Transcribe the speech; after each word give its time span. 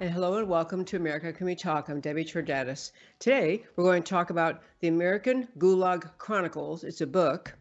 And 0.00 0.08
hello 0.08 0.38
and 0.38 0.48
welcome 0.48 0.86
to 0.86 0.96
America 0.96 1.30
Can 1.30 1.44
We 1.44 1.54
Talk? 1.54 1.90
I'm 1.90 2.00
Debbie 2.00 2.24
Georgatos. 2.24 2.90
Today, 3.18 3.66
we're 3.76 3.84
going 3.84 4.02
to 4.02 4.08
talk 4.08 4.30
about 4.30 4.62
the 4.80 4.88
American 4.88 5.46
Gulag 5.58 6.16
Chronicles. 6.16 6.84
It's 6.84 7.02
a 7.02 7.06
book. 7.06 7.54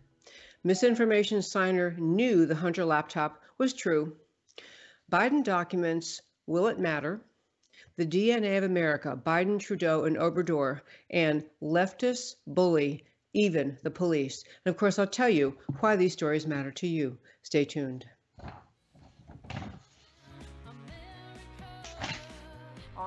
Misinformation 0.64 1.42
signer 1.42 1.98
knew 1.98 2.46
the 2.46 2.56
Hunter 2.56 2.86
laptop 2.86 3.44
was 3.58 3.74
true. 3.74 4.16
Biden 5.12 5.44
documents 5.44 6.22
Will 6.48 6.68
It 6.68 6.80
Matter? 6.80 7.20
The 7.98 8.06
DNA 8.06 8.58
of 8.58 8.64
America, 8.64 9.22
Biden, 9.22 9.60
Trudeau, 9.60 10.06
and 10.06 10.16
Obrador, 10.16 10.80
and 11.10 11.44
leftists 11.62 12.36
bully 12.48 13.04
even 13.34 13.78
the 13.84 13.92
police. 13.92 14.46
And 14.64 14.74
of 14.74 14.80
course, 14.80 14.98
I'll 14.98 15.08
tell 15.08 15.28
you 15.30 15.58
why 15.82 15.98
these 15.98 16.14
stories 16.14 16.48
matter 16.48 16.72
to 16.72 16.88
you. 16.88 17.18
Stay 17.44 17.66
tuned. 17.66 18.06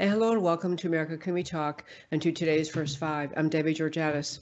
And 0.00 0.12
hello 0.12 0.30
and 0.30 0.42
welcome 0.42 0.76
to 0.76 0.86
America 0.86 1.18
Can 1.18 1.34
We 1.34 1.42
Talk 1.42 1.82
and 2.12 2.22
to 2.22 2.30
today's 2.30 2.70
First 2.70 2.98
Five. 2.98 3.32
I'm 3.36 3.48
Debbie 3.48 3.74
Georgatos. 3.74 4.38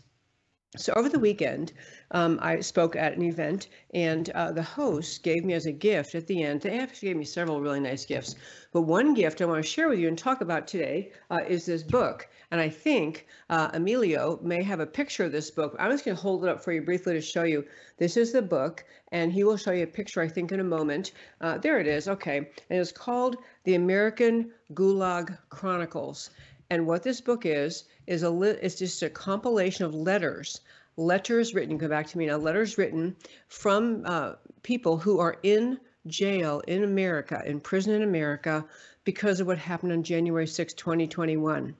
So 0.77 0.93
over 0.95 1.09
the 1.09 1.19
weekend, 1.19 1.73
um, 2.11 2.39
I 2.43 2.61
spoke 2.61 2.97
at 2.97 3.17
an 3.17 3.23
event, 3.23 3.69
and 3.95 4.29
uh, 4.31 4.53
the 4.53 4.63
host 4.63 5.23
gave 5.23 5.45
me 5.45 5.55
as 5.55 5.65
a 5.67 5.73
gift 5.73 6.15
at 6.15 6.27
the 6.27 6.43
end. 6.43 6.61
They 6.61 6.79
actually 6.79 7.09
gave 7.09 7.17
me 7.17 7.25
several 7.25 7.61
really 7.61 7.81
nice 7.81 8.05
gifts, 8.05 8.35
but 8.73 8.83
one 8.83 9.15
gift 9.15 9.41
I 9.41 9.47
want 9.47 9.65
to 9.65 9.69
share 9.69 9.89
with 9.89 9.99
you 9.99 10.09
and 10.09 10.19
talk 10.19 10.43
about 10.43 10.67
today 10.67 11.13
uh, 11.31 11.41
is 11.49 11.65
this 11.65 11.83
book. 11.83 12.29
And 12.51 12.61
I 12.61 12.69
think 12.69 13.27
uh, 13.49 13.71
Emilio 13.73 14.39
may 14.43 14.63
have 14.63 14.81
a 14.81 14.87
picture 14.87 15.25
of 15.25 15.33
this 15.33 15.51
book. 15.51 15.75
I'm 15.79 15.91
just 15.91 16.05
going 16.05 16.17
to 16.17 16.23
hold 16.23 16.45
it 16.45 16.51
up 16.51 16.63
for 16.63 16.73
you 16.73 16.83
briefly 16.83 17.15
to 17.15 17.21
show 17.21 17.45
you. 17.45 17.65
This 17.97 18.17
is 18.17 18.33
the 18.33 18.43
book, 18.43 18.85
and 19.13 19.33
he 19.33 19.45
will 19.45 19.57
show 19.57 19.73
you 19.73 19.85
a 19.85 19.89
picture, 19.89 20.21
I 20.21 20.29
think, 20.29 20.53
in 20.53 20.61
a 20.61 20.65
moment. 20.65 21.13
Uh, 21.41 21.59
there 21.59 21.81
it 21.81 21.87
is. 21.87 22.07
Okay, 22.07 22.37
and 22.37 22.79
it's 22.79 22.93
called 22.93 23.37
The 23.65 23.75
American 23.75 24.53
Gulag 24.75 25.37
Chronicles. 25.49 26.31
And 26.71 26.87
what 26.87 27.03
this 27.03 27.21
book 27.21 27.47
is 27.47 27.85
is 28.07 28.23
a 28.23 28.31
li- 28.31 28.59
it's 28.63 28.77
just 28.77 29.03
a 29.03 29.11
compilation 29.11 29.85
of 29.85 29.95
letters, 29.95 30.61
letters 30.97 31.55
written. 31.55 31.79
Come 31.79 31.91
back 31.91 32.09
to 32.09 32.19
me 32.19 32.27
now. 32.27 32.37
Letters 32.37 32.77
written 32.77 33.17
from 33.49 34.03
uh, 34.05 34.33
people 34.63 34.97
who 34.97 35.21
are 35.21 35.37
in 35.43 35.79
jail 36.07 36.61
in 36.67 36.85
America, 36.85 37.43
in 37.47 37.61
prison 37.61 37.95
in 37.95 38.03
America, 38.03 38.65
because 39.05 39.41
of 39.41 39.47
what 39.47 39.59
happened 39.59 39.93
on 39.93 40.03
January 40.03 40.47
6, 40.47 40.75
2021. 40.75 41.77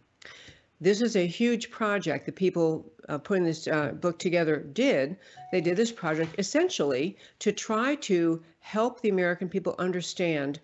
This 0.81 1.01
is 1.01 1.17
a 1.17 1.27
huge 1.27 1.71
project. 1.71 2.27
The 2.27 2.33
people 2.33 2.93
uh, 3.09 3.19
putting 3.19 3.45
this 3.45 3.67
uh, 3.67 3.89
book 3.89 4.19
together 4.19 4.59
did. 4.59 5.17
They 5.51 5.61
did 5.61 5.77
this 5.77 5.91
project 5.91 6.35
essentially 6.39 7.17
to 7.41 7.51
try 7.51 7.95
to 7.97 8.43
help 8.61 9.01
the 9.01 9.09
American 9.09 9.49
people 9.49 9.75
understand 9.79 10.61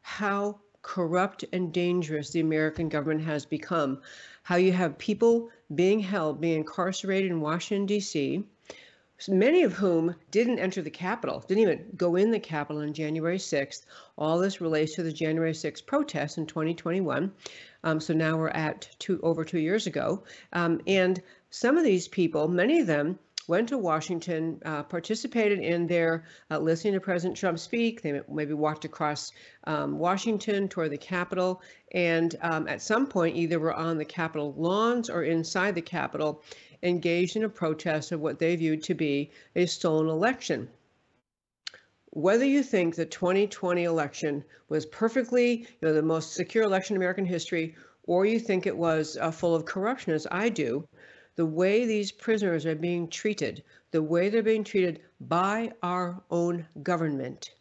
how 0.00 0.58
corrupt 0.82 1.44
and 1.52 1.72
dangerous 1.72 2.30
the 2.30 2.40
American 2.40 2.88
government 2.88 3.24
has 3.24 3.46
become. 3.46 4.02
How 4.42 4.56
you 4.56 4.72
have 4.72 4.98
people 4.98 5.48
being 5.74 6.00
held, 6.00 6.40
being 6.40 6.58
incarcerated 6.58 7.30
in 7.30 7.40
Washington, 7.40 7.86
D.C., 7.86 8.44
many 9.28 9.62
of 9.62 9.72
whom 9.72 10.14
didn't 10.30 10.58
enter 10.58 10.82
the 10.82 10.90
Capitol, 10.90 11.44
didn't 11.46 11.62
even 11.62 11.86
go 11.96 12.16
in 12.16 12.30
the 12.30 12.40
Capitol 12.40 12.82
on 12.82 12.92
January 12.92 13.38
6th. 13.38 13.84
All 14.18 14.38
this 14.38 14.60
relates 14.60 14.94
to 14.96 15.02
the 15.02 15.12
January 15.12 15.52
6th 15.52 15.86
protests 15.86 16.38
in 16.38 16.46
2021. 16.46 17.32
Um, 17.84 18.00
so 18.00 18.14
now 18.14 18.36
we're 18.36 18.48
at 18.48 18.88
two 18.98 19.20
over 19.22 19.44
two 19.44 19.60
years 19.60 19.86
ago. 19.86 20.24
Um, 20.52 20.80
and 20.86 21.22
some 21.50 21.76
of 21.76 21.84
these 21.84 22.08
people, 22.08 22.48
many 22.48 22.80
of 22.80 22.86
them, 22.86 23.18
went 23.48 23.68
to 23.68 23.78
Washington, 23.78 24.60
uh, 24.64 24.82
participated 24.84 25.58
in 25.58 25.86
their 25.86 26.24
uh, 26.50 26.58
listening 26.58 26.94
to 26.94 27.00
President 27.00 27.36
Trump 27.36 27.58
speak. 27.58 28.02
They 28.02 28.20
maybe 28.28 28.54
walked 28.54 28.84
across 28.84 29.32
um, 29.64 29.98
Washington 29.98 30.68
toward 30.68 30.90
the 30.90 30.98
Capitol, 30.98 31.62
and 31.92 32.34
um, 32.40 32.68
at 32.68 32.82
some 32.82 33.06
point, 33.06 33.36
either 33.36 33.58
were 33.58 33.74
on 33.74 33.98
the 33.98 34.04
Capitol 34.04 34.54
lawns 34.56 35.10
or 35.10 35.24
inside 35.24 35.74
the 35.74 35.82
Capitol, 35.82 36.42
engaged 36.82 37.36
in 37.36 37.44
a 37.44 37.48
protest 37.48 38.12
of 38.12 38.20
what 38.20 38.38
they 38.38 38.56
viewed 38.56 38.82
to 38.84 38.94
be 38.94 39.30
a 39.56 39.66
stolen 39.66 40.08
election. 40.08 40.68
Whether 42.10 42.44
you 42.44 42.62
think 42.62 42.94
the 42.94 43.06
2020 43.06 43.84
election 43.84 44.44
was 44.68 44.84
perfectly, 44.84 45.60
you 45.60 45.88
know, 45.88 45.94
the 45.94 46.02
most 46.02 46.34
secure 46.34 46.64
election 46.64 46.94
in 46.94 47.00
American 47.00 47.24
history, 47.24 47.74
or 48.04 48.26
you 48.26 48.38
think 48.38 48.66
it 48.66 48.76
was 48.76 49.16
uh, 49.16 49.30
full 49.30 49.54
of 49.54 49.64
corruption, 49.64 50.12
as 50.12 50.26
I 50.30 50.48
do, 50.48 50.86
the 51.34 51.46
way 51.46 51.86
these 51.86 52.12
prisoners 52.12 52.66
are 52.66 52.74
being 52.74 53.08
treated, 53.08 53.62
the 53.90 54.02
way 54.02 54.28
they're 54.28 54.42
being 54.42 54.64
treated 54.64 55.00
by 55.20 55.72
our 55.82 56.22
own 56.30 56.66
government, 56.82 57.52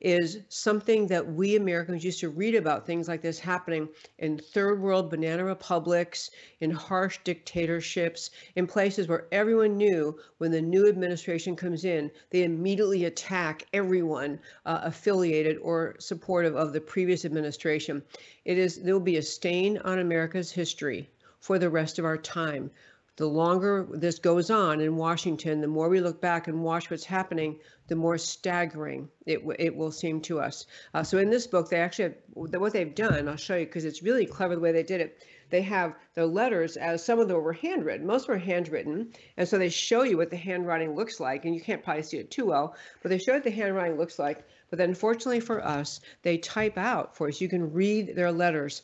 is 0.00 0.38
something 0.48 1.08
that 1.08 1.26
we 1.32 1.56
Americans 1.56 2.04
used 2.04 2.20
to 2.20 2.28
read 2.28 2.54
about 2.54 2.86
things 2.86 3.08
like 3.08 3.20
this 3.20 3.40
happening 3.40 3.88
in 4.18 4.38
third 4.38 4.80
world 4.80 5.10
banana 5.10 5.44
republics, 5.44 6.30
in 6.60 6.70
harsh 6.70 7.18
dictatorships, 7.24 8.30
in 8.54 8.64
places 8.64 9.08
where 9.08 9.26
everyone 9.32 9.76
knew 9.76 10.16
when 10.38 10.52
the 10.52 10.62
new 10.62 10.88
administration 10.88 11.56
comes 11.56 11.84
in, 11.84 12.10
they 12.30 12.44
immediately 12.44 13.06
attack 13.06 13.64
everyone 13.72 14.38
uh, 14.66 14.80
affiliated 14.84 15.58
or 15.58 15.96
supportive 15.98 16.54
of 16.54 16.72
the 16.72 16.80
previous 16.80 17.24
administration. 17.24 18.00
It 18.44 18.56
is 18.56 18.80
there 18.80 18.94
will 18.94 19.00
be 19.00 19.16
a 19.16 19.22
stain 19.22 19.78
on 19.78 19.98
America's 19.98 20.52
history 20.52 21.10
for 21.40 21.58
the 21.58 21.70
rest 21.70 21.98
of 21.98 22.04
our 22.04 22.16
time. 22.16 22.70
The 23.16 23.26
longer 23.26 23.84
this 23.90 24.20
goes 24.20 24.48
on 24.48 24.80
in 24.80 24.94
Washington, 24.94 25.60
the 25.60 25.66
more 25.66 25.88
we 25.88 26.00
look 26.00 26.20
back 26.20 26.46
and 26.46 26.62
watch 26.62 26.88
what's 26.88 27.04
happening, 27.04 27.58
the 27.88 27.96
more 27.96 28.16
staggering 28.16 29.08
it, 29.26 29.40
it 29.58 29.74
will 29.74 29.90
seem 29.90 30.20
to 30.20 30.38
us. 30.38 30.66
Uh, 30.94 31.02
so 31.02 31.18
in 31.18 31.28
this 31.28 31.48
book, 31.48 31.68
they 31.68 31.80
actually 31.80 32.04
have 32.04 32.14
what 32.34 32.72
they've 32.72 32.94
done. 32.94 33.28
I'll 33.28 33.36
show 33.36 33.56
you 33.56 33.66
because 33.66 33.84
it's 33.84 34.04
really 34.04 34.24
clever 34.24 34.54
the 34.54 34.60
way 34.60 34.70
they 34.70 34.84
did 34.84 35.00
it. 35.00 35.26
They 35.50 35.62
have 35.62 35.94
the 36.14 36.26
letters 36.26 36.76
as 36.76 37.04
some 37.04 37.18
of 37.18 37.26
them 37.26 37.42
were 37.42 37.54
handwritten. 37.54 38.06
Most 38.06 38.28
were 38.28 38.38
handwritten, 38.38 39.12
and 39.36 39.48
so 39.48 39.58
they 39.58 39.70
show 39.70 40.02
you 40.02 40.16
what 40.16 40.30
the 40.30 40.36
handwriting 40.36 40.94
looks 40.94 41.18
like. 41.18 41.44
And 41.44 41.54
you 41.54 41.60
can't 41.60 41.82
probably 41.82 42.04
see 42.04 42.18
it 42.18 42.30
too 42.30 42.46
well, 42.46 42.76
but 43.02 43.08
they 43.08 43.18
show 43.18 43.32
what 43.32 43.42
the 43.42 43.50
handwriting 43.50 43.96
looks 43.96 44.20
like. 44.20 44.44
But 44.70 44.78
then, 44.78 44.94
fortunately 44.94 45.40
for 45.40 45.64
us, 45.64 46.00
they 46.22 46.38
type 46.38 46.78
out 46.78 47.16
for 47.16 47.26
us. 47.26 47.40
You 47.40 47.48
can 47.48 47.72
read 47.72 48.14
their 48.14 48.30
letters. 48.30 48.82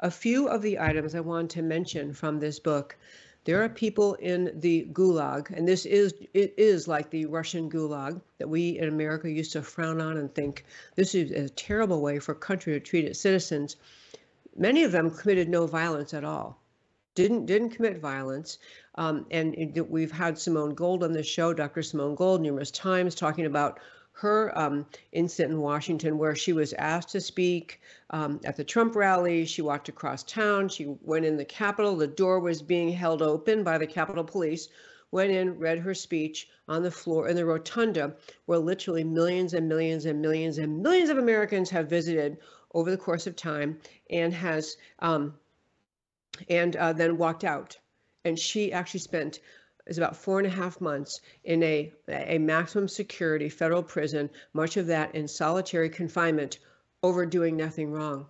A 0.00 0.10
few 0.10 0.46
of 0.48 0.60
the 0.60 0.78
items 0.78 1.14
I 1.14 1.20
want 1.20 1.50
to 1.52 1.62
mention 1.62 2.12
from 2.12 2.38
this 2.38 2.58
book. 2.58 2.98
There 3.44 3.64
are 3.64 3.68
people 3.70 4.12
in 4.14 4.52
the 4.60 4.86
gulag, 4.92 5.48
and 5.56 5.66
this 5.66 5.86
is 5.86 6.12
it 6.34 6.52
is 6.58 6.86
like 6.86 7.08
the 7.08 7.24
Russian 7.24 7.70
gulag 7.70 8.20
that 8.36 8.48
we 8.48 8.78
in 8.78 8.88
America 8.88 9.30
used 9.30 9.52
to 9.52 9.62
frown 9.62 9.98
on 10.02 10.18
and 10.18 10.34
think 10.34 10.66
this 10.96 11.14
is 11.14 11.30
a 11.30 11.48
terrible 11.48 12.02
way 12.02 12.18
for 12.18 12.32
a 12.32 12.34
country 12.34 12.74
to 12.74 12.80
treat 12.80 13.06
its 13.06 13.20
citizens. 13.20 13.76
Many 14.54 14.82
of 14.82 14.92
them 14.92 15.10
committed 15.10 15.48
no 15.48 15.66
violence 15.66 16.12
at 16.12 16.24
all. 16.24 16.60
Didn't 17.14 17.46
didn't 17.46 17.70
commit 17.70 17.96
violence, 17.98 18.58
um, 18.96 19.24
and 19.30 19.54
it, 19.54 19.90
we've 19.90 20.12
had 20.12 20.38
Simone 20.38 20.74
Gold 20.74 21.02
on 21.02 21.12
the 21.12 21.22
show, 21.22 21.54
Dr. 21.54 21.82
Simone 21.82 22.16
Gold, 22.16 22.42
numerous 22.42 22.70
times 22.70 23.14
talking 23.14 23.46
about 23.46 23.80
her 24.18 24.56
um, 24.58 24.86
incident 25.12 25.52
in 25.52 25.60
Washington 25.60 26.16
where 26.16 26.34
she 26.34 26.54
was 26.54 26.72
asked 26.74 27.10
to 27.10 27.20
speak 27.20 27.82
um, 28.08 28.40
at 28.46 28.56
the 28.56 28.64
Trump 28.64 28.96
rally. 28.96 29.44
She 29.44 29.60
walked 29.60 29.90
across 29.90 30.22
town. 30.22 30.70
She 30.70 30.96
went 31.02 31.26
in 31.26 31.36
the 31.36 31.44
Capitol. 31.44 31.94
The 31.94 32.06
door 32.06 32.40
was 32.40 32.62
being 32.62 32.90
held 32.90 33.20
open 33.20 33.62
by 33.62 33.76
the 33.76 33.86
Capitol 33.86 34.24
Police. 34.24 34.68
Went 35.10 35.32
in, 35.32 35.58
read 35.58 35.80
her 35.80 35.92
speech 35.92 36.48
on 36.66 36.82
the 36.82 36.90
floor 36.90 37.28
in 37.28 37.36
the 37.36 37.44
rotunda, 37.44 38.16
where 38.46 38.58
literally 38.58 39.04
millions 39.04 39.52
and 39.52 39.68
millions 39.68 40.06
and 40.06 40.22
millions 40.22 40.56
and 40.56 40.82
millions 40.82 41.10
of 41.10 41.18
Americans 41.18 41.68
have 41.68 41.90
visited 41.90 42.38
over 42.72 42.90
the 42.90 42.96
course 42.96 43.26
of 43.26 43.36
time, 43.36 43.78
and 44.08 44.32
has 44.32 44.78
um, 45.00 45.34
and 46.48 46.74
uh, 46.76 46.94
then 46.94 47.18
walked 47.18 47.44
out. 47.44 47.76
And 48.24 48.38
she 48.38 48.72
actually 48.72 49.00
spent 49.00 49.40
is 49.86 49.98
about 49.98 50.16
four 50.16 50.38
and 50.38 50.46
a 50.46 50.50
half 50.50 50.80
months 50.80 51.20
in 51.44 51.62
a, 51.62 51.92
a 52.08 52.38
maximum 52.38 52.88
security 52.88 53.48
federal 53.48 53.82
prison, 53.82 54.30
much 54.52 54.76
of 54.76 54.86
that 54.88 55.14
in 55.14 55.28
solitary 55.28 55.88
confinement 55.88 56.58
over 57.02 57.24
doing 57.26 57.56
nothing 57.56 57.92
wrong. 57.92 58.26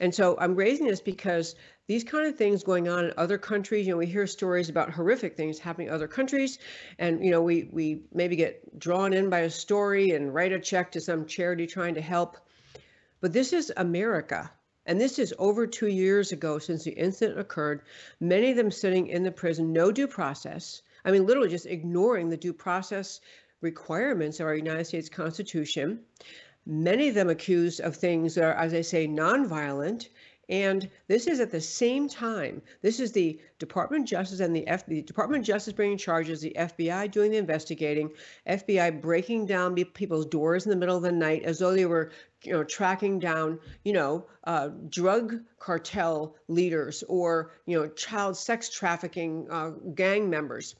And 0.00 0.14
so 0.14 0.36
I'm 0.38 0.54
raising 0.54 0.86
this 0.86 1.00
because 1.00 1.54
these 1.86 2.04
kind 2.04 2.26
of 2.26 2.36
things 2.36 2.62
going 2.62 2.88
on 2.88 3.06
in 3.06 3.14
other 3.16 3.38
countries, 3.38 3.86
you 3.86 3.92
know, 3.92 3.98
we 3.98 4.06
hear 4.06 4.26
stories 4.26 4.68
about 4.68 4.90
horrific 4.90 5.36
things 5.36 5.58
happening 5.58 5.88
in 5.88 5.94
other 5.94 6.08
countries, 6.08 6.58
and 6.98 7.24
you 7.24 7.30
know, 7.30 7.42
we 7.42 7.68
we 7.70 8.02
maybe 8.12 8.36
get 8.36 8.78
drawn 8.78 9.12
in 9.12 9.30
by 9.30 9.40
a 9.40 9.50
story 9.50 10.10
and 10.12 10.34
write 10.34 10.52
a 10.52 10.60
check 10.60 10.92
to 10.92 11.00
some 11.00 11.26
charity 11.26 11.66
trying 11.66 11.94
to 11.94 12.00
help. 12.00 12.36
But 13.20 13.32
this 13.32 13.52
is 13.52 13.72
America. 13.76 14.50
And 14.88 14.98
this 14.98 15.18
is 15.18 15.34
over 15.38 15.66
two 15.66 15.88
years 15.88 16.32
ago 16.32 16.58
since 16.58 16.82
the 16.82 16.92
incident 16.92 17.38
occurred. 17.38 17.82
Many 18.20 18.50
of 18.50 18.56
them 18.56 18.70
sitting 18.70 19.08
in 19.08 19.22
the 19.22 19.30
prison, 19.30 19.70
no 19.70 19.92
due 19.92 20.08
process. 20.08 20.80
I 21.04 21.10
mean, 21.10 21.26
literally 21.26 21.50
just 21.50 21.66
ignoring 21.66 22.30
the 22.30 22.38
due 22.38 22.54
process 22.54 23.20
requirements 23.60 24.40
of 24.40 24.46
our 24.46 24.54
United 24.54 24.86
States 24.86 25.10
Constitution. 25.10 26.00
Many 26.64 27.10
of 27.10 27.14
them 27.14 27.28
accused 27.28 27.80
of 27.80 27.96
things 27.96 28.34
that 28.34 28.44
are, 28.44 28.54
as 28.54 28.72
I 28.72 28.80
say, 28.80 29.06
nonviolent 29.06 30.08
and 30.48 30.88
this 31.08 31.26
is 31.26 31.40
at 31.40 31.50
the 31.50 31.60
same 31.60 32.08
time, 32.08 32.62
this 32.80 33.00
is 33.00 33.12
the 33.12 33.38
Department 33.58 34.04
of 34.04 34.08
Justice 34.08 34.40
and 34.40 34.56
the, 34.56 34.66
F, 34.66 34.86
the 34.86 35.02
Department 35.02 35.40
of 35.40 35.46
Justice 35.46 35.74
bringing 35.74 35.98
charges, 35.98 36.40
the 36.40 36.56
FBI 36.58 37.10
doing 37.10 37.32
the 37.32 37.36
investigating, 37.36 38.10
FBI 38.48 39.02
breaking 39.02 39.44
down 39.44 39.74
people's 39.74 40.24
doors 40.24 40.64
in 40.64 40.70
the 40.70 40.76
middle 40.76 40.96
of 40.96 41.02
the 41.02 41.12
night 41.12 41.42
as 41.42 41.58
though 41.58 41.74
they 41.74 41.84
were, 41.84 42.12
you 42.44 42.52
know, 42.52 42.64
tracking 42.64 43.18
down, 43.18 43.58
you 43.84 43.92
know, 43.92 44.26
uh, 44.44 44.68
drug 44.88 45.36
cartel 45.58 46.34
leaders 46.48 47.04
or, 47.08 47.52
you 47.66 47.78
know, 47.78 47.86
child 47.88 48.34
sex 48.34 48.70
trafficking 48.70 49.46
uh, 49.50 49.70
gang 49.94 50.30
members. 50.30 50.76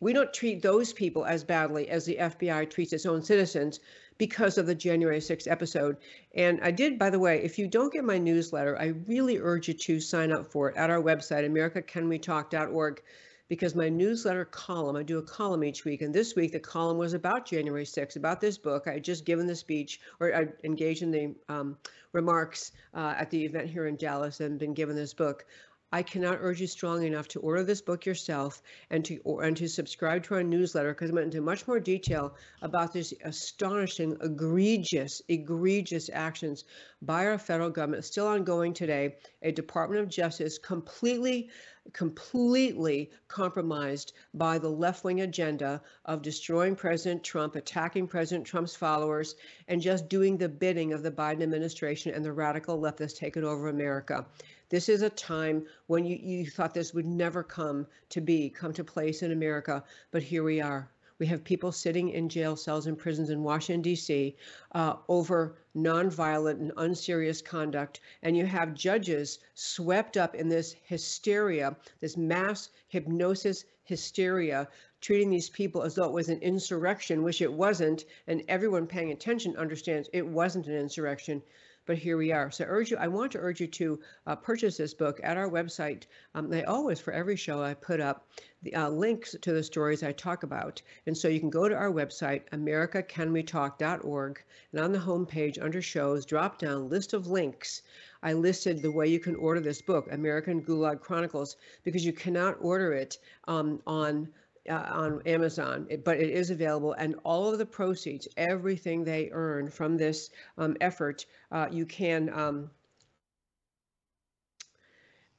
We 0.00 0.12
don't 0.12 0.34
treat 0.34 0.60
those 0.60 0.92
people 0.92 1.24
as 1.24 1.44
badly 1.44 1.88
as 1.88 2.04
the 2.04 2.16
FBI 2.16 2.68
treats 2.68 2.92
its 2.92 3.06
own 3.06 3.22
citizens 3.22 3.78
because 4.22 4.56
of 4.56 4.66
the 4.66 4.74
January 4.76 5.18
6th 5.18 5.50
episode. 5.50 5.96
And 6.36 6.60
I 6.62 6.70
did, 6.70 6.96
by 6.96 7.10
the 7.10 7.18
way, 7.18 7.42
if 7.42 7.58
you 7.58 7.66
don't 7.66 7.92
get 7.92 8.04
my 8.04 8.18
newsletter, 8.18 8.78
I 8.78 8.92
really 9.08 9.38
urge 9.38 9.66
you 9.66 9.74
to 9.74 9.98
sign 9.98 10.30
up 10.30 10.46
for 10.46 10.70
it 10.70 10.76
at 10.76 10.90
our 10.90 11.02
website, 11.02 11.44
americacanwetalk.org, 11.44 13.02
because 13.48 13.74
my 13.74 13.88
newsletter 13.88 14.44
column, 14.44 14.94
I 14.94 15.02
do 15.02 15.18
a 15.18 15.22
column 15.22 15.64
each 15.64 15.84
week. 15.84 16.02
And 16.02 16.14
this 16.14 16.36
week, 16.36 16.52
the 16.52 16.60
column 16.60 16.98
was 16.98 17.14
about 17.14 17.46
January 17.46 17.84
6th, 17.84 18.14
about 18.14 18.40
this 18.40 18.58
book. 18.58 18.84
I 18.86 18.92
had 18.92 19.02
just 19.02 19.24
given 19.24 19.48
the 19.48 19.56
speech, 19.56 19.98
or 20.20 20.32
I 20.32 20.46
engaged 20.62 21.02
in 21.02 21.10
the 21.10 21.34
um, 21.48 21.76
remarks 22.12 22.70
uh, 22.94 23.16
at 23.18 23.28
the 23.30 23.44
event 23.44 23.70
here 23.70 23.88
in 23.88 23.96
Dallas 23.96 24.38
and 24.38 24.56
been 24.56 24.72
given 24.72 24.94
this 24.94 25.14
book. 25.14 25.46
I 25.94 26.02
cannot 26.02 26.38
urge 26.40 26.60
you 26.60 26.66
strongly 26.66 27.06
enough 27.06 27.28
to 27.28 27.40
order 27.40 27.62
this 27.62 27.82
book 27.82 28.06
yourself 28.06 28.62
and 28.90 29.04
to 29.04 29.18
or, 29.24 29.42
and 29.42 29.54
to 29.58 29.68
subscribe 29.68 30.24
to 30.24 30.34
our 30.34 30.42
newsletter 30.42 30.94
because 30.94 31.10
I 31.10 31.14
went 31.14 31.26
into 31.26 31.42
much 31.42 31.68
more 31.68 31.78
detail 31.78 32.34
about 32.62 32.94
this 32.94 33.12
astonishing, 33.24 34.16
egregious, 34.22 35.20
egregious 35.28 36.08
actions 36.10 36.64
by 37.02 37.26
our 37.26 37.38
federal 37.38 37.68
government 37.68 38.06
still 38.06 38.26
ongoing 38.26 38.72
today. 38.72 39.16
A 39.42 39.52
Department 39.52 40.00
of 40.00 40.08
Justice 40.08 40.56
completely 40.56 41.50
completely 41.92 43.10
compromised 43.26 44.12
by 44.34 44.56
the 44.56 44.68
left 44.68 45.02
wing 45.02 45.20
agenda 45.22 45.82
of 46.04 46.22
destroying 46.22 46.76
President 46.76 47.24
Trump, 47.24 47.56
attacking 47.56 48.06
President 48.06 48.46
Trump's 48.46 48.76
followers, 48.76 49.34
and 49.66 49.82
just 49.82 50.08
doing 50.08 50.36
the 50.36 50.48
bidding 50.48 50.92
of 50.92 51.02
the 51.02 51.10
Biden 51.10 51.42
administration 51.42 52.14
and 52.14 52.24
the 52.24 52.32
radical 52.32 52.78
left 52.78 52.98
that's 52.98 53.14
taken 53.14 53.42
over 53.42 53.68
America. 53.68 54.24
This 54.72 54.88
is 54.88 55.02
a 55.02 55.10
time 55.10 55.66
when 55.86 56.06
you, 56.06 56.16
you 56.16 56.46
thought 56.46 56.72
this 56.72 56.94
would 56.94 57.04
never 57.04 57.42
come 57.42 57.86
to 58.08 58.22
be, 58.22 58.48
come 58.48 58.72
to 58.72 58.82
place 58.82 59.22
in 59.22 59.30
America, 59.30 59.84
but 60.10 60.22
here 60.22 60.42
we 60.42 60.62
are. 60.62 60.90
We 61.18 61.26
have 61.26 61.44
people 61.44 61.72
sitting 61.72 62.08
in 62.08 62.30
jail 62.30 62.56
cells 62.56 62.86
and 62.86 62.96
prisons 62.96 63.28
in 63.28 63.42
Washington, 63.42 63.82
D.C. 63.82 64.34
Uh, 64.74 64.94
over 65.10 65.58
nonviolent 65.76 66.58
and 66.58 66.72
unserious 66.78 67.42
conduct. 67.42 68.00
And 68.22 68.34
you 68.34 68.46
have 68.46 68.72
judges 68.72 69.40
swept 69.52 70.16
up 70.16 70.34
in 70.34 70.48
this 70.48 70.74
hysteria, 70.84 71.76
this 72.00 72.16
mass 72.16 72.70
hypnosis 72.88 73.66
hysteria, 73.84 74.68
treating 75.02 75.28
these 75.28 75.50
people 75.50 75.82
as 75.82 75.96
though 75.96 76.06
it 76.06 76.12
was 76.12 76.30
an 76.30 76.38
insurrection, 76.38 77.22
which 77.22 77.42
it 77.42 77.52
wasn't. 77.52 78.06
And 78.26 78.42
everyone 78.48 78.86
paying 78.86 79.12
attention 79.12 79.54
understands 79.58 80.08
it 80.14 80.26
wasn't 80.26 80.66
an 80.66 80.76
insurrection 80.76 81.42
but 81.86 81.98
here 81.98 82.16
we 82.16 82.32
are. 82.32 82.50
So 82.50 82.64
I 82.64 82.68
urge 82.68 82.90
you, 82.90 82.96
I 82.96 83.08
want 83.08 83.32
to 83.32 83.38
urge 83.38 83.60
you 83.60 83.66
to 83.66 84.00
uh, 84.26 84.36
purchase 84.36 84.76
this 84.76 84.94
book 84.94 85.20
at 85.22 85.36
our 85.36 85.48
website. 85.48 86.04
Um, 86.34 86.52
I 86.52 86.62
always, 86.62 87.00
for 87.00 87.12
every 87.12 87.36
show, 87.36 87.62
I 87.62 87.74
put 87.74 88.00
up 88.00 88.28
the 88.62 88.74
uh, 88.74 88.88
links 88.88 89.34
to 89.40 89.52
the 89.52 89.62
stories 89.62 90.02
I 90.02 90.12
talk 90.12 90.44
about. 90.44 90.80
And 91.06 91.16
so 91.16 91.28
you 91.28 91.40
can 91.40 91.50
go 91.50 91.68
to 91.68 91.74
our 91.74 91.90
website, 91.90 92.48
americacanwetalk.org, 92.50 94.42
and 94.72 94.80
on 94.80 94.92
the 94.92 94.98
homepage 94.98 95.62
under 95.62 95.82
shows, 95.82 96.24
drop 96.24 96.58
down 96.58 96.88
list 96.88 97.12
of 97.12 97.26
links. 97.26 97.82
I 98.22 98.32
listed 98.34 98.80
the 98.80 98.92
way 98.92 99.08
you 99.08 99.18
can 99.18 99.34
order 99.34 99.60
this 99.60 99.82
book, 99.82 100.06
American 100.12 100.62
Gulag 100.62 101.00
Chronicles, 101.00 101.56
because 101.82 102.06
you 102.06 102.12
cannot 102.12 102.56
order 102.60 102.92
it 102.92 103.18
um, 103.48 103.82
on 103.86 104.28
uh, 104.68 104.86
on 104.90 105.22
Amazon, 105.26 105.88
but 106.04 106.18
it 106.18 106.30
is 106.30 106.50
available. 106.50 106.92
And 106.92 107.16
all 107.24 107.50
of 107.50 107.58
the 107.58 107.66
proceeds, 107.66 108.28
everything 108.36 109.04
they 109.04 109.30
earn 109.32 109.70
from 109.70 109.96
this 109.96 110.30
um, 110.58 110.76
effort, 110.80 111.26
uh, 111.50 111.68
you 111.70 111.86
can 111.86 112.30
um, 112.32 112.70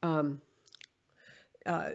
um, 0.01 0.41
uh, 1.65 1.89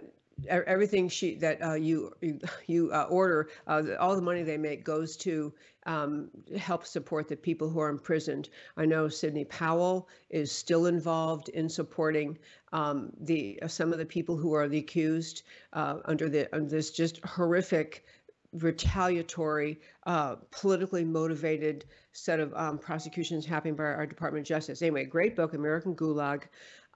everything 0.46 1.08
she 1.08 1.34
that 1.36 1.62
uh, 1.62 1.74
you 1.74 2.12
you, 2.20 2.38
you 2.66 2.90
uh, 2.92 3.06
order, 3.10 3.48
uh, 3.66 3.82
all 3.98 4.14
the 4.14 4.22
money 4.22 4.42
they 4.42 4.56
make 4.56 4.84
goes 4.84 5.16
to 5.18 5.52
um, 5.86 6.28
help 6.58 6.86
support 6.86 7.28
the 7.28 7.36
people 7.36 7.68
who 7.68 7.80
are 7.80 7.88
imprisoned. 7.88 8.48
I 8.76 8.84
know 8.84 9.08
Sidney 9.08 9.44
Powell 9.44 10.08
is 10.30 10.52
still 10.52 10.86
involved 10.86 11.48
in 11.48 11.68
supporting 11.68 12.38
um, 12.72 13.10
the 13.20 13.58
some 13.66 13.92
of 13.92 13.98
the 13.98 14.06
people 14.06 14.36
who 14.36 14.52
are 14.54 14.68
the 14.68 14.78
accused 14.78 15.42
uh, 15.72 15.98
under 16.04 16.28
the 16.28 16.54
under 16.54 16.68
this 16.68 16.90
just 16.90 17.24
horrific 17.24 18.04
retaliatory, 18.52 19.80
uh, 20.06 20.36
politically 20.50 21.04
motivated 21.04 21.84
set 22.12 22.40
of 22.40 22.52
um, 22.54 22.78
prosecutions 22.78 23.44
happening 23.44 23.74
by 23.74 23.84
our 23.84 24.06
Department 24.06 24.44
of 24.44 24.48
Justice. 24.48 24.82
Anyway, 24.82 25.04
great 25.04 25.36
book, 25.36 25.54
American 25.54 25.94
Gulag. 25.94 26.44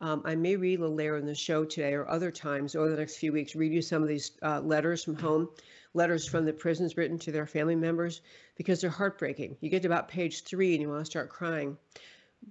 Um, 0.00 0.22
I 0.24 0.34
may 0.34 0.56
read 0.56 0.80
later 0.80 1.16
in 1.16 1.26
the 1.26 1.34
show 1.34 1.64
today 1.64 1.92
or 1.92 2.08
other 2.08 2.30
times 2.32 2.74
over 2.74 2.90
the 2.90 2.96
next 2.96 3.18
few 3.18 3.32
weeks, 3.32 3.54
read 3.54 3.72
you 3.72 3.82
some 3.82 4.02
of 4.02 4.08
these 4.08 4.32
uh, 4.42 4.60
letters 4.60 5.04
from 5.04 5.14
home, 5.14 5.48
letters 5.94 6.26
from 6.26 6.44
the 6.44 6.52
prisons 6.52 6.96
written 6.96 7.18
to 7.20 7.30
their 7.30 7.46
family 7.46 7.76
members, 7.76 8.22
because 8.56 8.80
they're 8.80 8.90
heartbreaking. 8.90 9.56
You 9.60 9.70
get 9.70 9.82
to 9.82 9.88
about 9.88 10.08
page 10.08 10.42
three 10.42 10.72
and 10.72 10.82
you 10.82 10.88
want 10.88 11.04
to 11.04 11.10
start 11.10 11.28
crying. 11.28 11.76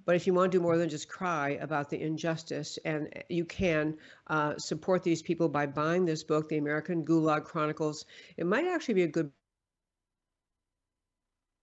But 0.06 0.16
if 0.16 0.26
you 0.26 0.34
want 0.34 0.52
to 0.52 0.58
do 0.58 0.62
more 0.62 0.78
than 0.78 0.90
just 0.90 1.10
cry 1.10 1.52
about 1.62 1.90
the 1.90 2.02
injustice, 2.02 2.80
and 2.86 3.10
you 3.30 3.46
can 3.46 3.98
uh, 4.28 4.58
support 4.58 5.04
these 5.04 5.22
people 5.22 5.50
by 5.50 5.66
buying 5.66 6.06
this 6.06 6.24
book, 6.24 6.50
The 6.50 6.58
American 6.58 7.04
Gulag 7.06 7.44
Chronicles, 7.44 8.06
it 8.38 8.46
might 8.46 8.66
actually 8.66 8.96
be 8.96 9.04
a 9.04 9.08
good 9.08 9.32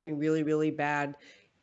really, 0.06 0.42
really 0.42 0.70
bad 0.70 1.16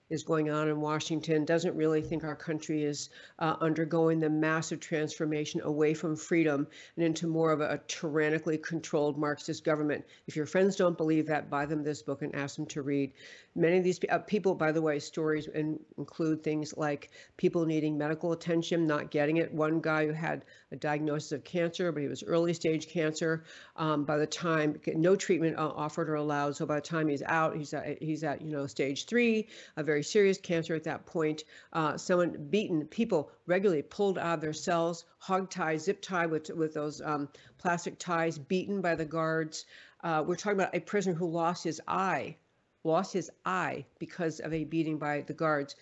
is 0.10 0.24
going 0.24 0.50
on 0.50 0.70
in 0.70 0.80
Washington 0.80 1.46
doesn't 1.46 1.76
really 1.76 2.02
think 2.02 2.24
our 2.24 2.36
country 2.36 2.84
is 2.84 3.10
uh, 3.40 3.56
undergoing 3.60 4.20
the 4.20 4.30
massive 4.30 4.80
transformation 4.80 5.62
away 5.64 5.94
from 5.94 6.16
freedom 6.16 6.68
and 6.96 7.06
into 7.06 7.28
more 7.28 7.52
of 7.52 7.62
a, 7.62 7.72
a, 7.72 7.78
tyrannically 7.88 8.58
controlled 8.58 9.18
Marxist 9.18 9.64
government. 9.64 10.06
If 10.28 10.36
your 10.36 10.46
friends 10.46 10.76
don't 10.76 10.98
believe 10.98 11.28
that, 11.28 11.50
buy 11.50 11.66
them 11.66 11.84
this 11.84 12.02
book 12.02 12.22
and 12.22 12.36
ask 12.36 12.56
them 12.56 12.66
to 12.68 12.82
read. 12.82 13.14
Many 13.56 13.78
of 13.78 13.84
these 13.84 14.00
uh, 14.10 14.20
people, 14.20 14.54
by 14.54 14.72
the 14.72 14.82
way, 14.82 15.00
stories 15.00 15.48
in, 15.48 15.80
include 15.98 16.44
things 16.44 16.76
like 16.78 17.10
people 17.38 17.66
needing 17.66 17.98
medical 17.98 18.34
attention, 18.34 18.86
not 18.86 19.12
getting 19.12 19.38
it. 19.38 19.54
One 19.54 19.80
guy 19.80 20.06
who 20.06 20.14
had 20.14 20.46
a 20.72 20.76
diagnosis 20.76 21.32
of 21.32 21.44
cancer, 21.44 21.92
but 21.92 22.02
he 22.02 22.10
was 22.10 22.22
early 22.24 22.54
stage 22.54 22.90
cancer. 22.90 23.46
Um, 23.78 24.04
by 24.04 24.18
the 24.18 24.28
time 24.28 24.80
no 24.88 25.16
treatment 25.16 25.58
uh, 25.58 25.70
offered 25.70 26.10
or 26.10 26.16
allowed, 26.16 26.56
so 26.58 26.66
by 26.66 26.76
the 26.76 26.82
time 26.82 27.08
he's 27.08 27.24
out, 27.24 27.56
he's 27.56 27.74
at, 27.74 28.02
he's 28.02 28.24
at 28.24 28.42
you 28.42 28.52
know 28.52 28.68
stage 28.68 29.06
three, 29.06 29.48
a 29.78 29.84
very 29.84 29.95
serious 30.04 30.38
cancer 30.38 30.76
at 30.76 30.84
that 30.84 31.06
point. 31.06 31.44
Uh, 31.74 31.98
someone 31.98 32.48
beaten, 32.50 32.86
people 32.88 33.32
regularly 33.46 33.82
pulled 33.82 34.18
out 34.18 34.36
of 34.36 34.42
their 34.42 34.54
cells, 34.54 35.06
hog 35.20 35.50
tied, 35.50 35.82
zip 35.82 36.02
tied 36.02 36.30
with 36.32 36.50
with 36.50 36.74
those 36.74 37.02
um, 37.02 37.30
plastic 37.58 37.98
ties, 38.00 38.38
beaten 38.38 38.82
by 38.82 38.96
the 38.96 39.06
guards. 39.06 39.66
Uh, 40.04 40.24
we're 40.26 40.36
talking 40.36 40.60
about 40.60 40.76
a 40.76 40.80
prisoner 40.80 41.16
who 41.16 41.28
lost 41.28 41.64
his 41.64 41.82
eye, 41.88 42.36
lost 42.84 43.14
his 43.14 43.32
eye 43.46 43.86
because 44.00 44.40
of 44.40 44.54
a 44.54 44.64
beating 44.64 44.98
by 44.98 45.22
the 45.22 45.34
guards. 45.34 45.76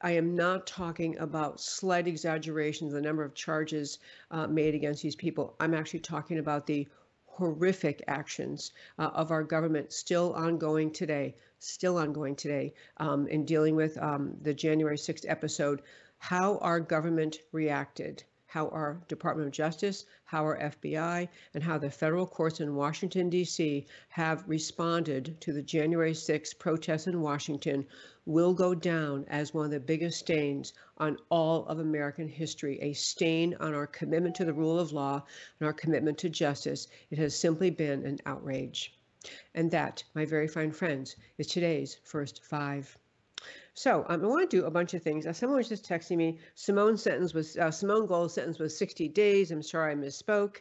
I 0.00 0.12
am 0.12 0.36
not 0.36 0.66
talking 0.66 1.18
about 1.18 1.60
slight 1.60 2.06
exaggerations, 2.06 2.92
the 2.92 3.00
number 3.00 3.24
of 3.24 3.34
charges 3.34 3.98
uh, 4.30 4.46
made 4.46 4.74
against 4.74 5.02
these 5.02 5.16
people. 5.16 5.56
I'm 5.58 5.74
actually 5.74 6.00
talking 6.00 6.38
about 6.38 6.66
the 6.66 6.86
horrific 7.26 8.02
actions 8.08 8.72
uh, 8.98 9.10
of 9.14 9.30
our 9.30 9.44
government 9.44 9.92
still 9.92 10.32
ongoing 10.34 10.92
today, 10.92 11.36
still 11.58 11.98
ongoing 11.98 12.36
today 12.36 12.74
um, 12.98 13.26
in 13.28 13.44
dealing 13.44 13.76
with 13.76 13.96
um, 14.02 14.36
the 14.42 14.54
January 14.54 14.96
6th 14.96 15.24
episode, 15.28 15.82
how 16.18 16.58
our 16.58 16.80
government 16.80 17.38
reacted 17.52 18.24
how 18.48 18.66
our 18.68 18.98
Department 19.08 19.46
of 19.46 19.52
Justice, 19.52 20.06
how 20.24 20.42
our 20.42 20.58
FBI, 20.58 21.28
and 21.52 21.62
how 21.62 21.76
the 21.76 21.90
federal 21.90 22.26
courts 22.26 22.60
in 22.60 22.74
Washington, 22.74 23.28
D.C. 23.28 23.86
have 24.08 24.48
responded 24.48 25.38
to 25.42 25.52
the 25.52 25.60
January 25.60 26.14
6th 26.14 26.58
protests 26.58 27.06
in 27.06 27.20
Washington 27.20 27.86
will 28.24 28.54
go 28.54 28.74
down 28.74 29.26
as 29.28 29.52
one 29.52 29.66
of 29.66 29.70
the 29.70 29.78
biggest 29.78 30.18
stains 30.18 30.72
on 30.96 31.18
all 31.28 31.66
of 31.66 31.78
American 31.78 32.26
history, 32.26 32.78
a 32.80 32.94
stain 32.94 33.54
on 33.60 33.74
our 33.74 33.86
commitment 33.86 34.34
to 34.36 34.46
the 34.46 34.54
rule 34.54 34.80
of 34.80 34.92
law 34.92 35.22
and 35.60 35.66
our 35.66 35.74
commitment 35.74 36.16
to 36.16 36.30
justice. 36.30 36.88
It 37.10 37.18
has 37.18 37.38
simply 37.38 37.68
been 37.68 38.06
an 38.06 38.18
outrage. 38.24 38.97
And 39.54 39.70
that, 39.70 40.04
my 40.14 40.24
very 40.24 40.48
fine 40.48 40.72
friends, 40.72 41.16
is 41.38 41.46
today's 41.46 41.98
first 42.04 42.44
five. 42.44 42.96
So 43.74 44.04
um, 44.08 44.24
I 44.24 44.26
want 44.26 44.50
to 44.50 44.56
do 44.56 44.64
a 44.66 44.70
bunch 44.70 44.94
of 44.94 45.02
things. 45.02 45.26
Uh, 45.26 45.32
someone 45.32 45.58
was 45.58 45.68
just 45.68 45.88
texting 45.88 46.16
me. 46.16 46.38
Simone's 46.56 47.02
sentence 47.02 47.32
was 47.32 47.56
uh, 47.56 47.70
Simone 47.70 48.06
Gold's 48.06 48.34
sentence 48.34 48.58
was 48.58 48.76
60 48.76 49.08
days. 49.08 49.50
I'm 49.50 49.62
sorry 49.62 49.92
I 49.92 49.94
misspoke. 49.94 50.56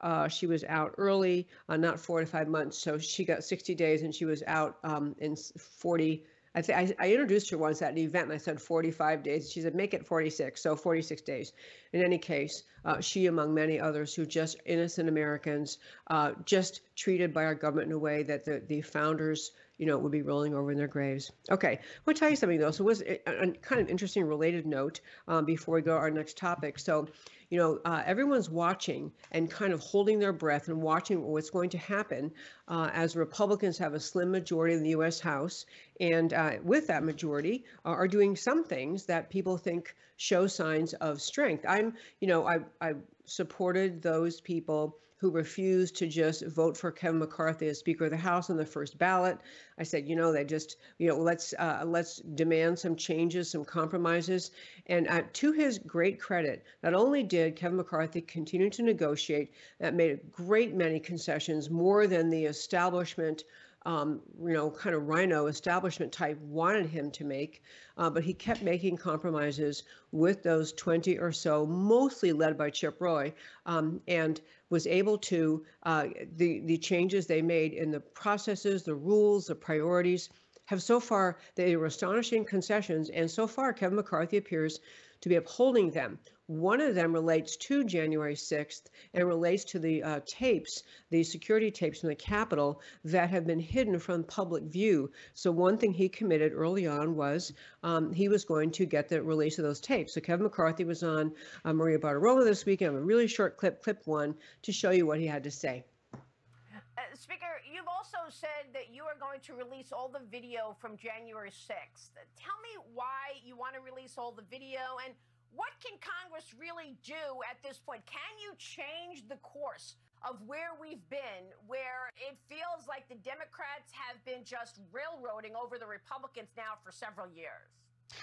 Uh, 0.00 0.26
she 0.28 0.46
was 0.46 0.64
out 0.64 0.94
early, 0.98 1.46
uh, 1.68 1.76
not 1.76 2.00
four 2.00 2.20
to 2.20 2.26
five 2.26 2.48
months. 2.48 2.78
So 2.78 2.98
she 2.98 3.24
got 3.24 3.44
60 3.44 3.74
days, 3.74 4.02
and 4.02 4.14
she 4.14 4.24
was 4.24 4.42
out 4.46 4.78
um, 4.82 5.14
in 5.18 5.36
40. 5.36 6.24
I, 6.54 6.60
th- 6.60 6.94
I, 6.98 7.04
I 7.06 7.10
introduced 7.12 7.50
her 7.50 7.58
once 7.58 7.80
at 7.82 7.92
an 7.92 7.98
event, 7.98 8.24
and 8.24 8.34
I 8.34 8.36
said 8.36 8.60
45 8.60 9.22
days. 9.22 9.50
She 9.50 9.62
said 9.62 9.74
make 9.74 9.94
it 9.94 10.06
46, 10.06 10.62
so 10.62 10.76
46 10.76 11.22
days. 11.22 11.52
In 11.92 12.04
any 12.04 12.18
case, 12.18 12.62
uh, 12.84 13.00
she, 13.00 13.26
among 13.26 13.54
many 13.54 13.80
others, 13.80 14.14
who 14.14 14.26
just 14.26 14.58
innocent 14.66 15.08
Americans, 15.08 15.78
uh, 16.08 16.32
just 16.44 16.80
treated 16.96 17.32
by 17.32 17.44
our 17.44 17.54
government 17.54 17.88
in 17.88 17.92
a 17.94 17.98
way 17.98 18.22
that 18.24 18.44
the 18.44 18.62
the 18.66 18.82
founders 18.82 19.52
you 19.82 19.86
know, 19.86 19.98
would 19.98 20.12
be 20.12 20.22
rolling 20.22 20.54
over 20.54 20.70
in 20.70 20.78
their 20.78 20.86
graves. 20.86 21.32
Okay, 21.50 21.80
I'll 22.06 22.14
tell 22.14 22.30
you 22.30 22.36
something 22.36 22.60
though. 22.60 22.70
So 22.70 22.84
it 22.84 22.86
was 22.86 23.02
a, 23.02 23.20
a 23.26 23.50
kind 23.50 23.80
of 23.80 23.88
interesting 23.88 24.24
related 24.24 24.64
note 24.64 25.00
um, 25.26 25.44
before 25.44 25.74
we 25.74 25.82
go 25.82 25.92
to 25.92 25.98
our 25.98 26.10
next 26.10 26.36
topic. 26.36 26.78
So, 26.78 27.08
you 27.52 27.58
know, 27.58 27.78
uh, 27.84 28.02
everyone's 28.06 28.48
watching 28.48 29.12
and 29.30 29.50
kind 29.50 29.74
of 29.74 29.80
holding 29.80 30.18
their 30.18 30.32
breath 30.32 30.68
and 30.68 30.80
watching 30.80 31.22
what's 31.22 31.50
going 31.50 31.68
to 31.68 31.76
happen 31.76 32.32
uh, 32.66 32.88
as 32.94 33.14
Republicans 33.14 33.76
have 33.76 33.92
a 33.92 34.00
slim 34.00 34.30
majority 34.30 34.74
in 34.74 34.82
the 34.82 34.88
U.S. 34.90 35.20
House, 35.20 35.66
and 36.00 36.32
uh, 36.32 36.52
with 36.64 36.86
that 36.86 37.04
majority, 37.04 37.66
uh, 37.84 37.90
are 37.90 38.08
doing 38.08 38.36
some 38.36 38.64
things 38.64 39.04
that 39.04 39.28
people 39.28 39.58
think 39.58 39.94
show 40.16 40.46
signs 40.46 40.94
of 40.94 41.20
strength. 41.20 41.66
I'm, 41.68 41.92
you 42.20 42.28
know, 42.28 42.46
I 42.46 42.60
I 42.80 42.94
supported 43.26 44.00
those 44.00 44.40
people 44.40 44.96
who 45.22 45.30
refused 45.30 45.94
to 45.94 46.08
just 46.08 46.44
vote 46.46 46.76
for 46.76 46.90
Kevin 46.90 47.20
McCarthy 47.20 47.68
as 47.68 47.78
Speaker 47.78 48.06
of 48.06 48.10
the 48.10 48.16
House 48.16 48.50
on 48.50 48.56
the 48.56 48.66
first 48.66 48.98
ballot. 48.98 49.38
I 49.78 49.84
said, 49.84 50.08
you 50.08 50.16
know, 50.16 50.32
they 50.32 50.44
just, 50.44 50.78
you 50.98 51.06
know, 51.06 51.16
let's 51.16 51.54
uh, 51.60 51.84
let's 51.86 52.16
demand 52.16 52.76
some 52.80 52.96
changes, 52.96 53.48
some 53.48 53.64
compromises. 53.64 54.50
And 54.88 55.06
uh, 55.06 55.22
to 55.34 55.52
his 55.52 55.78
great 55.78 56.18
credit, 56.18 56.64
not 56.82 56.94
only 56.94 57.22
did 57.22 57.54
Kevin 57.54 57.76
McCarthy 57.76 58.20
continue 58.20 58.68
to 58.70 58.82
negotiate, 58.82 59.52
that 59.78 59.94
made 59.94 60.10
a 60.10 60.16
great 60.32 60.74
many 60.74 60.98
concessions, 60.98 61.70
more 61.70 62.08
than 62.08 62.28
the 62.28 62.44
establishment 62.44 63.44
um, 63.84 64.20
you 64.40 64.52
know, 64.52 64.70
kind 64.70 64.94
of 64.94 65.08
rhino 65.08 65.46
establishment 65.46 66.12
type 66.12 66.38
wanted 66.40 66.86
him 66.86 67.10
to 67.12 67.24
make, 67.24 67.62
uh, 67.96 68.08
but 68.08 68.22
he 68.22 68.32
kept 68.32 68.62
making 68.62 68.96
compromises 68.96 69.82
with 70.12 70.42
those 70.42 70.72
20 70.72 71.18
or 71.18 71.32
so, 71.32 71.66
mostly 71.66 72.32
led 72.32 72.56
by 72.56 72.70
Chip 72.70 73.00
Roy, 73.00 73.32
um, 73.66 74.00
and 74.06 74.40
was 74.72 74.86
able 74.86 75.18
to, 75.18 75.62
uh, 75.82 76.06
the, 76.36 76.60
the 76.60 76.78
changes 76.78 77.26
they 77.26 77.42
made 77.42 77.74
in 77.74 77.90
the 77.90 78.00
processes, 78.00 78.82
the 78.82 78.94
rules, 78.94 79.46
the 79.46 79.54
priorities, 79.54 80.30
have 80.64 80.82
so 80.82 80.98
far, 80.98 81.36
they 81.56 81.76
were 81.76 81.84
astonishing 81.84 82.42
concessions, 82.42 83.10
and 83.10 83.30
so 83.30 83.46
far 83.46 83.74
Kevin 83.74 83.96
McCarthy 83.96 84.38
appears 84.38 84.80
to 85.20 85.28
be 85.28 85.34
upholding 85.34 85.90
them. 85.90 86.18
One 86.52 86.82
of 86.82 86.94
them 86.94 87.14
relates 87.14 87.56
to 87.56 87.82
January 87.82 88.34
6th 88.34 88.82
and 89.14 89.26
relates 89.26 89.64
to 89.64 89.78
the 89.78 90.02
uh, 90.02 90.20
tapes, 90.26 90.82
the 91.08 91.24
security 91.24 91.70
tapes 91.70 92.00
from 92.00 92.10
the 92.10 92.14
Capitol 92.14 92.82
that 93.04 93.30
have 93.30 93.46
been 93.46 93.58
hidden 93.58 93.98
from 93.98 94.22
public 94.22 94.64
view. 94.64 95.10
So 95.32 95.50
one 95.50 95.78
thing 95.78 95.94
he 95.94 96.10
committed 96.10 96.52
early 96.52 96.86
on 96.86 97.16
was 97.16 97.54
um, 97.82 98.12
he 98.12 98.28
was 98.28 98.44
going 98.44 98.70
to 98.72 98.84
get 98.84 99.08
the 99.08 99.22
release 99.22 99.58
of 99.58 99.64
those 99.64 99.80
tapes. 99.80 100.12
So 100.12 100.20
Kevin 100.20 100.44
McCarthy 100.44 100.84
was 100.84 101.02
on 101.02 101.32
uh, 101.64 101.72
Maria 101.72 101.98
Bartiromo 101.98 102.44
this 102.44 102.66
weekend, 102.66 102.96
a 102.96 103.00
really 103.00 103.28
short 103.28 103.56
clip, 103.56 103.82
clip 103.82 104.02
one, 104.06 104.34
to 104.62 104.72
show 104.72 104.90
you 104.90 105.06
what 105.06 105.20
he 105.20 105.26
had 105.26 105.44
to 105.44 105.50
say. 105.50 105.86
Uh, 106.12 107.00
Speaker, 107.14 107.62
you've 107.64 107.88
also 107.88 108.18
said 108.28 108.68
that 108.74 108.92
you 108.92 109.04
are 109.04 109.16
going 109.18 109.40
to 109.40 109.54
release 109.54 109.90
all 109.90 110.08
the 110.08 110.20
video 110.30 110.76
from 110.78 110.98
January 110.98 111.50
6th. 111.50 112.10
Tell 112.36 112.60
me 112.62 112.76
why 112.92 113.40
you 113.42 113.56
want 113.56 113.74
to 113.74 113.80
release 113.80 114.18
all 114.18 114.32
the 114.32 114.44
video 114.50 115.00
and 115.06 115.14
what 115.54 115.72
can 115.84 115.96
Congress 116.00 116.52
really 116.56 116.96
do 117.04 117.44
at 117.48 117.60
this 117.62 117.78
point? 117.78 118.04
Can 118.06 118.32
you 118.40 118.56
change 118.56 119.28
the 119.28 119.36
course 119.44 119.96
of 120.24 120.40
where 120.46 120.72
we've 120.80 121.02
been, 121.10 121.44
where 121.66 122.08
it 122.16 122.38
feels 122.48 122.88
like 122.88 123.08
the 123.08 123.20
Democrats 123.20 123.92
have 123.92 124.16
been 124.24 124.44
just 124.44 124.80
railroading 124.92 125.52
over 125.52 125.76
the 125.76 125.86
Republicans 125.86 126.48
now 126.56 126.80
for 126.80 126.92
several 126.92 127.28
years? 127.28 127.68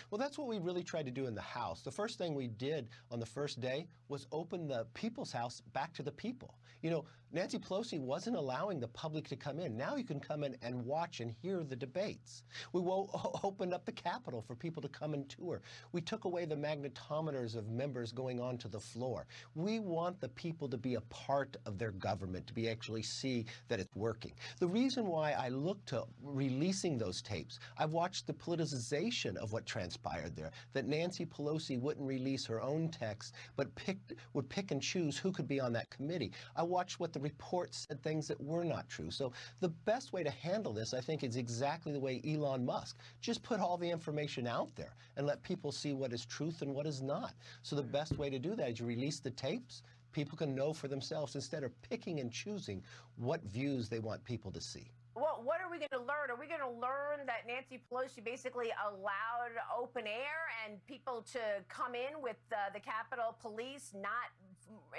Well, 0.10 0.20
that's 0.20 0.38
what 0.38 0.48
we 0.48 0.60
really 0.60 0.84
tried 0.84 1.06
to 1.06 1.12
do 1.12 1.28
in 1.28 1.36
the 1.36 1.42
House. 1.42 1.82
The 1.82 1.92
first 1.92 2.18
thing 2.18 2.36
we 2.36 2.48
did 2.48 2.90
on 3.12 3.20
the 3.20 3.26
first 3.26 3.60
day 3.60 3.88
was 4.08 4.28
open 4.32 4.68
the 4.68 4.86
People's 4.94 5.32
House 5.32 5.62
back 5.74 5.94
to 5.94 6.04
the 6.04 6.12
people. 6.12 6.56
You 6.82 6.90
know, 6.90 7.06
Nancy 7.32 7.60
Pelosi 7.60 8.00
wasn't 8.00 8.36
allowing 8.38 8.80
the 8.80 8.88
public 8.88 9.28
to 9.28 9.36
come 9.36 9.60
in. 9.60 9.78
Now 9.78 9.96
you 9.96 10.04
can 10.04 10.20
come 10.20 10.44
in 10.44 10.58
and 10.64 10.84
watch 10.84 11.20
and 11.20 11.30
hear 11.30 11.64
the 11.64 11.76
debates. 11.76 12.44
We 12.74 12.82
opened 13.44 13.74
up 13.74 13.86
the 13.86 13.92
Capitol 13.92 14.42
for 14.42 14.56
people 14.56 14.82
to 14.82 14.88
come 14.88 15.14
and 15.14 15.30
tour. 15.30 15.62
We 15.92 16.02
took 16.02 16.26
away 16.26 16.46
the 16.46 16.56
magnetometers 16.56 17.56
of 17.56 17.70
members 17.70 18.12
going 18.12 18.40
onto 18.40 18.68
the 18.68 18.80
floor. 18.80 19.28
We 19.54 19.80
want 19.80 20.20
the 20.20 20.30
people 20.30 20.68
to 20.70 20.78
be 20.78 20.96
a 20.96 21.02
part 21.02 21.56
of 21.68 21.78
their 21.78 21.92
government, 21.92 22.48
to 22.48 22.54
be 22.54 22.68
actually 22.68 23.04
see 23.04 23.46
that 23.68 23.80
it's 23.80 23.96
working. 23.96 24.34
The 24.60 24.68
reason 24.68 25.06
why 25.06 25.34
I 25.34 25.50
look 25.50 25.86
to 25.88 26.06
releasing 26.24 26.98
those 26.98 27.22
tapes, 27.22 27.60
I've 27.78 27.92
watched 27.92 28.26
the 28.26 28.34
politicization 28.34 29.36
of 29.36 29.52
what 29.52 29.68
transpired 29.80 30.36
there, 30.36 30.52
that 30.74 30.88
Nancy 30.88 31.26
Pelosi 31.26 31.80
wouldn't 31.80 32.06
release 32.06 32.46
her 32.46 32.62
own 32.62 32.90
text, 32.90 33.34
but 33.56 33.74
picked, 33.76 34.14
would 34.34 34.50
pick 34.50 34.72
and 34.72 34.82
choose 34.82 35.18
who 35.18 35.32
could 35.32 35.48
be 35.48 35.62
on 35.62 35.72
that 35.72 35.90
committee. 35.90 36.34
I 36.58 36.64
watched 36.64 37.00
what 37.00 37.14
the 37.14 37.20
reports 37.22 37.88
said 37.88 38.04
things 38.04 38.28
that 38.28 38.42
were 38.42 38.66
not 38.66 38.90
true. 38.90 39.10
So 39.10 39.32
the 39.62 39.70
best 39.70 40.12
way 40.12 40.22
to 40.22 40.30
handle 40.30 40.74
this, 40.74 40.94
I 40.94 41.00
think, 41.00 41.24
is 41.24 41.38
exactly 41.38 41.94
the 41.94 42.00
way 42.00 42.22
Elon 42.28 42.66
Musk. 42.66 42.98
Just 43.22 43.42
put 43.42 43.62
all 43.62 43.78
the 43.78 43.90
information 43.90 44.48
out 44.48 44.76
there 44.76 44.96
and 45.16 45.26
let 45.26 45.42
people 45.44 45.72
see 45.72 45.94
what 45.94 46.12
is 46.12 46.26
truth 46.26 46.62
and 46.62 46.76
what 46.76 46.86
is 46.86 47.02
not. 47.02 47.34
So 47.64 47.78
the 47.78 47.82
best 47.82 48.18
way 48.18 48.30
to 48.30 48.38
do 48.38 48.56
that 48.56 48.72
is 48.72 48.80
you 48.82 48.86
release 48.86 49.22
the 49.22 49.32
tapes, 49.32 49.82
people 50.12 50.38
can 50.38 50.54
know 50.54 50.74
for 50.74 50.90
themselves 50.90 51.36
instead 51.36 51.64
of 51.64 51.72
picking 51.84 52.20
and 52.20 52.34
choosing 52.34 52.84
what 53.16 53.42
views 53.44 53.88
they 53.88 54.00
want 54.00 54.26
people 54.26 54.52
to 54.52 54.60
see. 54.60 54.92
Well, 55.16 55.42
what 55.44 55.60
are 55.62 55.70
we 55.70 55.78
going 55.78 55.90
to 55.92 56.00
learn? 56.00 56.30
Are 56.30 56.40
we 56.40 56.48
going 56.48 56.62
to 56.62 56.70
learn 56.70 57.26
that 57.26 57.48
Nancy 57.48 57.82
Pelosi 57.92 58.24
basically 58.24 58.68
allowed 58.88 59.52
open 59.78 60.08
air 60.08 60.48
and 60.66 60.86
people 60.86 61.26
to 61.34 61.40
come 61.68 61.96
in 61.96 62.22
with 62.22 62.38
uh, 62.52 62.72
the 62.74 62.80
Capitol 62.80 63.36
Police 63.42 63.94
not 63.96 64.30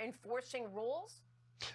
enforcing 0.03 0.73
rules? 0.73 1.23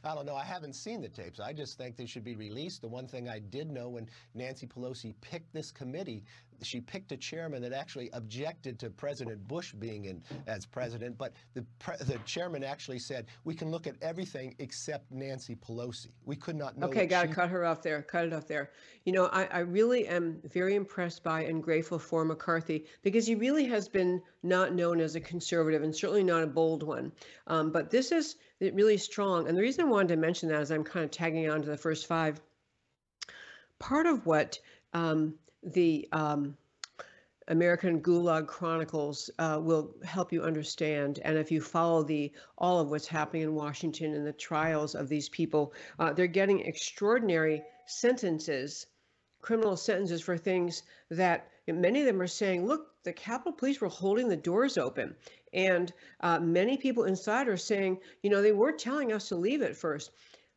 I 0.03 0.15
don't 0.15 0.25
know. 0.25 0.35
I 0.35 0.43
haven't 0.43 0.73
seen 0.73 1.01
the 1.01 1.07
tapes. 1.09 1.39
I 1.39 1.53
just 1.53 1.77
think 1.77 1.95
they 1.95 2.05
should 2.05 2.23
be 2.23 2.35
released. 2.35 2.81
The 2.81 2.87
one 2.87 3.07
thing 3.07 3.29
I 3.29 3.39
did 3.39 3.69
know 3.69 3.89
when 3.89 4.07
Nancy 4.33 4.67
Pelosi 4.67 5.13
picked 5.21 5.53
this 5.53 5.71
committee, 5.71 6.23
she 6.61 6.81
picked 6.81 7.11
a 7.11 7.17
chairman 7.17 7.61
that 7.61 7.73
actually 7.73 8.09
objected 8.13 8.79
to 8.79 8.89
President 8.89 9.47
Bush 9.47 9.73
being 9.73 10.05
in 10.05 10.21
as 10.47 10.65
president, 10.65 11.17
but 11.17 11.33
the, 11.53 11.65
the 12.05 12.19
chairman 12.25 12.63
actually 12.63 12.99
said, 12.99 13.27
we 13.43 13.53
can 13.53 13.71
look 13.71 13.87
at 13.87 13.95
everything 14.01 14.55
except 14.59 15.11
Nancy 15.11 15.55
Pelosi. 15.55 16.09
We 16.25 16.35
could 16.35 16.55
not 16.55 16.77
know. 16.77 16.87
Okay, 16.87 17.05
got 17.05 17.23
to 17.23 17.33
cut 17.33 17.49
her 17.49 17.65
off 17.65 17.81
there. 17.81 18.01
Cut 18.01 18.25
it 18.25 18.33
off 18.33 18.47
there. 18.47 18.71
You 19.05 19.13
know, 19.13 19.25
I, 19.27 19.45
I 19.45 19.59
really 19.59 20.07
am 20.07 20.41
very 20.45 20.75
impressed 20.75 21.23
by 21.23 21.43
and 21.43 21.61
grateful 21.61 21.99
for 21.99 22.25
McCarthy 22.25 22.85
because 23.03 23.27
he 23.27 23.35
really 23.35 23.65
has 23.65 23.87
been 23.87 24.21
not 24.43 24.73
known 24.73 24.99
as 24.99 25.15
a 25.15 25.19
conservative 25.21 25.83
and 25.83 25.95
certainly 25.95 26.23
not 26.23 26.43
a 26.43 26.47
bold 26.47 26.83
one. 26.83 27.11
Um, 27.47 27.71
but 27.71 27.91
this 27.91 28.11
is 28.11 28.35
really 28.59 28.97
strong. 28.97 29.47
And 29.47 29.57
the 29.57 29.61
reason 29.61 29.85
I 29.85 29.89
wanted 29.89 30.09
to 30.09 30.17
mention 30.17 30.49
that 30.49 30.61
is 30.61 30.71
I'm 30.71 30.83
kind 30.83 31.03
of 31.03 31.11
tagging 31.11 31.49
on 31.49 31.61
to 31.61 31.67
the 31.67 31.77
first 31.77 32.07
five. 32.07 32.39
Part 33.79 34.05
of 34.05 34.25
what 34.25 34.59
um, 34.93 35.35
the 35.65 36.07
um, 36.11 36.55
American 37.47 38.01
Gulag 38.01 38.47
Chronicles 38.47 39.29
uh, 39.39 39.59
will 39.61 39.95
help 40.03 40.31
you 40.31 40.41
understand. 40.43 41.19
And 41.23 41.37
if 41.37 41.51
you 41.51 41.61
follow 41.61 42.03
the 42.03 42.31
all 42.57 42.79
of 42.79 42.89
what's 42.89 43.07
happening 43.07 43.43
in 43.43 43.53
Washington 43.53 44.13
and 44.13 44.25
the 44.25 44.33
trials 44.33 44.95
of 44.95 45.09
these 45.09 45.29
people, 45.29 45.73
uh, 45.99 46.13
they're 46.13 46.27
getting 46.27 46.61
extraordinary 46.61 47.63
sentences, 47.85 48.87
criminal 49.41 49.77
sentences 49.77 50.21
for 50.21 50.37
things 50.37 50.83
that 51.09 51.49
many 51.67 51.99
of 51.99 52.05
them 52.05 52.21
are 52.21 52.27
saying, 52.27 52.65
look, 52.65 53.03
the 53.03 53.13
Capitol 53.13 53.53
Police 53.53 53.79
were 53.79 53.89
holding 53.89 54.27
the 54.27 54.35
doors 54.35 54.77
open. 54.77 55.15
And 55.53 55.93
uh, 56.21 56.39
many 56.39 56.77
people 56.77 57.03
inside 57.03 57.47
are 57.47 57.57
saying, 57.57 57.99
you 58.23 58.29
know, 58.29 58.41
they 58.41 58.51
were 58.51 58.71
telling 58.71 59.13
us 59.13 59.29
to 59.29 59.35
leave 59.35 59.61
at 59.61 59.77
first 59.77 60.11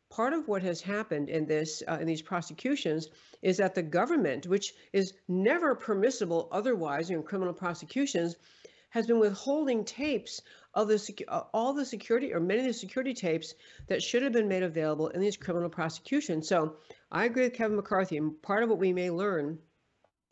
part 0.09 0.33
of 0.33 0.47
what 0.47 0.63
has 0.63 0.81
happened 0.81 1.29
in 1.29 1.45
this 1.45 1.83
uh, 1.87 1.97
in 2.01 2.07
these 2.07 2.21
prosecutions 2.21 3.09
is 3.41 3.57
that 3.57 3.75
the 3.75 3.83
government, 3.83 4.47
which 4.47 4.73
is 4.91 5.13
never 5.27 5.75
permissible 5.75 6.49
otherwise 6.51 7.09
in 7.09 7.23
criminal 7.23 7.53
prosecutions, 7.53 8.35
has 8.89 9.07
been 9.07 9.19
withholding 9.19 9.85
tapes 9.85 10.41
of 10.73 10.87
the 10.87 11.25
uh, 11.27 11.43
all 11.53 11.73
the 11.73 11.85
security 11.85 12.33
or 12.33 12.39
many 12.39 12.61
of 12.61 12.65
the 12.65 12.73
security 12.73 13.13
tapes 13.13 13.53
that 13.87 14.03
should 14.03 14.23
have 14.23 14.33
been 14.33 14.47
made 14.47 14.63
available 14.63 15.07
in 15.09 15.21
these 15.21 15.37
criminal 15.37 15.69
prosecutions. 15.69 16.47
So 16.47 16.75
I 17.11 17.25
agree 17.25 17.43
with 17.43 17.53
Kevin 17.53 17.77
McCarthy, 17.77 18.17
and 18.17 18.41
part 18.41 18.63
of 18.63 18.69
what 18.69 18.79
we 18.79 18.93
may 18.93 19.09
learn 19.09 19.59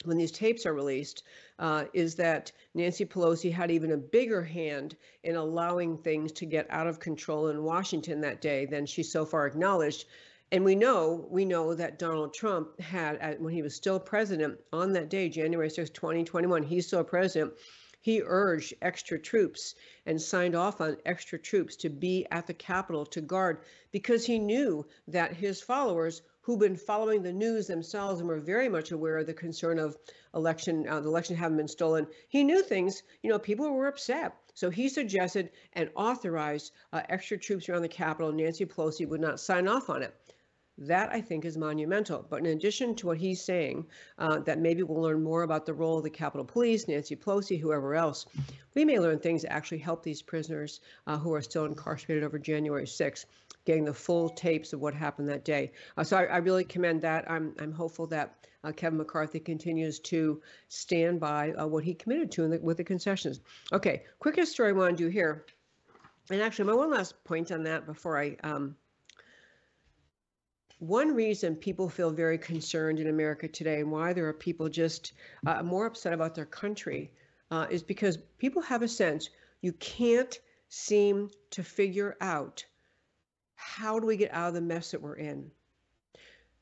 when 0.05 0.17
these 0.17 0.31
tapes 0.31 0.65
are 0.65 0.73
released 0.73 1.23
uh, 1.59 1.85
is 1.93 2.15
that 2.15 2.51
Nancy 2.73 3.05
Pelosi 3.05 3.51
had 3.51 3.71
even 3.71 3.91
a 3.91 3.97
bigger 3.97 4.43
hand 4.43 4.95
in 5.23 5.35
allowing 5.35 5.97
things 5.97 6.31
to 6.33 6.45
get 6.45 6.67
out 6.69 6.87
of 6.87 6.99
control 6.99 7.47
in 7.47 7.63
Washington 7.63 8.21
that 8.21 8.41
day 8.41 8.65
than 8.65 8.85
she 8.85 9.01
so 9.03 9.25
far 9.25 9.47
acknowledged. 9.47 10.05
And 10.51 10.63
we 10.63 10.75
know 10.75 11.27
we 11.29 11.45
know 11.45 11.73
that 11.73 11.99
Donald 11.99 12.33
Trump 12.33 12.79
had 12.79 13.41
when 13.41 13.53
he 13.53 13.61
was 13.61 13.75
still 13.75 13.99
president 13.99 14.59
on 14.71 14.93
that 14.93 15.09
day, 15.09 15.29
January 15.29 15.69
6, 15.69 15.89
2021, 15.89 16.63
he's 16.63 16.87
still 16.87 17.03
president. 17.03 17.53
He 17.99 18.21
urged 18.23 18.73
extra 18.81 19.19
troops 19.19 19.75
and 20.05 20.21
signed 20.21 20.55
off 20.55 20.79
on 20.79 20.97
extra 21.05 21.37
troops 21.37 21.75
to 21.77 21.89
be 21.89 22.25
at 22.31 22.47
the 22.47 22.53
Capitol 22.53 23.05
to 23.07 23.19
guard 23.19 23.63
because 23.91 24.25
he 24.25 24.39
knew 24.39 24.85
that 25.09 25.33
his 25.33 25.61
followers 25.61 26.21
who've 26.47 26.57
been 26.57 26.77
following 26.77 27.21
the 27.21 27.33
news 27.33 27.67
themselves 27.67 28.21
and 28.21 28.29
were 28.29 28.39
very 28.39 28.69
much 28.69 28.91
aware 28.91 29.17
of 29.17 29.25
the 29.27 29.33
concern 29.33 29.77
of 29.77 29.97
election, 30.33 30.87
uh, 30.87 30.97
the 31.01 31.09
election 31.09 31.35
having 31.35 31.57
been 31.57 31.67
stolen. 31.67 32.07
He 32.29 32.41
knew 32.41 32.63
things, 32.63 33.03
you 33.21 33.29
know, 33.29 33.37
people 33.37 33.69
were 33.69 33.87
upset. 33.87 34.33
So 34.53 34.69
he 34.69 34.87
suggested 34.87 35.51
and 35.73 35.89
authorized 35.93 36.71
uh, 36.93 37.01
extra 37.09 37.37
troops 37.37 37.67
around 37.67 37.81
the 37.81 37.89
Capitol. 37.89 38.31
Nancy 38.31 38.65
Pelosi 38.65 39.05
would 39.05 39.19
not 39.19 39.41
sign 39.41 39.67
off 39.67 39.89
on 39.89 40.01
it. 40.01 40.15
That 40.77 41.09
I 41.11 41.19
think 41.19 41.43
is 41.43 41.57
monumental. 41.57 42.25
But 42.29 42.39
in 42.39 42.45
addition 42.45 42.95
to 42.95 43.07
what 43.07 43.17
he's 43.17 43.43
saying, 43.43 43.85
uh, 44.17 44.39
that 44.39 44.59
maybe 44.59 44.83
we'll 44.83 45.01
learn 45.01 45.21
more 45.21 45.43
about 45.43 45.65
the 45.65 45.73
role 45.73 45.97
of 45.97 46.05
the 46.05 46.09
Capitol 46.09 46.45
Police, 46.45 46.87
Nancy 46.87 47.17
Pelosi, 47.17 47.59
whoever 47.59 47.93
else, 47.93 48.25
we 48.73 48.85
may 48.85 48.99
learn 48.99 49.19
things 49.19 49.41
that 49.41 49.51
actually 49.51 49.79
help 49.79 50.01
these 50.01 50.21
prisoners 50.21 50.79
uh, 51.07 51.17
who 51.17 51.33
are 51.33 51.41
still 51.41 51.65
incarcerated 51.65 52.23
over 52.23 52.39
January 52.39 52.85
6th 52.85 53.25
getting 53.67 53.83
the 53.83 53.93
full 53.93 54.29
tapes 54.29 54.71
of 54.71 54.79
what 54.79 54.93
happened 54.93 55.27
that 55.27 55.43
day. 55.43 55.73
Uh, 55.97 56.03
so 56.03 56.15
I, 56.15 56.23
I, 56.23 56.37
really 56.37 56.63
commend 56.63 57.01
that. 57.01 57.29
I'm, 57.29 57.53
I'm 57.59 57.73
hopeful 57.73 58.07
that 58.07 58.47
uh, 58.63 58.71
Kevin 58.71 58.97
McCarthy 58.97 59.41
continues 59.41 59.99
to 59.99 60.41
stand 60.69 61.19
by 61.19 61.51
uh, 61.51 61.67
what 61.67 61.83
he 61.83 61.93
committed 61.93 62.31
to 62.31 62.47
the, 62.47 62.59
with 62.59 62.77
the 62.77 62.85
concessions. 62.85 63.41
Okay, 63.73 64.03
quickest 64.19 64.53
story 64.53 64.69
I 64.69 64.71
want 64.71 64.97
to 64.97 65.03
do 65.03 65.09
here. 65.09 65.45
And 66.29 66.41
actually, 66.41 66.63
my 66.63 66.75
one 66.75 66.91
last 66.91 67.21
point 67.25 67.51
on 67.51 67.63
that 67.63 67.85
before 67.85 68.17
I. 68.17 68.37
Um, 68.41 68.77
one 70.79 71.13
reason 71.13 71.55
people 71.55 71.89
feel 71.89 72.11
very 72.11 72.37
concerned 72.37 72.99
in 72.99 73.07
America 73.07 73.49
today 73.49 73.81
and 73.81 73.91
why 73.91 74.13
there 74.13 74.27
are 74.27 74.33
people 74.33 74.69
just 74.69 75.11
uh, 75.45 75.61
more 75.61 75.87
upset 75.87 76.13
about 76.13 76.35
their 76.35 76.45
country 76.45 77.11
uh, 77.51 77.65
is 77.69 77.83
because 77.83 78.17
people 78.37 78.61
have 78.61 78.83
a 78.83 78.87
sense 78.87 79.29
you 79.61 79.73
can't 79.73 80.39
seem 80.69 81.31
to 81.49 81.63
figure 81.63 82.15
out 82.21 82.63
how 83.57 83.99
do 83.99 84.07
we 84.07 84.15
get 84.15 84.33
out 84.33 84.47
of 84.47 84.53
the 84.53 84.61
mess 84.61 84.91
that 84.91 85.01
we're 85.01 85.15
in? 85.15 85.51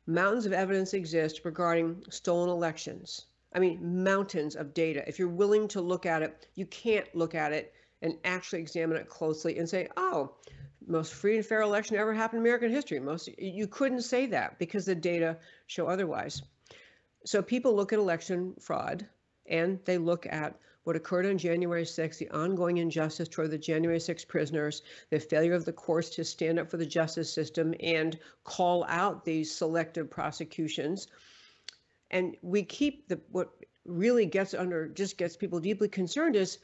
Mountains 0.08 0.46
of 0.46 0.54
evidence 0.54 0.94
exist 0.94 1.42
regarding 1.44 2.04
stolen 2.10 2.50
elections. 2.50 3.28
I 3.54 3.60
mean, 3.60 4.04
mountains 4.04 4.56
of 4.56 4.74
data. 4.74 5.04
If 5.08 5.20
you're 5.20 5.28
willing 5.28 5.68
to 5.70 5.82
look 5.82 6.06
at 6.06 6.24
it, 6.24 6.48
you 6.56 6.66
can't 6.66 7.08
look 7.16 7.36
at 7.36 7.54
it 7.54 7.74
and 8.02 8.18
actually 8.24 8.60
examine 8.60 8.98
it 8.98 9.10
closely 9.10 9.58
and 9.58 9.70
say, 9.70 9.88
oh, 9.98 10.34
most 10.88 11.14
free 11.14 11.38
and 11.38 11.46
fair 11.46 11.62
election 11.62 11.96
ever 11.96 12.14
happened 12.14 12.40
in 12.40 12.46
American 12.46 12.70
history. 12.70 13.00
Most 13.00 13.30
you 13.38 13.68
couldn't 13.68 14.02
say 14.02 14.26
that 14.28 14.60
because 14.60 14.86
the 14.86 14.96
data 14.96 15.38
show 15.68 15.88
otherwise. 15.88 16.42
So 17.26 17.42
people 17.42 17.76
look 17.76 17.92
at 17.92 18.00
election 18.00 18.54
fraud 18.60 19.08
and 19.48 19.80
they 19.86 19.98
look 19.98 20.28
at 20.28 20.60
what 20.86 20.96
occurred 20.96 21.26
on 21.26 21.38
January 21.38 21.84
6th, 21.84 22.20
the 22.20 22.30
ongoing 22.30 22.78
injustice 22.78 23.28
toward 23.28 23.50
the 23.50 23.58
January 23.58 23.98
6th 23.98 24.28
prisoners, 24.28 24.84
the 25.10 25.20
failure 25.20 25.56
of 25.56 25.66
the 25.66 25.74
courts 25.74 26.10
to 26.12 26.24
stand 26.24 26.60
up 26.60 26.70
for 26.70 26.78
the 26.78 26.86
justice 26.86 27.34
system 27.34 27.74
and 27.80 28.18
call 28.44 28.86
out 28.88 29.26
these 29.26 29.52
selective 29.52 30.10
prosecutions. 30.10 31.08
And 32.12 32.38
we 32.44 32.64
keep 32.64 33.08
the 33.08 33.20
what 33.32 33.50
really 33.84 34.28
gets 34.28 34.54
under 34.54 34.88
just 34.88 35.18
gets 35.18 35.36
people 35.36 35.60
deeply 35.60 35.90
concerned 35.90 36.36
is 36.36 36.60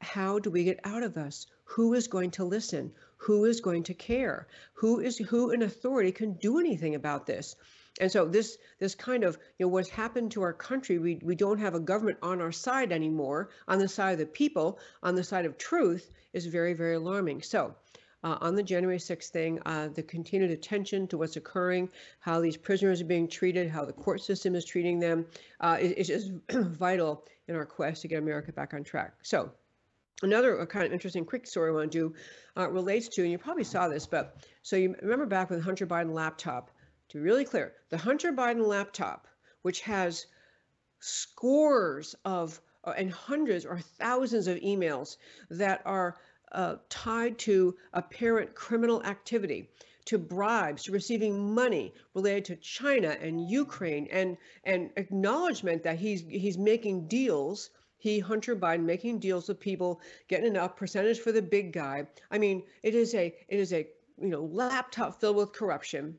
how 0.00 0.38
do 0.38 0.50
we 0.50 0.64
get 0.64 0.80
out 0.84 1.02
of 1.02 1.14
this? 1.14 1.46
Who 1.64 1.94
is 1.94 2.06
going 2.08 2.32
to 2.32 2.44
listen? 2.44 2.92
Who 3.16 3.46
is 3.46 3.62
going 3.62 3.84
to 3.84 3.94
care? 3.94 4.46
Who 4.74 5.00
is 5.00 5.16
who 5.16 5.50
in 5.50 5.62
authority 5.62 6.12
can 6.12 6.34
do 6.34 6.58
anything 6.58 6.94
about 6.94 7.26
this? 7.26 7.56
And 8.00 8.10
so 8.10 8.26
this 8.26 8.58
this 8.78 8.94
kind 8.94 9.22
of 9.24 9.38
you 9.58 9.66
know 9.66 9.70
what's 9.70 9.88
happened 9.88 10.32
to 10.32 10.42
our 10.42 10.52
country, 10.52 10.98
we 10.98 11.20
we 11.22 11.36
don't 11.36 11.58
have 11.58 11.74
a 11.74 11.80
government 11.80 12.18
on 12.22 12.40
our 12.40 12.52
side 12.52 12.92
anymore, 12.92 13.50
on 13.68 13.78
the 13.78 13.88
side 13.88 14.12
of 14.12 14.18
the 14.18 14.26
people, 14.26 14.78
on 15.02 15.14
the 15.14 15.24
side 15.24 15.46
of 15.46 15.58
truth, 15.58 16.10
is 16.32 16.46
very 16.46 16.74
very 16.74 16.94
alarming. 16.94 17.42
So. 17.42 17.74
Uh, 18.22 18.38
on 18.40 18.54
the 18.54 18.62
January 18.62 18.96
6th 18.96 19.28
thing, 19.28 19.60
uh, 19.66 19.88
the 19.88 20.02
continued 20.02 20.50
attention 20.50 21.06
to 21.06 21.18
what's 21.18 21.36
occurring, 21.36 21.90
how 22.20 22.40
these 22.40 22.56
prisoners 22.56 23.02
are 23.02 23.04
being 23.04 23.28
treated, 23.28 23.68
how 23.68 23.84
the 23.84 23.92
court 23.92 24.22
system 24.22 24.54
is 24.54 24.64
treating 24.64 24.98
them, 24.98 25.26
uh, 25.60 25.76
is, 25.78 26.08
is 26.08 26.30
vital 26.50 27.22
in 27.48 27.54
our 27.54 27.66
quest 27.66 28.00
to 28.00 28.08
get 28.08 28.18
America 28.18 28.50
back 28.50 28.72
on 28.72 28.82
track. 28.82 29.12
So, 29.20 29.50
another 30.22 30.64
kind 30.64 30.86
of 30.86 30.92
interesting 30.92 31.26
quick 31.26 31.46
story 31.46 31.70
I 31.70 31.74
want 31.74 31.92
to 31.92 31.98
do 31.98 32.14
uh, 32.56 32.70
relates 32.70 33.08
to, 33.08 33.22
and 33.22 33.30
you 33.30 33.36
probably 33.36 33.64
saw 33.64 33.88
this, 33.88 34.06
but 34.06 34.36
so 34.62 34.76
you 34.76 34.94
remember 35.02 35.26
back 35.26 35.50
with 35.50 35.62
Hunter 35.62 35.86
Biden 35.86 36.14
laptop, 36.14 36.70
to 37.14 37.20
be 37.20 37.24
really 37.24 37.44
clear, 37.44 37.74
the 37.90 37.96
Hunter 37.96 38.32
Biden 38.32 38.66
laptop, 38.66 39.28
which 39.62 39.82
has 39.82 40.26
scores 40.98 42.16
of 42.24 42.60
uh, 42.82 42.92
and 42.96 43.08
hundreds 43.12 43.64
or 43.64 43.78
thousands 43.78 44.48
of 44.48 44.58
emails 44.58 45.16
that 45.48 45.80
are 45.84 46.16
uh, 46.50 46.74
tied 46.88 47.38
to 47.38 47.76
apparent 47.92 48.52
criminal 48.56 49.00
activity, 49.04 49.70
to 50.06 50.18
bribes, 50.18 50.82
to 50.82 50.92
receiving 50.92 51.54
money 51.54 51.94
related 52.14 52.44
to 52.46 52.56
China 52.56 53.16
and 53.20 53.48
Ukraine, 53.48 54.08
and 54.10 54.36
and 54.64 54.90
acknowledgement 54.96 55.84
that 55.84 56.00
he's 56.00 56.22
he's 56.22 56.58
making 56.58 57.06
deals. 57.06 57.70
He 57.96 58.18
Hunter 58.18 58.56
Biden 58.56 58.82
making 58.82 59.20
deals 59.20 59.46
with 59.46 59.60
people, 59.60 60.00
getting 60.26 60.46
enough 60.46 60.74
percentage 60.74 61.20
for 61.20 61.30
the 61.30 61.42
big 61.42 61.72
guy. 61.72 62.08
I 62.32 62.38
mean, 62.38 62.64
it 62.82 62.96
is 62.96 63.14
a 63.14 63.26
it 63.46 63.60
is 63.60 63.72
a 63.72 63.86
you 64.20 64.30
know 64.30 64.46
laptop 64.46 65.20
filled 65.20 65.36
with 65.36 65.52
corruption 65.52 66.18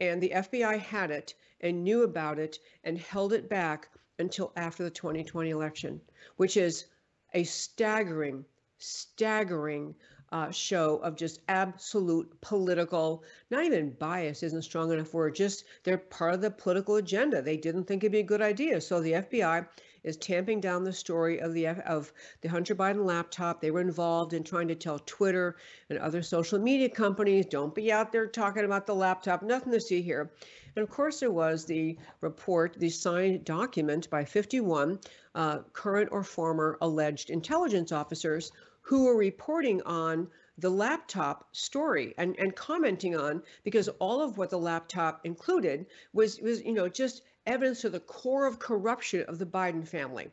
and 0.00 0.22
the 0.22 0.30
FBI 0.30 0.78
had 0.78 1.10
it 1.10 1.34
and 1.60 1.84
knew 1.84 2.02
about 2.02 2.38
it 2.38 2.58
and 2.84 2.98
held 2.98 3.32
it 3.32 3.48
back 3.48 3.88
until 4.18 4.52
after 4.56 4.82
the 4.82 4.90
2020 4.90 5.50
election, 5.50 6.00
which 6.36 6.56
is 6.56 6.86
a 7.34 7.44
staggering, 7.44 8.44
staggering 8.78 9.94
uh, 10.32 10.50
show 10.50 10.96
of 10.98 11.14
just 11.16 11.40
absolute 11.48 12.40
political, 12.40 13.22
not 13.50 13.64
even 13.64 13.90
bias 13.90 14.42
isn't 14.42 14.62
strong 14.62 14.90
enough 14.90 15.12
word, 15.12 15.34
just 15.34 15.64
they're 15.84 15.98
part 15.98 16.34
of 16.34 16.40
the 16.40 16.50
political 16.50 16.96
agenda. 16.96 17.42
They 17.42 17.56
didn't 17.56 17.84
think 17.84 18.02
it'd 18.02 18.12
be 18.12 18.20
a 18.20 18.24
good 18.24 18.42
idea. 18.42 18.80
So 18.80 19.00
the 19.00 19.12
FBI 19.12 19.66
is 20.04 20.16
tamping 20.16 20.60
down 20.60 20.84
the 20.84 20.92
story 20.92 21.40
of 21.40 21.52
the 21.52 21.68
of 21.68 22.12
the 22.40 22.48
Hunter 22.48 22.74
Biden 22.74 23.04
laptop. 23.04 23.60
They 23.60 23.70
were 23.70 23.80
involved 23.80 24.32
in 24.32 24.42
trying 24.42 24.68
to 24.68 24.74
tell 24.74 24.98
Twitter 25.00 25.56
and 25.90 25.98
other 25.98 26.22
social 26.22 26.58
media 26.58 26.88
companies, 26.88 27.46
don't 27.46 27.74
be 27.74 27.92
out 27.92 28.12
there 28.12 28.26
talking 28.26 28.64
about 28.64 28.86
the 28.86 28.94
laptop. 28.94 29.42
Nothing 29.42 29.72
to 29.72 29.80
see 29.80 30.02
here. 30.02 30.30
And 30.74 30.82
of 30.82 30.90
course, 30.90 31.20
there 31.20 31.30
was 31.30 31.66
the 31.66 31.98
report, 32.20 32.76
the 32.78 32.88
signed 32.88 33.44
document 33.44 34.08
by 34.08 34.24
51 34.24 35.00
uh, 35.34 35.58
current 35.72 36.08
or 36.12 36.22
former 36.22 36.78
alleged 36.80 37.30
intelligence 37.30 37.92
officers 37.92 38.52
who 38.80 39.04
were 39.04 39.16
reporting 39.16 39.82
on 39.82 40.28
the 40.58 40.70
laptop 40.70 41.48
story 41.52 42.14
and, 42.18 42.36
and 42.38 42.54
commenting 42.54 43.16
on 43.16 43.42
because 43.64 43.88
all 43.98 44.22
of 44.22 44.38
what 44.38 44.50
the 44.50 44.58
laptop 44.58 45.20
included 45.24 45.86
was 46.12 46.40
was 46.40 46.62
you 46.62 46.72
know 46.72 46.88
just 46.88 47.22
evidence 47.46 47.80
to 47.80 47.90
the 47.90 48.00
core 48.00 48.46
of 48.46 48.58
corruption 48.58 49.24
of 49.28 49.38
the 49.38 49.46
Biden 49.46 49.86
family, 49.86 50.30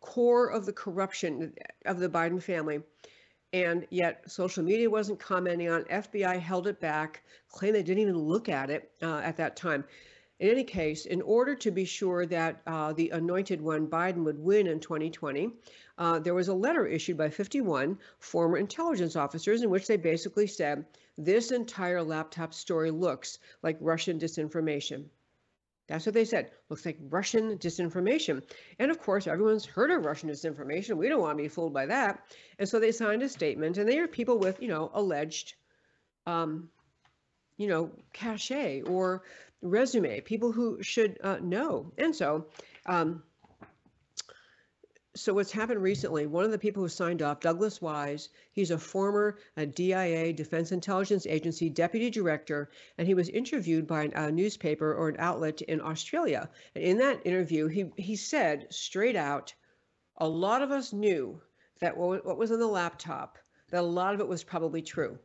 core 0.00 0.48
of 0.48 0.66
the 0.66 0.72
corruption 0.72 1.52
of 1.84 1.98
the 1.98 2.08
Biden 2.08 2.42
family. 2.42 2.82
And 3.52 3.86
yet, 3.90 4.30
social 4.30 4.64
media 4.64 4.90
wasn't 4.90 5.20
commenting 5.20 5.68
on. 5.68 5.84
FBI 5.84 6.38
held 6.40 6.66
it 6.66 6.80
back, 6.80 7.22
claimed 7.48 7.76
they 7.76 7.82
didn't 7.82 8.02
even 8.02 8.18
look 8.18 8.48
at 8.48 8.70
it 8.70 8.90
uh, 9.02 9.18
at 9.18 9.36
that 9.36 9.56
time. 9.56 9.84
In 10.38 10.50
any 10.50 10.64
case, 10.64 11.06
in 11.06 11.22
order 11.22 11.54
to 11.54 11.70
be 11.70 11.86
sure 11.86 12.26
that 12.26 12.60
uh, 12.66 12.92
the 12.92 13.08
anointed 13.10 13.60
one, 13.60 13.86
Biden, 13.86 14.24
would 14.24 14.38
win 14.38 14.66
in 14.66 14.80
2020, 14.80 15.50
uh, 15.96 16.18
there 16.18 16.34
was 16.34 16.48
a 16.48 16.54
letter 16.54 16.86
issued 16.86 17.16
by 17.16 17.30
51 17.30 17.98
former 18.18 18.58
intelligence 18.58 19.16
officers 19.16 19.62
in 19.62 19.70
which 19.70 19.86
they 19.86 19.96
basically 19.96 20.46
said 20.46 20.84
this 21.16 21.52
entire 21.52 22.02
laptop 22.02 22.52
story 22.52 22.90
looks 22.90 23.38
like 23.62 23.78
Russian 23.80 24.18
disinformation. 24.18 25.06
That's 25.88 26.04
what 26.04 26.14
they 26.14 26.24
said. 26.24 26.50
Looks 26.68 26.84
like 26.84 26.98
Russian 27.00 27.58
disinformation. 27.58 28.42
And 28.78 28.90
of 28.90 29.00
course, 29.00 29.26
everyone's 29.26 29.64
heard 29.64 29.90
of 29.90 30.04
Russian 30.04 30.28
disinformation. 30.30 30.96
We 30.96 31.08
don't 31.08 31.20
want 31.20 31.38
to 31.38 31.42
be 31.42 31.48
fooled 31.48 31.72
by 31.72 31.86
that. 31.86 32.20
And 32.58 32.68
so 32.68 32.80
they 32.80 32.92
signed 32.92 33.22
a 33.22 33.28
statement, 33.28 33.78
and 33.78 33.88
they 33.88 33.98
are 33.98 34.08
people 34.08 34.38
with, 34.38 34.60
you 34.60 34.68
know, 34.68 34.90
alleged, 34.92 35.54
um, 36.26 36.70
you 37.56 37.68
know, 37.68 37.92
cachet 38.12 38.82
or 38.82 39.22
resume, 39.62 40.20
people 40.20 40.52
who 40.52 40.82
should 40.82 41.18
uh, 41.22 41.38
know. 41.40 41.92
And 41.98 42.14
so 42.14 42.46
um, 42.86 43.22
so 45.16 45.32
what's 45.32 45.50
happened 45.50 45.82
recently, 45.82 46.26
one 46.26 46.44
of 46.44 46.50
the 46.50 46.58
people 46.58 46.82
who 46.82 46.88
signed 46.88 47.22
off, 47.22 47.40
Douglas 47.40 47.80
Wise, 47.80 48.28
he's 48.52 48.70
a 48.70 48.78
former 48.78 49.38
uh, 49.56 49.64
DIA, 49.64 50.32
Defense 50.32 50.72
Intelligence 50.72 51.26
Agency 51.26 51.70
deputy 51.70 52.10
director, 52.10 52.70
and 52.98 53.08
he 53.08 53.14
was 53.14 53.30
interviewed 53.30 53.86
by 53.86 54.04
an, 54.04 54.12
a 54.14 54.30
newspaper 54.30 54.94
or 54.94 55.08
an 55.08 55.16
outlet 55.18 55.62
in 55.62 55.80
Australia. 55.80 56.50
And 56.74 56.84
in 56.84 56.98
that 56.98 57.26
interview, 57.26 57.66
he, 57.66 57.90
he 57.96 58.14
said 58.16 58.66
straight 58.70 59.16
out, 59.16 59.54
a 60.18 60.28
lot 60.28 60.62
of 60.62 60.70
us 60.70 60.92
knew 60.92 61.40
that 61.80 61.96
what, 61.96 62.24
what 62.24 62.38
was 62.38 62.52
on 62.52 62.58
the 62.58 62.66
laptop, 62.66 63.38
that 63.70 63.80
a 63.80 63.82
lot 63.82 64.14
of 64.14 64.20
it 64.20 64.28
was 64.28 64.44
probably 64.44 64.82
true. 64.82 65.18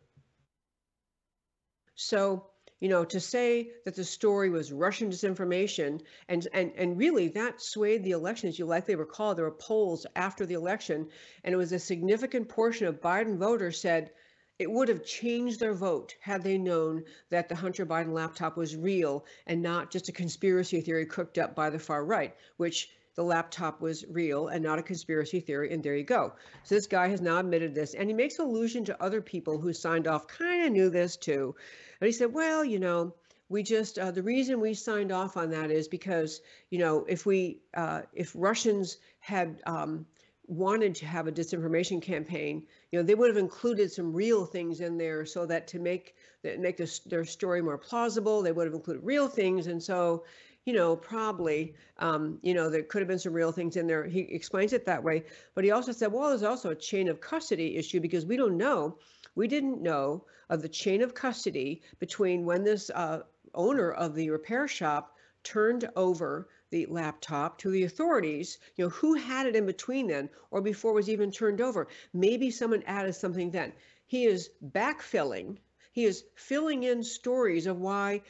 So 1.96 2.51
you 2.82 2.90
know, 2.90 3.06
to 3.06 3.20
say 3.20 3.70
that 3.86 3.96
the 3.96 4.04
story 4.04 4.50
was 4.50 4.74
Russian 4.74 5.12
disinformation 5.12 6.02
and 6.28 6.48
and 6.52 6.74
and 6.76 6.98
really 6.98 7.30
that 7.30 7.62
swayed 7.62 8.04
the 8.04 8.12
election, 8.12 8.50
as 8.50 8.60
you 8.60 8.66
likely 8.66 8.96
recall, 8.96 9.36
there 9.36 9.46
were 9.46 9.52
polls 9.52 10.06
after 10.16 10.46
the 10.46 10.56
election, 10.56 11.08
and 11.44 11.54
it 11.54 11.58
was 11.58 11.72
a 11.72 11.80
significant 11.80 12.50
portion 12.50 12.88
of 12.88 13.00
Biden 13.00 13.38
voters 13.38 13.80
said 13.80 14.12
it 14.58 14.70
would 14.70 14.90
have 14.90 15.06
changed 15.06 15.60
their 15.60 15.74
vote 15.74 16.16
had 16.22 16.44
they 16.44 16.58
known 16.58 17.04
that 17.30 17.50
the 17.50 17.56
Hunter 17.56 17.86
Biden 17.86 18.14
laptop 18.14 18.58
was 18.58 18.76
real 18.76 19.26
and 19.48 19.62
not 19.62 19.92
just 19.92 20.10
a 20.10 20.12
conspiracy 20.12 20.82
theory 20.82 21.06
cooked 21.06 21.38
up 21.38 21.56
by 21.56 21.70
the 21.70 21.80
far 21.80 22.04
right, 22.04 22.36
which 22.58 22.90
the 23.16 23.24
laptop 23.24 23.82
was 23.82 24.06
real 24.10 24.48
and 24.48 24.64
not 24.64 24.80
a 24.80 24.84
conspiracy 24.84 25.40
theory, 25.40 25.72
and 25.74 25.84
there 25.84 25.96
you 25.96 26.04
go. 26.04 26.34
So 26.64 26.76
this 26.76 26.88
guy 26.88 27.10
has 27.10 27.22
now 27.22 27.38
admitted 27.40 27.76
this, 27.76 27.94
and 27.94 28.10
he 28.10 28.14
makes 28.16 28.40
allusion 28.40 28.86
to 28.86 29.04
other 29.04 29.22
people 29.22 29.60
who 29.60 29.74
signed 29.74 30.08
off, 30.08 30.28
kind 30.28 30.66
of 30.66 30.72
knew 30.72 30.90
this 30.90 31.18
too. 31.18 31.56
And 32.02 32.08
he 32.08 32.12
said, 32.12 32.34
well, 32.34 32.66
you 32.66 32.80
know, 32.80 33.14
we 33.52 33.62
just 33.62 34.00
uh, 34.00 34.12
the 34.12 34.24
reason 34.24 34.60
we 34.60 34.74
signed 34.74 35.12
off 35.12 35.38
on 35.38 35.52
that 35.52 35.72
is 35.72 35.88
because 35.88 36.42
you 36.70 36.80
know 36.80 37.06
if 37.08 37.26
we 37.26 37.60
uh, 37.74 38.02
if 38.14 38.32
Russians 38.34 38.98
had 39.20 39.62
um, 39.66 40.06
wanted 40.48 40.96
to 40.96 41.06
have 41.06 41.28
a 41.28 41.32
disinformation 41.32 42.02
campaign, 42.02 42.66
you 42.92 42.98
know 42.98 43.04
they 43.04 43.14
would 43.14 43.30
have 43.30 43.38
included 43.38 43.92
some 43.92 44.14
real 44.14 44.46
things 44.46 44.80
in 44.80 44.98
there 44.98 45.26
so 45.26 45.46
that 45.46 45.68
to 45.68 45.80
make 45.80 46.16
that 46.44 46.60
make 46.60 46.78
this, 46.78 47.00
their 47.00 47.26
story 47.26 47.62
more 47.62 47.78
plausible, 47.78 48.42
they 48.42 48.54
would 48.54 48.66
have 48.66 48.74
included 48.74 49.04
real 49.04 49.28
things, 49.28 49.68
and 49.68 49.84
so 49.84 50.24
you 50.66 50.74
know 50.74 50.96
probably 50.96 51.76
um, 51.98 52.40
you 52.42 52.54
know 52.54 52.70
there 52.70 52.84
could 52.84 53.02
have 53.02 53.08
been 53.08 53.20
some 53.20 53.34
real 53.34 53.52
things 53.52 53.78
in 53.78 53.88
there. 53.88 54.06
He 54.06 54.22
explains 54.22 54.74
it 54.74 54.86
that 54.86 55.04
way, 55.04 55.24
but 55.56 55.64
he 55.64 55.72
also 55.72 55.92
said, 55.92 56.12
well, 56.12 56.30
there's 56.30 56.44
also 56.44 56.70
a 56.70 56.76
chain 56.76 57.08
of 57.08 57.22
custody 57.22 57.78
issue 57.78 58.00
because 58.00 58.26
we 58.26 58.38
don't 58.38 58.58
know 58.58 58.98
we 59.36 59.48
didn't 59.48 59.82
know 59.82 60.26
of 60.50 60.62
the 60.62 60.70
chain 60.70 61.02
of 61.02 61.14
custody 61.14 61.82
between 62.00 62.46
when 62.46 62.64
this 62.64 62.90
uh, 62.94 63.22
owner 63.54 63.92
of 63.92 64.16
the 64.16 64.30
repair 64.30 64.68
shop 64.68 65.16
turned 65.44 65.90
over 65.96 66.50
the 66.70 66.86
laptop 66.88 67.58
to 67.58 67.72
the 67.72 67.84
authorities 67.84 68.60
you 68.76 68.86
know 68.86 68.90
who 68.90 69.16
had 69.16 69.48
it 69.48 69.56
in 69.56 69.66
between 69.66 70.08
then 70.08 70.30
or 70.52 70.62
before 70.62 70.92
it 70.92 70.96
was 70.96 71.10
even 71.10 71.32
turned 71.32 71.60
over 71.60 71.88
maybe 72.14 72.52
someone 72.52 72.84
added 72.86 73.14
something 73.14 73.50
then 73.52 73.74
he 74.06 74.26
is 74.26 74.52
backfilling 74.72 75.58
he 75.92 76.06
is 76.06 76.24
filling 76.36 76.84
in 76.84 77.04
stories 77.04 77.66
of 77.66 77.80
why 77.80 78.22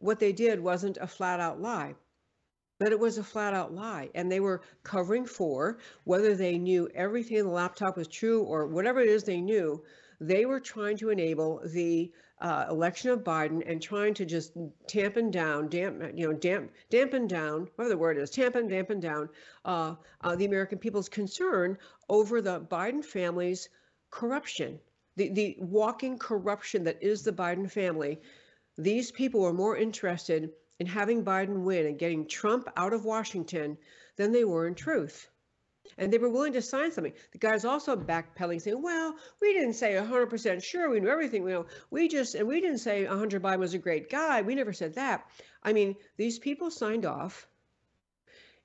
what 0.00 0.20
they 0.20 0.32
did 0.32 0.60
wasn't 0.60 0.98
a 1.00 1.06
flat 1.06 1.40
out 1.40 1.60
lie 1.60 1.94
but 2.78 2.92
it 2.92 2.98
was 2.98 3.18
a 3.18 3.24
flat 3.24 3.54
out 3.54 3.74
lie 3.74 4.08
and 4.14 4.30
they 4.30 4.40
were 4.40 4.62
covering 4.82 5.26
for 5.26 5.78
whether 6.04 6.34
they 6.34 6.58
knew 6.58 6.88
everything 6.94 7.38
in 7.38 7.46
the 7.46 7.52
laptop 7.52 7.96
was 7.96 8.08
true 8.08 8.42
or 8.42 8.66
whatever 8.66 9.00
it 9.00 9.08
is 9.08 9.24
they 9.24 9.40
knew 9.40 9.82
they 10.20 10.46
were 10.46 10.60
trying 10.60 10.96
to 10.96 11.10
enable 11.10 11.60
the 11.66 12.10
uh, 12.40 12.66
election 12.70 13.10
of 13.10 13.24
Biden 13.24 13.62
and 13.68 13.82
trying 13.82 14.14
to 14.14 14.24
just 14.24 14.52
tampen 14.86 15.30
down, 15.30 15.68
damp, 15.68 16.02
you 16.14 16.26
know, 16.26 16.32
damp, 16.32 16.70
dampen 16.90 17.26
down, 17.26 17.68
whatever 17.74 17.88
the 17.88 17.98
word 17.98 18.18
is, 18.18 18.30
tampen, 18.30 18.68
dampen 18.68 19.00
down 19.00 19.28
uh, 19.64 19.94
uh, 20.22 20.36
the 20.36 20.44
American 20.44 20.78
people's 20.78 21.08
concern 21.08 21.76
over 22.08 22.40
the 22.40 22.60
Biden 22.60 23.04
family's 23.04 23.68
corruption, 24.10 24.78
the, 25.16 25.30
the 25.30 25.56
walking 25.58 26.18
corruption 26.18 26.84
that 26.84 27.02
is 27.02 27.22
the 27.22 27.32
Biden 27.32 27.70
family. 27.70 28.20
These 28.78 29.10
people 29.10 29.40
were 29.40 29.52
more 29.52 29.76
interested 29.76 30.52
in 30.78 30.86
having 30.86 31.24
Biden 31.24 31.64
win 31.64 31.84
and 31.86 31.98
getting 31.98 32.26
Trump 32.26 32.68
out 32.76 32.94
of 32.94 33.04
Washington 33.04 33.76
than 34.16 34.32
they 34.32 34.44
were 34.44 34.66
in 34.66 34.74
truth 34.74 35.28
and 35.96 36.12
they 36.12 36.18
were 36.18 36.28
willing 36.28 36.52
to 36.52 36.62
sign 36.62 36.92
something. 36.92 37.12
The 37.32 37.38
guy's 37.38 37.64
also 37.64 37.96
backpedaling, 37.96 38.60
saying, 38.60 38.80
"Well, 38.80 39.16
we 39.40 39.52
didn't 39.52 39.74
say 39.74 39.96
100% 39.96 40.62
sure. 40.62 40.90
We 40.90 41.00
knew 41.00 41.08
everything. 41.08 41.42
You 41.42 41.48
know, 41.48 41.66
we 41.90 42.08
just 42.08 42.34
and 42.34 42.46
we 42.46 42.60
didn't 42.60 42.78
say 42.78 43.04
Hunter 43.04 43.40
Biden 43.40 43.58
was 43.58 43.74
a 43.74 43.78
great 43.78 44.10
guy. 44.10 44.42
We 44.42 44.54
never 44.54 44.72
said 44.72 44.94
that. 44.94 45.28
I 45.62 45.72
mean, 45.72 45.96
these 46.16 46.38
people 46.38 46.70
signed 46.70 47.06
off 47.06 47.47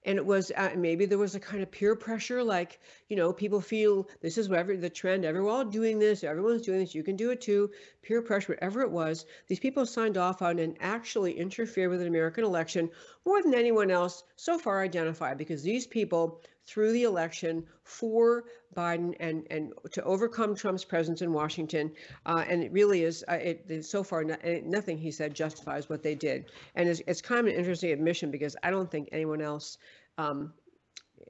and 0.05 0.17
it 0.17 0.25
was 0.25 0.51
uh, 0.55 0.71
maybe 0.75 1.05
there 1.05 1.17
was 1.17 1.35
a 1.35 1.39
kind 1.39 1.63
of 1.63 1.71
peer 1.71 1.95
pressure 1.95 2.43
like 2.43 2.79
you 3.09 3.15
know 3.15 3.31
people 3.33 3.61
feel 3.61 4.07
this 4.21 4.37
is 4.37 4.49
whatever 4.49 4.75
the 4.75 4.89
trend 4.89 5.25
everyone's 5.25 5.53
all 5.53 5.65
doing 5.65 5.99
this 5.99 6.23
everyone's 6.23 6.61
doing 6.61 6.79
this 6.79 6.95
you 6.95 7.03
can 7.03 7.15
do 7.15 7.31
it 7.31 7.41
too. 7.41 7.69
Peer 8.01 8.21
pressure 8.21 8.53
whatever 8.53 8.81
it 8.81 8.91
was 8.91 9.25
these 9.47 9.59
people 9.59 9.85
signed 9.85 10.17
off 10.17 10.41
on 10.41 10.59
and 10.59 10.77
actually 10.79 11.33
interfere 11.37 11.89
with 11.89 12.01
an 12.01 12.07
american 12.07 12.43
election 12.43 12.89
more 13.25 13.41
than 13.41 13.53
anyone 13.53 13.91
else 13.91 14.23
so 14.35 14.57
far 14.57 14.81
identified 14.81 15.37
because 15.37 15.63
these 15.63 15.87
people 15.87 16.41
through 16.65 16.93
the 16.93 17.03
election 17.03 17.65
for 17.83 18.45
Biden 18.75 19.13
and 19.19 19.45
and 19.49 19.73
to 19.91 20.03
overcome 20.03 20.55
Trump's 20.55 20.85
presence 20.85 21.21
in 21.21 21.33
Washington. 21.33 21.91
Uh, 22.25 22.43
and 22.47 22.63
it 22.63 22.71
really 22.71 23.03
is 23.03 23.23
uh, 23.27 23.33
it, 23.33 23.85
so 23.85 24.03
far 24.03 24.23
not, 24.23 24.39
nothing 24.63 24.97
he 24.97 25.11
said 25.11 25.33
justifies 25.33 25.89
what 25.89 26.03
they 26.03 26.15
did. 26.15 26.45
And 26.75 26.87
it's, 26.89 27.01
it's 27.05 27.21
kind 27.21 27.39
of 27.41 27.47
an 27.47 27.59
interesting 27.59 27.91
admission 27.91 28.31
because 28.31 28.55
I 28.63 28.71
don't 28.71 28.89
think 28.89 29.09
anyone 29.11 29.41
else. 29.41 29.77
Um, 30.17 30.53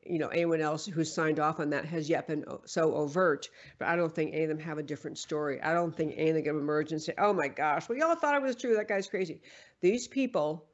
you 0.05 0.19
know, 0.19 0.27
anyone 0.27 0.59
else 0.59 0.85
who's 0.85 1.13
signed 1.13 1.39
off 1.39 1.61
on 1.61 1.69
that 1.69 1.85
has 1.85 2.09
yet 2.09 2.27
been 2.27 2.43
so 2.65 2.93
overt, 2.93 3.49
but 3.79 3.87
I 3.87 3.95
don't 3.95 4.13
think 4.13 4.33
any 4.33 4.43
of 4.43 4.49
them 4.49 4.59
have 4.59 4.77
a 4.77 4.83
different 4.83 5.17
story. 5.17 5.61
I 5.61 5.73
don't 5.73 5.95
think 5.95 6.15
any 6.17 6.31
of 6.31 6.43
them 6.43 6.57
emerge 6.57 6.91
and 6.91 7.01
say, 7.01 7.13
"Oh 7.17 7.31
my 7.31 7.47
gosh, 7.47 7.87
we 7.87 8.01
all 8.01 8.15
thought 8.15 8.35
it 8.35 8.41
was 8.41 8.57
true. 8.57 8.75
That 8.75 8.89
guy's 8.89 9.07
crazy." 9.07 9.41
These 9.79 10.09
people 10.09 10.65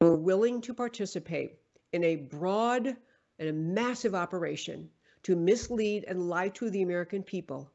were 0.00 0.16
willing 0.16 0.62
to 0.62 0.72
participate 0.72 1.56
in 1.92 2.02
a 2.04 2.16
broad 2.16 2.96
and 3.38 3.48
a 3.48 3.52
massive 3.52 4.14
operation 4.14 4.88
to 5.22 5.36
mislead 5.36 6.04
and 6.08 6.28
lie 6.28 6.48
to 6.48 6.70
the 6.70 6.82
American 6.82 7.22
people 7.22 7.70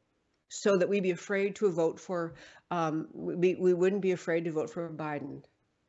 so 0.48 0.76
that 0.76 0.88
we'd 0.88 1.02
be 1.02 1.10
afraid 1.12 1.54
to 1.56 1.70
vote 1.70 2.00
for, 2.00 2.34
um, 2.70 3.06
we, 3.12 3.54
we 3.54 3.74
wouldn't 3.74 4.02
be 4.02 4.12
afraid 4.12 4.44
to 4.44 4.52
vote 4.52 4.70
for 4.70 4.88
Biden. 4.90 5.42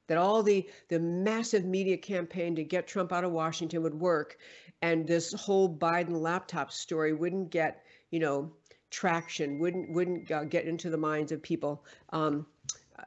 That 0.08 0.18
all 0.18 0.44
the, 0.44 0.70
the 0.90 1.00
massive 1.00 1.66
media 1.66 1.98
campaign 1.98 2.56
to 2.56 2.64
get 2.64 2.88
Trump 2.88 3.12
out 3.12 3.24
of 3.24 3.32
Washington 3.32 3.84
would 3.84 4.00
work, 4.00 4.38
and 4.82 5.06
this 5.06 5.34
whole 5.34 5.68
Biden 5.68 6.22
laptop 6.22 6.72
story 6.72 7.14
wouldn't 7.14 7.50
get, 7.50 7.84
you 8.10 8.20
know, 8.20 8.54
traction, 8.90 9.60
wouldn't 9.60 9.92
wouldn't 9.92 10.32
uh, 10.32 10.46
get 10.46 10.66
into 10.66 10.90
the 10.90 10.98
minds 10.98 11.34
of 11.34 11.42
people. 11.44 11.84
Um, 12.12 12.46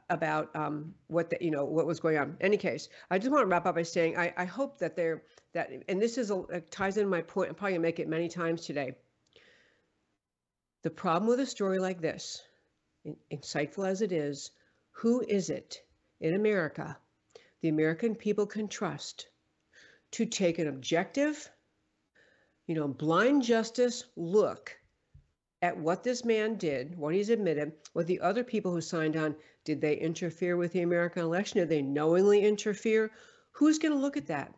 about 0.09 0.55
um, 0.55 0.93
what 1.07 1.29
the, 1.29 1.37
you 1.41 1.51
know 1.51 1.65
what 1.65 1.85
was 1.85 1.99
going 1.99 2.17
on. 2.17 2.37
In 2.39 2.45
any 2.45 2.57
case, 2.57 2.89
I 3.09 3.17
just 3.17 3.31
want 3.31 3.43
to 3.43 3.47
wrap 3.47 3.65
up 3.65 3.75
by 3.75 3.83
saying 3.83 4.17
I, 4.17 4.33
I 4.37 4.45
hope 4.45 4.79
that 4.79 4.95
there 4.95 5.23
that 5.53 5.69
and 5.87 6.01
this 6.01 6.17
is 6.17 6.31
a, 6.31 6.61
ties 6.69 6.97
in 6.97 7.09
my 7.09 7.21
point. 7.21 7.49
I'm 7.49 7.55
probably 7.55 7.73
gonna 7.73 7.83
make 7.83 7.99
it 7.99 8.07
many 8.07 8.29
times 8.29 8.65
today. 8.65 8.95
The 10.83 10.89
problem 10.89 11.29
with 11.29 11.39
a 11.39 11.45
story 11.45 11.79
like 11.79 12.01
this, 12.01 12.41
insightful 13.31 13.87
as 13.87 14.01
it 14.01 14.11
is, 14.11 14.51
who 14.91 15.21
is 15.21 15.49
it 15.49 15.81
in 16.19 16.33
America 16.33 16.97
the 17.61 17.69
American 17.69 18.15
people 18.15 18.45
can 18.45 18.67
trust 18.67 19.27
to 20.11 20.25
take 20.25 20.59
an 20.59 20.67
objective, 20.67 21.49
you 22.67 22.75
know, 22.75 22.87
blind 22.87 23.43
justice 23.43 24.03
look 24.15 24.77
at 25.63 25.77
what 25.77 26.03
this 26.03 26.25
man 26.25 26.55
did, 26.55 26.97
what 26.97 27.13
he's 27.13 27.29
admitted, 27.29 27.71
what 27.93 28.07
the 28.07 28.19
other 28.19 28.43
people 28.43 28.71
who 28.71 28.81
signed 28.81 29.15
on, 29.15 29.35
did 29.63 29.79
they 29.79 29.95
interfere 29.95 30.57
with 30.57 30.71
the 30.73 30.81
American 30.81 31.21
election? 31.21 31.59
Did 31.59 31.69
they 31.69 31.83
knowingly 31.83 32.41
interfere? 32.41 33.11
Who's 33.51 33.77
going 33.77 33.91
to 33.91 33.99
look 33.99 34.17
at 34.17 34.27
that? 34.27 34.55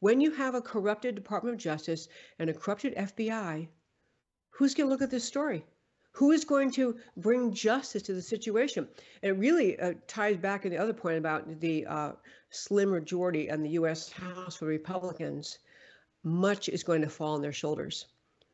When 0.00 0.20
you 0.20 0.32
have 0.32 0.56
a 0.56 0.62
corrupted 0.62 1.14
Department 1.14 1.54
of 1.54 1.60
Justice 1.60 2.08
and 2.40 2.50
a 2.50 2.54
corrupted 2.54 2.96
FBI, 2.96 3.68
who's 4.50 4.74
going 4.74 4.88
to 4.88 4.92
look 4.92 5.02
at 5.02 5.10
this 5.10 5.24
story? 5.24 5.64
Who 6.16 6.32
is 6.32 6.44
going 6.44 6.72
to 6.72 6.98
bring 7.16 7.54
justice 7.54 8.02
to 8.02 8.14
the 8.14 8.20
situation? 8.20 8.88
And 9.22 9.30
it 9.30 9.38
really 9.38 9.78
uh, 9.78 9.94
ties 10.08 10.36
back 10.38 10.62
to 10.62 10.70
the 10.70 10.76
other 10.76 10.92
point 10.92 11.18
about 11.18 11.60
the 11.60 11.86
uh, 11.86 12.12
slim 12.50 12.90
majority 12.90 13.48
in 13.48 13.62
the 13.62 13.70
U.S. 13.70 14.10
House 14.10 14.56
for 14.56 14.66
Republicans. 14.66 15.58
Much 16.24 16.68
is 16.68 16.82
going 16.82 17.02
to 17.02 17.08
fall 17.08 17.34
on 17.34 17.42
their 17.42 17.52
shoulders 17.52 18.06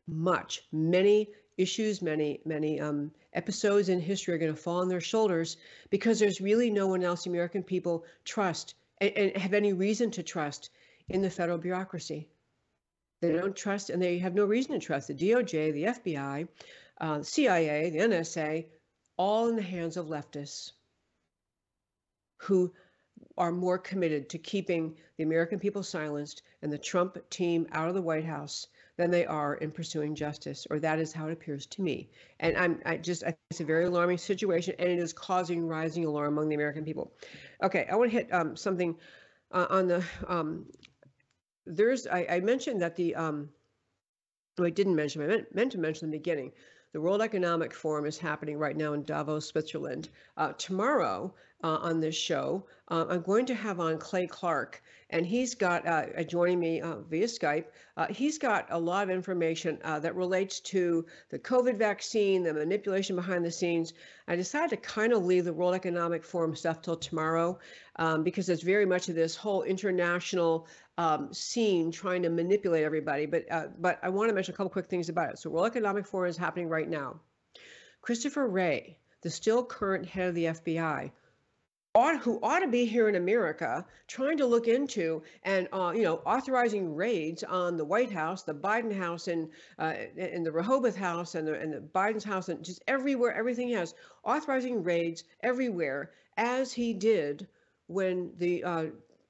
much. 0.08 0.62
Many 0.72 1.28
issues, 1.56 2.00
many, 2.00 2.40
many 2.44 2.80
um, 2.80 3.10
episodes 3.34 3.88
in 3.88 4.00
history 4.00 4.34
are 4.34 4.38
going 4.38 4.54
to 4.54 4.60
fall 4.60 4.80
on 4.80 4.88
their 4.88 5.00
shoulders 5.00 5.56
because 5.90 6.18
there's 6.18 6.40
really 6.40 6.70
no 6.70 6.86
one 6.86 7.04
else 7.04 7.24
the 7.24 7.30
American 7.30 7.62
people 7.62 8.04
trust 8.24 8.74
and, 9.00 9.12
and 9.16 9.36
have 9.36 9.54
any 9.54 9.72
reason 9.72 10.10
to 10.12 10.22
trust 10.22 10.70
in 11.08 11.20
the 11.20 11.30
federal 11.30 11.58
bureaucracy. 11.58 12.28
They 13.20 13.32
don't 13.32 13.56
trust 13.56 13.90
and 13.90 14.00
they 14.00 14.18
have 14.18 14.34
no 14.34 14.44
reason 14.44 14.72
to 14.72 14.78
trust 14.78 15.08
the 15.08 15.14
DOJ, 15.14 15.72
the 15.72 15.84
FBI, 15.84 16.48
uh, 17.00 17.22
CIA, 17.22 17.90
the 17.90 17.98
NSA, 17.98 18.66
all 19.16 19.48
in 19.48 19.56
the 19.56 19.62
hands 19.62 19.96
of 19.96 20.06
leftists 20.06 20.72
who 22.36 22.72
are 23.36 23.50
more 23.50 23.78
committed 23.78 24.28
to 24.28 24.38
keeping 24.38 24.96
the 25.16 25.24
American 25.24 25.58
people 25.58 25.82
silenced 25.82 26.42
and 26.62 26.72
the 26.72 26.78
Trump 26.78 27.18
team 27.30 27.66
out 27.72 27.88
of 27.88 27.94
the 27.94 28.02
White 28.02 28.24
House 28.24 28.68
than 28.98 29.12
they 29.12 29.24
are 29.24 29.54
in 29.54 29.70
pursuing 29.70 30.14
justice, 30.14 30.66
or 30.68 30.80
that 30.80 30.98
is 30.98 31.12
how 31.12 31.28
it 31.28 31.32
appears 31.32 31.66
to 31.66 31.82
me. 31.82 32.10
And 32.40 32.56
I'm 32.56 32.80
I 32.84 32.96
just 32.96 33.24
I 33.24 33.34
it's 33.48 33.60
a 33.60 33.64
very 33.64 33.84
alarming 33.84 34.18
situation, 34.18 34.74
and 34.78 34.90
it 34.90 34.98
is 34.98 35.12
causing 35.12 35.66
rising 35.66 36.04
alarm 36.04 36.34
among 36.34 36.48
the 36.48 36.56
American 36.56 36.84
people. 36.84 37.12
Okay, 37.62 37.86
I 37.90 37.94
want 37.94 38.10
to 38.10 38.16
hit 38.16 38.34
um, 38.34 38.56
something 38.56 38.96
uh, 39.52 39.66
on 39.70 39.86
the. 39.86 40.04
Um, 40.26 40.66
there's 41.64 42.06
I, 42.06 42.26
I, 42.28 42.40
mentioned 42.40 42.82
that 42.82 42.96
the 42.96 43.14
um, 43.14 43.50
oh, 44.58 44.64
I 44.64 44.70
didn't 44.70 44.96
mention 44.96 45.22
I 45.22 45.26
meant, 45.28 45.54
meant 45.54 45.72
to 45.72 45.78
mention 45.78 46.06
in 46.06 46.10
the 46.10 46.18
beginning. 46.18 46.52
The 46.92 47.00
World 47.00 47.22
Economic 47.22 47.74
Forum 47.74 48.06
is 48.06 48.18
happening 48.18 48.58
right 48.58 48.76
now 48.76 48.94
in 48.94 49.04
Davos, 49.04 49.46
Switzerland. 49.46 50.08
Uh, 50.36 50.54
tomorrow, 50.54 51.34
uh, 51.64 51.78
on 51.82 52.00
this 52.00 52.14
show. 52.14 52.64
Uh, 52.90 53.04
I'm 53.08 53.22
going 53.22 53.46
to 53.46 53.54
have 53.54 53.80
on 53.80 53.98
Clay 53.98 54.26
Clark, 54.26 54.82
and 55.10 55.26
he's 55.26 55.54
got 55.54 55.86
uh, 55.86 56.06
uh 56.16 56.22
joining 56.22 56.58
me 56.58 56.80
uh, 56.80 57.00
via 57.00 57.26
Skype. 57.26 57.66
Uh, 57.96 58.06
he's 58.08 58.38
got 58.38 58.66
a 58.70 58.78
lot 58.78 59.02
of 59.02 59.10
information 59.10 59.78
that 59.82 60.14
relates 60.14 60.60
to 60.60 61.04
the 61.30 61.38
COVID 61.38 61.76
vaccine, 61.76 62.42
the 62.42 62.54
manipulation 62.54 63.16
behind 63.16 63.44
the 63.44 63.50
scenes. 63.50 63.92
I 64.26 64.36
decided 64.36 64.70
to 64.70 64.76
kind 64.76 65.12
of 65.12 65.24
leave 65.24 65.44
the 65.44 65.52
World 65.52 65.74
Economic 65.74 66.24
Forum 66.24 66.54
stuff 66.56 66.80
till 66.80 66.96
tomorrow 66.96 67.58
um, 67.96 68.22
because 68.22 68.46
there's 68.46 68.62
very 68.62 68.86
much 68.86 69.08
of 69.08 69.14
this 69.14 69.36
whole 69.36 69.64
international 69.64 70.66
um, 70.96 71.32
scene 71.34 71.90
trying 71.90 72.22
to 72.22 72.30
manipulate 72.30 72.84
everybody. 72.84 73.26
But 73.26 73.44
but 73.82 73.98
I 74.02 74.08
want 74.08 74.30
to 74.30 74.34
mention 74.34 74.54
a 74.54 74.56
couple 74.56 74.70
quick 74.70 74.88
things 74.88 75.08
about 75.08 75.30
it. 75.30 75.38
So 75.38 75.50
World 75.50 75.66
Economic 75.66 76.06
Forum 76.06 76.30
is 76.30 76.36
happening 76.36 76.68
right 76.68 76.88
now. 76.88 77.20
Christopher 78.00 78.46
Wray, 78.46 78.96
the 79.22 79.30
still 79.30 79.64
current 79.64 80.06
head 80.06 80.28
of 80.28 80.34
the 80.34 80.44
FBI, 80.44 81.10
ought, 81.98 82.20
who 82.20 82.38
ought 82.42 82.60
to 82.60 82.68
be 82.68 82.84
here 82.84 83.08
in 83.08 83.16
America 83.16 83.84
trying 84.06 84.38
to 84.38 84.46
look 84.46 84.68
into 84.68 85.22
and 85.42 85.66
uh, 85.72 85.92
you 85.94 86.02
know 86.02 86.16
authorizing 86.24 86.94
raids 86.94 87.42
on 87.42 87.76
the 87.76 87.84
White 87.84 88.10
House, 88.10 88.44
the 88.44 88.54
Biden 88.54 88.96
house, 88.96 89.26
and 89.26 89.48
uh, 89.78 89.94
the 90.16 90.52
Rehoboth 90.52 90.96
house, 90.96 91.34
and 91.34 91.46
the 91.46 91.54
and 91.54 91.72
the 91.72 91.80
Biden's 91.80 92.24
house, 92.24 92.48
and 92.48 92.64
just 92.64 92.82
everywhere, 92.86 93.34
everything 93.34 93.68
he 93.68 93.74
has, 93.74 93.94
authorizing 94.22 94.84
raids 94.84 95.24
everywhere, 95.42 96.12
as 96.36 96.72
he 96.72 96.94
did 96.94 97.48
when 97.88 98.30
the 98.38 98.62
uh, 98.62 98.84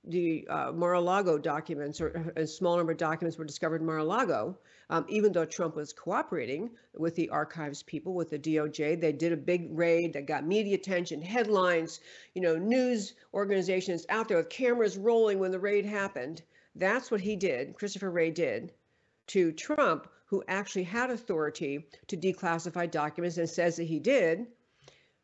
the 0.04 0.46
uh, 0.48 0.72
Mar-a-Lago 0.72 1.38
documents 1.38 2.00
or 2.00 2.32
a 2.36 2.46
small 2.46 2.76
number 2.76 2.92
of 2.92 2.98
documents 2.98 3.38
were 3.38 3.44
discovered 3.44 3.80
in 3.80 3.86
Mar-a-Lago, 3.86 4.58
um, 4.90 5.04
even 5.08 5.32
though 5.32 5.44
Trump 5.44 5.76
was 5.76 5.92
cooperating 5.92 6.70
with 6.96 7.14
the 7.14 7.28
archives 7.28 7.82
people, 7.82 8.14
with 8.14 8.30
the 8.30 8.38
DOJ, 8.38 9.00
they 9.00 9.12
did 9.12 9.32
a 9.32 9.36
big 9.36 9.68
raid 9.70 10.12
that 10.14 10.26
got 10.26 10.46
media 10.46 10.74
attention, 10.74 11.20
headlines, 11.20 12.00
you 12.34 12.40
know, 12.40 12.56
news 12.56 13.14
organizations 13.34 14.06
out 14.08 14.28
there 14.28 14.38
with 14.38 14.48
cameras 14.48 14.96
rolling 14.96 15.38
when 15.38 15.50
the 15.50 15.58
raid 15.58 15.84
happened. 15.84 16.42
That's 16.74 17.10
what 17.10 17.20
he 17.20 17.36
did, 17.36 17.74
Christopher 17.74 18.10
Wray 18.10 18.30
did 18.30 18.72
to 19.28 19.52
Trump, 19.52 20.08
who 20.24 20.42
actually 20.48 20.84
had 20.84 21.10
authority 21.10 21.86
to 22.06 22.16
declassify 22.16 22.90
documents 22.90 23.36
and 23.36 23.48
says 23.48 23.76
that 23.76 23.84
he 23.84 23.98
did, 23.98 24.46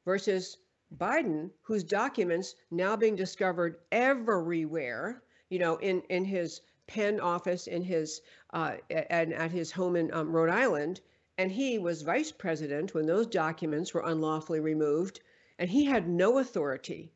versus 0.05 0.59
Biden, 0.99 1.51
whose 1.63 1.83
documents 1.83 2.55
now 2.71 2.97
being 2.97 3.17
discovered 3.17 3.79
everywhere, 3.91 5.23
you 5.49 5.59
know, 5.59 5.77
in, 5.77 6.03
in 6.11 6.25
his 6.25 6.61
Penn 6.87 7.21
office 7.21 7.67
in 7.67 7.83
his 7.83 8.21
uh, 8.53 8.77
and 8.91 9.33
at 9.33 9.51
his 9.51 9.73
home 9.73 9.97
in 9.97 10.13
um, 10.13 10.33
Rhode 10.33 10.51
Island, 10.51 11.01
and 11.39 11.51
he 11.51 11.79
was 11.79 12.03
vice 12.03 12.33
president 12.33 12.95
when 12.95 13.07
those 13.07 13.27
documents 13.27 13.93
were 13.93 14.03
unlawfully 14.05 14.61
removed, 14.61 15.21
and 15.59 15.69
he 15.69 15.85
had 15.85 16.09
no 16.09 16.39
authority, 16.39 17.13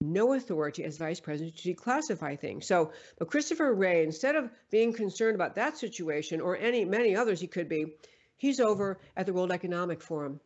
no 0.00 0.34
authority 0.34 0.84
as 0.84 0.98
vice 0.98 1.20
president 1.20 1.56
to 1.56 1.74
declassify 1.74 2.38
things. 2.38 2.66
So, 2.66 2.92
but 3.18 3.30
Christopher 3.30 3.72
Wray, 3.72 4.02
instead 4.02 4.36
of 4.36 4.50
being 4.70 4.92
concerned 4.92 5.34
about 5.34 5.54
that 5.54 5.78
situation 5.78 6.40
or 6.40 6.56
any 6.56 6.84
many 6.84 7.16
others 7.16 7.40
he 7.40 7.46
could 7.46 7.68
be, 7.68 7.94
he's 8.36 8.60
over 8.60 8.98
at 9.16 9.26
the 9.26 9.32
World 9.32 9.52
Economic 9.52 10.02
Forum. 10.02 10.40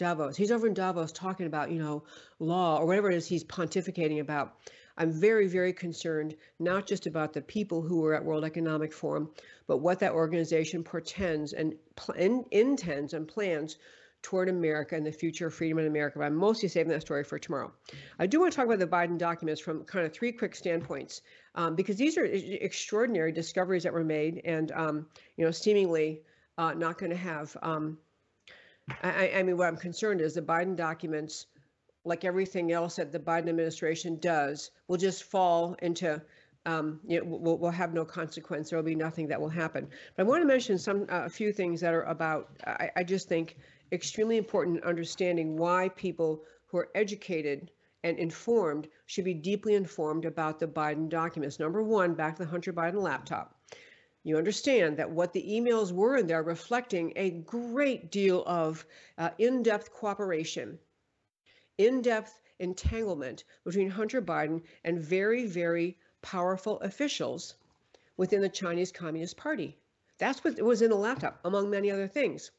Davos. 0.00 0.34
He's 0.34 0.50
over 0.50 0.66
in 0.66 0.72
Davos 0.72 1.12
talking 1.12 1.44
about, 1.44 1.70
you 1.70 1.78
know, 1.78 2.04
law 2.38 2.78
or 2.78 2.86
whatever 2.86 3.10
it 3.10 3.16
is 3.16 3.26
he's 3.26 3.44
pontificating 3.44 4.18
about. 4.18 4.56
I'm 5.00 5.10
very, 5.10 5.48
very 5.48 5.72
concerned, 5.72 6.36
not 6.58 6.86
just 6.86 7.06
about 7.06 7.32
the 7.32 7.40
people 7.40 7.80
who 7.80 8.02
were 8.02 8.14
at 8.14 8.22
World 8.22 8.44
Economic 8.44 8.92
Forum, 8.92 9.30
but 9.66 9.78
what 9.78 10.00
that 10.00 10.12
organization 10.12 10.84
portends 10.84 11.54
and 11.54 11.74
pl- 11.96 12.16
intends 12.50 13.14
and 13.14 13.26
plans 13.26 13.78
toward 14.20 14.50
America 14.50 14.94
and 14.94 15.06
the 15.06 15.10
future 15.10 15.46
of 15.46 15.54
freedom 15.54 15.78
in 15.78 15.86
America. 15.86 16.18
But 16.18 16.26
I'm 16.26 16.34
mostly 16.34 16.68
saving 16.68 16.92
that 16.92 17.00
story 17.00 17.24
for 17.24 17.38
tomorrow. 17.38 17.72
I 18.18 18.26
do 18.26 18.40
want 18.40 18.52
to 18.52 18.56
talk 18.56 18.66
about 18.66 18.78
the 18.78 18.86
Biden 18.86 19.16
documents 19.16 19.58
from 19.62 19.84
kind 19.84 20.04
of 20.04 20.12
three 20.12 20.32
quick 20.32 20.54
standpoints, 20.54 21.22
um, 21.54 21.76
because 21.76 21.96
these 21.96 22.18
are 22.18 22.26
extraordinary 22.26 23.32
discoveries 23.32 23.84
that 23.84 23.94
were 23.94 24.04
made, 24.04 24.42
and 24.44 24.70
um, 24.72 25.06
you 25.38 25.46
know, 25.46 25.50
seemingly 25.50 26.20
uh, 26.58 26.74
not 26.74 26.98
going 26.98 27.10
to 27.10 27.16
have. 27.16 27.56
Um, 27.62 27.96
I, 29.02 29.32
I 29.36 29.42
mean, 29.44 29.56
what 29.56 29.68
I'm 29.68 29.78
concerned 29.78 30.20
is 30.20 30.34
the 30.34 30.42
Biden 30.42 30.76
documents 30.76 31.46
like 32.04 32.24
everything 32.24 32.72
else 32.72 32.96
that 32.96 33.12
the 33.12 33.18
Biden 33.18 33.48
administration 33.48 34.18
does, 34.20 34.70
will 34.88 34.96
just 34.96 35.24
fall 35.24 35.76
into, 35.82 36.20
um, 36.66 37.00
you 37.06 37.18
know, 37.18 37.26
will, 37.26 37.58
will 37.58 37.70
have 37.70 37.92
no 37.92 38.04
consequence. 38.04 38.70
There 38.70 38.78
will 38.78 38.84
be 38.84 38.94
nothing 38.94 39.28
that 39.28 39.40
will 39.40 39.48
happen. 39.48 39.88
But 40.16 40.22
I 40.22 40.26
want 40.26 40.42
to 40.42 40.46
mention 40.46 40.78
some 40.78 41.02
uh, 41.10 41.24
a 41.24 41.28
few 41.28 41.52
things 41.52 41.80
that 41.80 41.92
are 41.92 42.04
about. 42.04 42.50
I, 42.66 42.90
I 42.96 43.04
just 43.04 43.28
think 43.28 43.56
extremely 43.92 44.36
important 44.36 44.78
in 44.78 44.84
understanding 44.84 45.56
why 45.56 45.90
people 45.90 46.42
who 46.66 46.78
are 46.78 46.88
educated 46.94 47.70
and 48.02 48.18
informed 48.18 48.88
should 49.06 49.24
be 49.24 49.34
deeply 49.34 49.74
informed 49.74 50.24
about 50.24 50.58
the 50.58 50.66
Biden 50.66 51.08
documents. 51.08 51.58
Number 51.58 51.82
one, 51.82 52.14
back 52.14 52.36
to 52.36 52.44
the 52.44 52.48
Hunter 52.48 52.72
Biden 52.72 53.02
laptop. 53.02 53.54
You 54.22 54.36
understand 54.36 54.96
that 54.98 55.10
what 55.10 55.32
the 55.32 55.42
emails 55.42 55.92
were 55.92 56.16
in 56.16 56.26
there 56.26 56.42
reflecting 56.42 57.12
a 57.16 57.30
great 57.30 58.10
deal 58.10 58.44
of 58.46 58.84
uh, 59.18 59.30
in-depth 59.38 59.92
cooperation 59.92 60.78
in 61.80 62.02
depth 62.02 62.42
entanglement 62.58 63.44
between 63.64 63.88
Hunter 63.88 64.20
Biden 64.20 64.60
and 64.84 65.00
very, 65.00 65.46
very 65.46 65.96
powerful 66.20 66.78
officials 66.80 67.54
within 68.18 68.42
the 68.42 68.50
Chinese 68.50 68.92
Communist 68.92 69.38
Party. 69.38 69.78
That's 70.18 70.44
what 70.44 70.60
was 70.60 70.82
in 70.82 70.90
the 70.90 70.96
laptop, 70.96 71.40
among 71.42 71.70
many 71.70 71.90
other 71.90 72.06
things. 72.06 72.50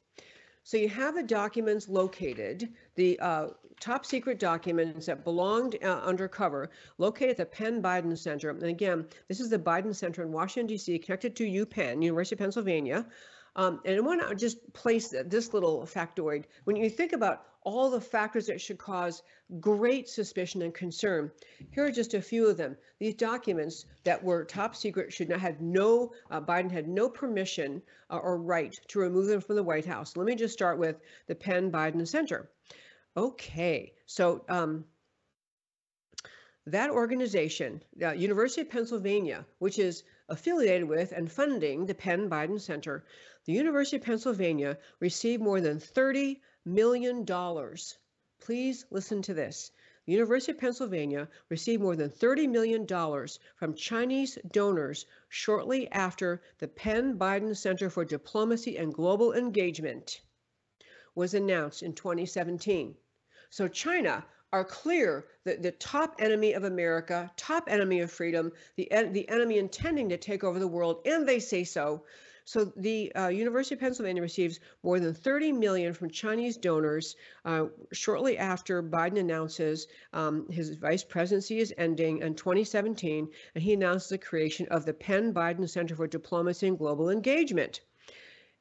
So 0.64 0.78
you 0.78 0.90
have 0.90 1.14
the 1.14 1.22
documents 1.22 1.88
located, 1.88 2.74
the 2.96 3.20
uh, 3.20 3.48
top 3.80 4.08
secret 4.08 4.40
documents 4.40 5.06
that 5.06 5.24
belonged 5.24 5.78
uh, 5.84 6.00
undercover, 6.00 6.72
located 6.98 7.32
at 7.32 7.38
the 7.38 7.46
Penn 7.46 7.80
Biden 7.80 8.18
Center. 8.18 8.50
And 8.50 8.64
again, 8.64 9.06
this 9.28 9.40
is 9.40 9.52
the 9.52 9.60
Biden 9.60 9.96
Center 9.96 10.24
in 10.24 10.32
Washington, 10.32 10.66
D.C., 10.66 10.98
connected 10.98 11.36
to 11.36 11.44
UPenn, 11.44 12.02
University 12.02 12.36
of 12.36 12.40
Pennsylvania. 12.40 13.06
Um, 13.56 13.82
and 13.86 13.98
I 13.98 14.00
want 14.00 14.28
to 14.28 14.34
just 14.34 14.74
place 14.74 15.14
this 15.26 15.54
little 15.54 15.82
factoid. 15.82 16.46
When 16.64 16.76
you 16.76 16.90
think 16.90 17.14
about 17.14 17.46
all 17.64 17.90
the 17.90 18.02
factors 18.02 18.48
that 18.48 18.60
should 18.60 18.78
cause 18.78 19.22
great 19.60 20.10
suspicion 20.10 20.62
and 20.62 20.74
concern, 20.74 21.32
here 21.72 21.86
are 21.86 21.92
just 21.92 22.14
a 22.14 22.22
few 22.22 22.48
of 22.48 22.58
them. 22.58 22.76
These 23.00 23.16
documents 23.16 23.86
that 24.04 24.24
were 24.24 24.44
top 24.44 24.76
secret 24.76 25.14
should 25.14 25.30
not 25.30 25.40
have 25.40 25.62
no, 25.62 26.14
uh, 26.30 26.42
Biden 26.42 26.72
had 26.72 26.88
no 26.88 27.10
permission 27.10 27.82
uh, 28.10 28.18
or 28.18 28.38
right 28.38 28.78
to 28.88 29.00
remove 29.00 29.28
them 29.28 29.42
from 29.42 29.56
the 29.56 29.64
White 29.64 29.86
House. 29.86 30.18
Let 30.18 30.26
me 30.26 30.36
just 30.36 30.54
start 30.54 30.80
with 30.80 30.98
the 31.28 31.36
Penn 31.36 31.72
Biden 31.72 32.08
Center. 32.08 32.50
Okay, 33.16 33.94
so 34.06 34.44
um, 34.48 34.86
that 36.66 36.90
organization, 36.90 37.84
the 37.96 38.16
University 38.16 38.62
of 38.62 38.70
Pennsylvania, 38.70 39.46
which 39.60 39.80
is 39.80 40.04
affiliated 40.30 40.88
with 40.88 41.12
and 41.12 41.32
funding 41.32 41.86
the 41.86 41.94
Penn 41.94 42.30
Biden 42.30 42.60
Center, 42.60 43.04
the 43.46 43.54
University 43.54 43.98
of 43.98 44.04
Pennsylvania 44.04 44.78
received 45.00 45.42
more 45.42 45.60
than 45.60 45.80
$30 45.80 46.38
million. 46.66 47.26
dollars. 47.26 47.98
Please 48.40 48.86
listen 48.90 49.22
to 49.22 49.34
this. 49.34 49.72
The 50.06 50.14
University 50.14 50.52
of 50.52 50.58
Pennsylvania 50.58 51.30
received 51.50 51.84
more 51.84 51.96
than 51.96 52.10
$30 52.10 52.50
million 52.50 52.88
from 53.56 53.76
Chinese 53.76 54.38
donors 54.52 55.06
shortly 55.30 55.92
after 55.92 56.42
the 56.58 56.68
Penn 56.68 57.20
Biden 57.20 57.56
Center 57.56 57.90
for 57.90 58.04
Diplomacy 58.04 58.78
and 58.78 58.94
Global 58.94 59.34
Engagement 59.34 60.22
was 61.14 61.34
announced 61.34 61.84
in 61.84 61.94
2017. 61.94 62.96
So 63.52 63.68
China 63.68 64.26
are 64.52 64.66
clear 64.66 65.26
that 65.44 65.62
the 65.62 65.72
top 65.72 66.16
enemy 66.20 66.54
of 66.54 66.64
America, 66.64 67.32
top 67.38 67.70
enemy 67.70 68.00
of 68.02 68.12
freedom, 68.12 68.52
the, 68.76 68.90
the 69.12 69.30
enemy 69.30 69.58
intending 69.58 70.10
to 70.10 70.18
take 70.18 70.44
over 70.44 70.60
the 70.60 70.68
world, 70.68 71.02
and 71.06 71.28
they 71.28 71.40
say 71.40 71.64
so. 71.64 72.04
So 72.46 72.66
the 72.76 73.14
uh, 73.14 73.28
University 73.28 73.76
of 73.76 73.82
Pennsylvania 73.82 74.22
receives 74.22 74.60
more 74.84 75.00
than 75.00 75.14
30 75.14 75.52
million 75.52 75.94
from 75.94 76.10
Chinese 76.10 76.58
donors 76.58 77.16
uh, 77.46 77.66
shortly 77.94 78.38
after 78.38 78.82
Biden 78.82 79.20
announces 79.20 79.88
um, 80.14 80.50
his 80.50 80.76
vice 80.76 81.04
presidency 81.04 81.60
is 81.60 81.74
ending 81.78 82.20
in 82.20 82.36
2017, 82.36 83.30
and 83.56 83.64
he 83.64 83.74
announces 83.74 84.10
the 84.10 84.18
creation 84.18 84.68
of 84.70 84.86
the 84.86 84.94
Penn 84.94 85.34
Biden 85.34 85.70
Center 85.70 85.96
for 85.96 86.08
Diplomacy 86.08 86.68
and 86.68 86.78
Global 86.78 87.10
Engagement. 87.10 87.82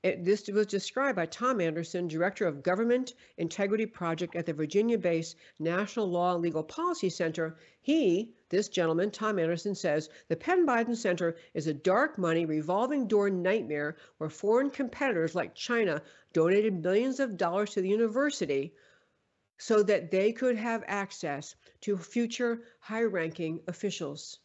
It, 0.02 0.24
this 0.24 0.48
was 0.48 0.66
described 0.66 1.16
by 1.16 1.26
Tom 1.26 1.60
Anderson, 1.60 2.08
Director 2.08 2.46
of 2.46 2.62
Government 2.62 3.12
Integrity 3.36 3.84
Project 3.84 4.34
at 4.34 4.46
the 4.46 4.54
Virginia 4.54 4.96
based 4.96 5.36
National 5.58 6.08
Law 6.08 6.34
and 6.34 6.42
Legal 6.42 6.62
Policy 6.62 7.10
Center. 7.10 7.58
He, 7.82 8.32
this 8.50 8.68
gentleman, 8.68 9.10
Tom 9.10 9.38
Anderson, 9.38 9.74
says 9.74 10.10
the 10.28 10.36
Penn 10.36 10.66
Biden 10.66 10.96
Center 10.96 11.36
is 11.54 11.66
a 11.66 11.74
dark 11.74 12.18
money 12.18 12.44
revolving 12.44 13.06
door 13.08 13.30
nightmare 13.30 13.96
where 14.18 14.28
foreign 14.28 14.70
competitors 14.70 15.34
like 15.34 15.54
China 15.54 16.02
donated 16.32 16.82
millions 16.82 17.20
of 17.20 17.36
dollars 17.36 17.70
to 17.70 17.80
the 17.80 17.88
university 17.88 18.74
so 19.58 19.82
that 19.82 20.10
they 20.10 20.32
could 20.32 20.56
have 20.56 20.82
access 20.86 21.54
to 21.80 21.96
future 21.96 22.62
high 22.80 23.02
ranking 23.02 23.60
officials. 23.68 24.40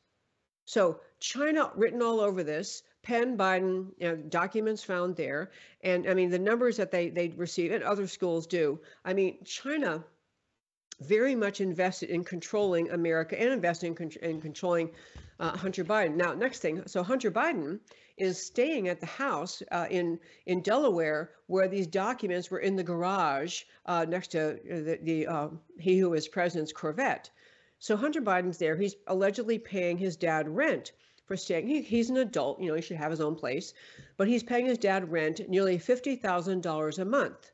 So, 0.66 1.00
China 1.20 1.72
written 1.76 2.02
all 2.02 2.20
over 2.20 2.44
this, 2.44 2.84
Penn 3.02 3.38
Biden 3.38 3.92
you 3.98 4.10
know, 4.10 4.16
documents 4.16 4.84
found 4.84 5.16
there, 5.16 5.52
and 5.82 6.10
I 6.10 6.16
mean 6.16 6.32
the 6.32 6.40
numbers 6.40 6.78
that 6.78 6.92
they 6.92 7.10
they 7.10 7.30
receive 7.30 7.72
and 7.72 7.84
other 7.84 8.08
schools 8.08 8.48
do. 8.48 8.80
I 9.04 9.14
mean 9.14 9.44
China 9.46 10.04
very 11.02 11.36
much 11.36 11.62
invested 11.62 12.10
in 12.10 12.24
controlling 12.24 12.90
America 12.92 13.40
and 13.40 13.52
investing 13.52 13.98
in, 14.00 14.12
in 14.22 14.42
controlling 14.42 14.90
uh, 15.40 15.58
Hunter 15.58 15.84
Biden. 15.84 16.16
Now, 16.16 16.34
next 16.34 16.60
thing, 16.60 16.84
so 16.88 17.04
Hunter 17.04 17.32
Biden 17.32 17.80
is 18.18 18.44
staying 18.46 18.88
at 18.88 19.02
the 19.02 19.06
house 19.06 19.62
uh, 19.72 19.88
in 19.90 20.18
in 20.46 20.62
Delaware 20.62 21.32
where 21.48 21.68
these 21.68 21.88
documents 21.88 22.50
were 22.50 22.60
in 22.60 22.76
the 22.78 22.84
garage 22.84 23.64
uh, 23.86 24.06
next 24.08 24.30
to 24.30 24.54
uh, 24.54 24.56
the, 24.68 25.00
the 25.04 25.28
uh, 25.28 25.48
he 25.78 25.98
who 25.98 26.14
is 26.14 26.28
president's 26.28 26.72
Corvette. 26.72 27.30
So 27.80 27.98
Hunter 27.98 28.22
Biden's 28.22 28.58
there. 28.58 28.78
He's 28.78 28.96
allegedly 29.08 29.60
paying 29.60 29.98
his 29.98 30.16
dad 30.16 30.48
rent 30.48 30.94
for 31.26 31.36
staying. 31.36 31.68
He, 31.68 31.82
he's 31.82 32.10
an 32.10 32.18
adult, 32.18 32.62
you 32.62 32.70
know, 32.70 32.76
he 32.76 32.82
should 32.82 32.98
have 32.98 33.12
his 33.12 33.20
own 33.20 33.36
place, 33.36 33.74
but 34.16 34.30
he's 34.30 34.44
paying 34.44 34.66
his 34.66 34.78
dad 34.78 35.12
rent 35.12 35.42
nearly 35.50 35.78
fifty 35.78 36.16
thousand 36.16 36.64
dollars 36.64 37.00
a 37.00 37.06
month 37.06 37.52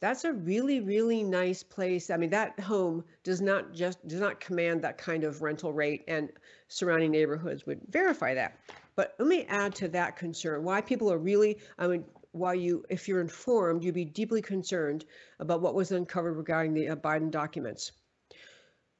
that's 0.00 0.24
a 0.24 0.32
really 0.32 0.80
really 0.80 1.22
nice 1.22 1.62
place. 1.62 2.10
I 2.10 2.16
mean 2.16 2.30
that 2.30 2.58
home 2.60 3.04
does 3.24 3.40
not 3.40 3.72
just 3.72 4.06
does 4.06 4.20
not 4.20 4.40
command 4.40 4.82
that 4.82 4.98
kind 4.98 5.24
of 5.24 5.42
rental 5.42 5.72
rate 5.72 6.04
and 6.08 6.30
surrounding 6.68 7.10
neighborhoods 7.10 7.66
would 7.66 7.80
verify 7.88 8.34
that. 8.34 8.58
But 8.94 9.14
let 9.18 9.28
me 9.28 9.44
add 9.48 9.74
to 9.76 9.88
that 9.88 10.16
concern. 10.16 10.64
Why 10.64 10.80
people 10.80 11.12
are 11.12 11.18
really 11.18 11.58
i 11.78 11.86
mean 11.86 12.04
why 12.32 12.54
you 12.54 12.84
if 12.90 13.08
you're 13.08 13.20
informed 13.20 13.82
you'd 13.82 13.94
be 13.94 14.04
deeply 14.04 14.42
concerned 14.42 15.06
about 15.40 15.62
what 15.62 15.74
was 15.74 15.92
uncovered 15.92 16.36
regarding 16.36 16.74
the 16.74 16.88
uh, 16.88 16.96
biden 16.96 17.30
documents. 17.30 17.92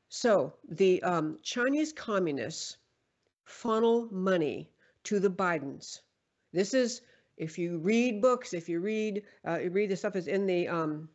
So 0.09 0.55
the 0.69 1.03
um, 1.03 1.39
chinese 1.43 1.93
communists 1.93 2.79
funnel 3.45 4.09
money 4.11 4.71
to 5.05 5.21
the 5.21 5.31
bidens. 5.31 6.01
This 6.53 6.75
is 6.75 7.03
if 7.37 7.59
you 7.59 7.79
read 7.79 8.22
books, 8.22 8.55
if 8.55 8.68
you 8.68 8.81
read 8.81 9.22
uh, 9.46 9.59
you 9.59 9.70
read 9.70 9.90
the 9.90 9.96
stuff 9.96 10.14
that's 10.14 10.27
in 10.27 10.46
the 10.46 10.68
um, 10.68 11.09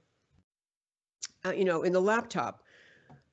uh, 1.46 1.52
you 1.52 1.66
know 1.66 1.84
in 1.84 1.94
the 1.94 2.02
laptop, 2.02 2.64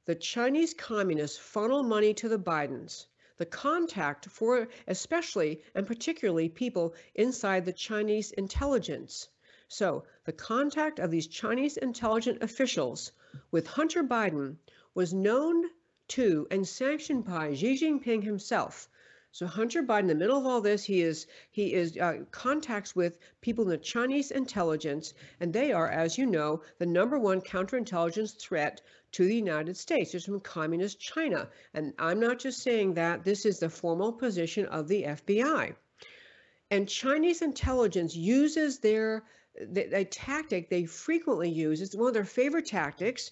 the 0.06 0.14
Chinese 0.14 0.74
communists 0.74 1.36
funnel 1.38 1.82
money 1.82 2.14
to 2.14 2.28
the 2.28 2.38
Bidens. 2.38 3.06
The 3.36 3.46
contact 3.46 4.26
for 4.26 4.68
especially 4.86 5.62
and 5.74 5.86
particularly 5.86 6.48
people 6.48 6.94
inside 7.14 7.64
the 7.64 7.72
Chinese 7.72 8.32
intelligence. 8.32 9.28
So 9.68 10.04
the 10.24 10.32
contact 10.32 10.98
of 10.98 11.10
these 11.10 11.26
Chinese 11.26 11.76
intelligent 11.76 12.42
officials 12.42 13.12
with 13.50 13.66
Hunter 13.66 14.02
Biden 14.02 14.56
was 14.94 15.12
known 15.12 15.66
to 16.08 16.48
and 16.50 16.66
sanctioned 16.66 17.26
by 17.26 17.54
Xi 17.54 17.74
Jinping 17.74 18.24
himself 18.24 18.88
so 19.30 19.46
Hunter 19.46 19.82
Biden, 19.82 20.00
in 20.00 20.06
the 20.06 20.14
middle 20.14 20.38
of 20.38 20.46
all 20.46 20.60
this, 20.62 20.84
he 20.84 21.02
is 21.02 21.26
he 21.50 21.74
is 21.74 21.96
uh, 21.98 22.24
contacts 22.30 22.96
with 22.96 23.18
people 23.40 23.64
in 23.64 23.70
the 23.70 23.76
Chinese 23.76 24.30
intelligence, 24.30 25.12
and 25.38 25.52
they 25.52 25.70
are, 25.72 25.88
as 25.88 26.16
you 26.16 26.24
know, 26.24 26.62
the 26.78 26.86
number 26.86 27.18
one 27.18 27.42
counterintelligence 27.42 28.38
threat 28.40 28.80
to 29.12 29.26
the 29.26 29.34
United 29.34 29.76
States. 29.76 30.14
It's 30.14 30.24
from 30.24 30.40
communist 30.40 30.98
China, 30.98 31.50
and 31.74 31.92
I'm 31.98 32.20
not 32.20 32.38
just 32.38 32.62
saying 32.62 32.94
that. 32.94 33.22
This 33.22 33.44
is 33.44 33.58
the 33.58 33.68
formal 33.68 34.12
position 34.12 34.64
of 34.66 34.88
the 34.88 35.02
FBI. 35.04 35.74
And 36.70 36.88
Chinese 36.88 37.42
intelligence 37.42 38.16
uses 38.16 38.78
their 38.78 39.24
the, 39.60 39.86
the 39.86 40.04
tactic 40.04 40.70
they 40.70 40.86
frequently 40.86 41.50
use. 41.50 41.82
It's 41.82 41.94
one 41.94 42.08
of 42.08 42.14
their 42.14 42.24
favorite 42.24 42.66
tactics, 42.66 43.30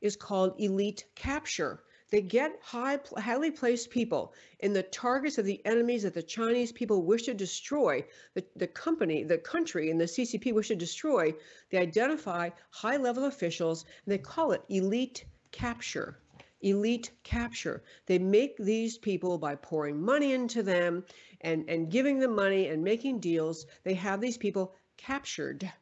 is 0.00 0.16
called 0.16 0.60
elite 0.60 1.04
capture. 1.14 1.82
They 2.08 2.22
get 2.22 2.60
high, 2.62 3.00
highly 3.16 3.50
placed 3.50 3.90
people 3.90 4.32
in 4.60 4.72
the 4.72 4.84
targets 4.84 5.38
of 5.38 5.44
the 5.44 5.60
enemies 5.66 6.04
that 6.04 6.14
the 6.14 6.22
Chinese 6.22 6.70
people 6.70 7.02
wish 7.02 7.24
to 7.24 7.34
destroy, 7.34 8.06
the, 8.34 8.44
the 8.54 8.68
company, 8.68 9.24
the 9.24 9.38
country, 9.38 9.90
and 9.90 10.00
the 10.00 10.04
CCP 10.04 10.52
wish 10.52 10.68
to 10.68 10.76
destroy. 10.76 11.34
They 11.70 11.78
identify 11.78 12.50
high 12.70 12.96
level 12.96 13.24
officials 13.24 13.84
and 14.04 14.12
they 14.12 14.18
call 14.18 14.52
it 14.52 14.62
elite 14.68 15.24
capture. 15.50 16.20
Elite 16.60 17.10
capture. 17.24 17.82
They 18.06 18.18
make 18.18 18.56
these 18.56 18.98
people 18.98 19.36
by 19.36 19.56
pouring 19.56 20.00
money 20.00 20.32
into 20.32 20.62
them 20.62 21.04
and, 21.40 21.68
and 21.68 21.90
giving 21.90 22.20
them 22.20 22.36
money 22.36 22.68
and 22.68 22.84
making 22.84 23.18
deals. 23.18 23.66
They 23.82 23.94
have 23.94 24.20
these 24.20 24.38
people 24.38 24.76
captured. 24.96 25.72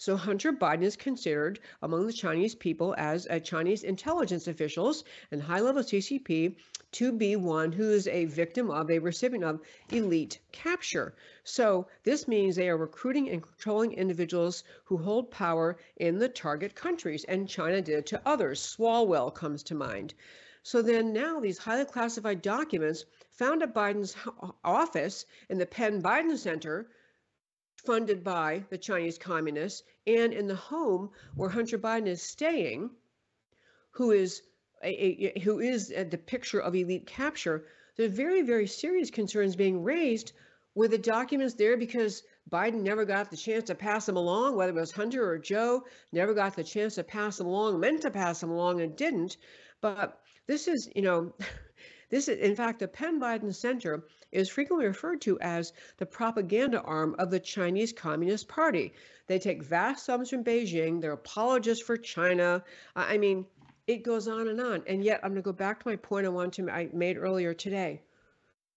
So 0.00 0.16
Hunter 0.16 0.52
Biden 0.52 0.84
is 0.84 0.94
considered 0.94 1.58
among 1.82 2.06
the 2.06 2.12
Chinese 2.12 2.54
people 2.54 2.94
as 2.96 3.26
a 3.28 3.40
Chinese 3.40 3.82
intelligence 3.82 4.46
officials 4.46 5.02
and 5.32 5.42
high-level 5.42 5.82
CCP 5.82 6.54
to 6.92 7.10
be 7.10 7.34
one 7.34 7.72
who 7.72 7.90
is 7.90 8.06
a 8.06 8.26
victim 8.26 8.70
of, 8.70 8.92
a 8.92 9.00
recipient 9.00 9.42
of 9.42 9.60
elite 9.90 10.38
capture. 10.52 11.16
So 11.42 11.88
this 12.04 12.28
means 12.28 12.54
they 12.54 12.68
are 12.68 12.76
recruiting 12.76 13.28
and 13.28 13.42
controlling 13.42 13.92
individuals 13.92 14.62
who 14.84 14.98
hold 14.98 15.32
power 15.32 15.76
in 15.96 16.20
the 16.20 16.28
target 16.28 16.76
countries, 16.76 17.24
and 17.24 17.48
China 17.48 17.82
did 17.82 18.06
to 18.06 18.22
others. 18.24 18.60
Swalwell 18.60 19.34
comes 19.34 19.64
to 19.64 19.74
mind. 19.74 20.14
So 20.62 20.80
then 20.80 21.12
now 21.12 21.40
these 21.40 21.58
highly 21.58 21.86
classified 21.86 22.40
documents 22.40 23.04
found 23.30 23.64
at 23.64 23.74
Biden's 23.74 24.14
office 24.64 25.26
in 25.48 25.58
the 25.58 25.66
Penn 25.66 26.00
Biden 26.00 26.38
Center 26.38 26.88
funded 27.84 28.24
by 28.24 28.64
the 28.70 28.78
Chinese 28.78 29.18
communists, 29.18 29.82
and 30.06 30.32
in 30.32 30.46
the 30.46 30.54
home 30.54 31.10
where 31.34 31.48
Hunter 31.48 31.78
Biden 31.78 32.06
is 32.06 32.22
staying, 32.22 32.90
who 33.92 34.10
is 34.10 34.42
a, 34.82 34.88
a, 34.88 35.40
who 35.40 35.60
is 35.60 35.92
uh, 35.96 36.04
the 36.08 36.18
picture 36.18 36.60
of 36.60 36.74
elite 36.74 37.06
capture, 37.06 37.66
there 37.96 38.06
are 38.06 38.10
very, 38.10 38.42
very 38.42 38.66
serious 38.66 39.10
concerns 39.10 39.56
being 39.56 39.82
raised 39.82 40.32
with 40.74 40.92
the 40.92 40.98
documents 40.98 41.54
there 41.54 41.76
because 41.76 42.22
Biden 42.50 42.82
never 42.82 43.04
got 43.04 43.30
the 43.30 43.36
chance 43.36 43.64
to 43.64 43.74
pass 43.74 44.06
them 44.06 44.16
along, 44.16 44.56
whether 44.56 44.70
it 44.70 44.80
was 44.80 44.92
Hunter 44.92 45.28
or 45.28 45.38
Joe, 45.38 45.84
never 46.12 46.34
got 46.34 46.54
the 46.54 46.64
chance 46.64 46.94
to 46.94 47.04
pass 47.04 47.36
them 47.36 47.48
along, 47.48 47.80
meant 47.80 48.02
to 48.02 48.10
pass 48.10 48.40
them 48.40 48.50
along 48.50 48.80
and 48.80 48.96
didn't. 48.96 49.36
But 49.80 50.20
this 50.46 50.68
is, 50.68 50.88
you 50.94 51.02
know, 51.02 51.34
this 52.10 52.28
is, 52.28 52.38
in 52.38 52.54
fact, 52.54 52.78
the 52.78 52.88
Penn 52.88 53.20
Biden 53.20 53.54
Center 53.54 54.04
is 54.32 54.48
frequently 54.48 54.86
referred 54.86 55.20
to 55.22 55.38
as 55.40 55.72
the 55.96 56.06
propaganda 56.06 56.80
arm 56.82 57.16
of 57.18 57.30
the 57.30 57.40
Chinese 57.40 57.92
Communist 57.92 58.48
Party. 58.48 58.92
They 59.26 59.38
take 59.38 59.62
vast 59.62 60.04
sums 60.04 60.30
from 60.30 60.44
Beijing. 60.44 61.00
They're 61.00 61.12
apologists 61.12 61.84
for 61.84 61.96
China. 61.96 62.62
I 62.94 63.18
mean, 63.18 63.46
it 63.86 64.02
goes 64.02 64.28
on 64.28 64.48
and 64.48 64.60
on. 64.60 64.82
And 64.86 65.02
yet, 65.02 65.20
I'm 65.22 65.30
going 65.30 65.42
to 65.42 65.42
go 65.42 65.52
back 65.52 65.82
to 65.82 65.88
my 65.88 65.96
point 65.96 66.26
I 66.26 66.30
wanted 66.30 66.66
to 66.66 66.72
I 66.72 66.88
made 66.92 67.16
earlier 67.16 67.54
today. 67.54 68.02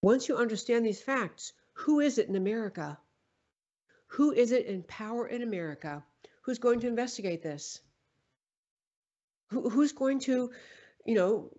Once 0.01 0.27
you 0.27 0.37
understand 0.37 0.85
these 0.85 1.01
facts, 1.01 1.53
who 1.73 1.99
is 1.99 2.17
it 2.17 2.27
in 2.27 2.35
America? 2.35 2.97
Who 4.07 4.31
is 4.31 4.51
it 4.51 4.65
in 4.65 4.83
power 4.83 5.27
in 5.27 5.41
America 5.41 6.03
who's 6.41 6.59
going 6.59 6.81
to 6.81 6.87
investigate 6.87 7.43
this? 7.43 7.79
Who, 9.49 9.69
who's 9.69 9.91
going 9.91 10.19
to, 10.21 10.51
you 11.05 11.15
know, 11.15 11.51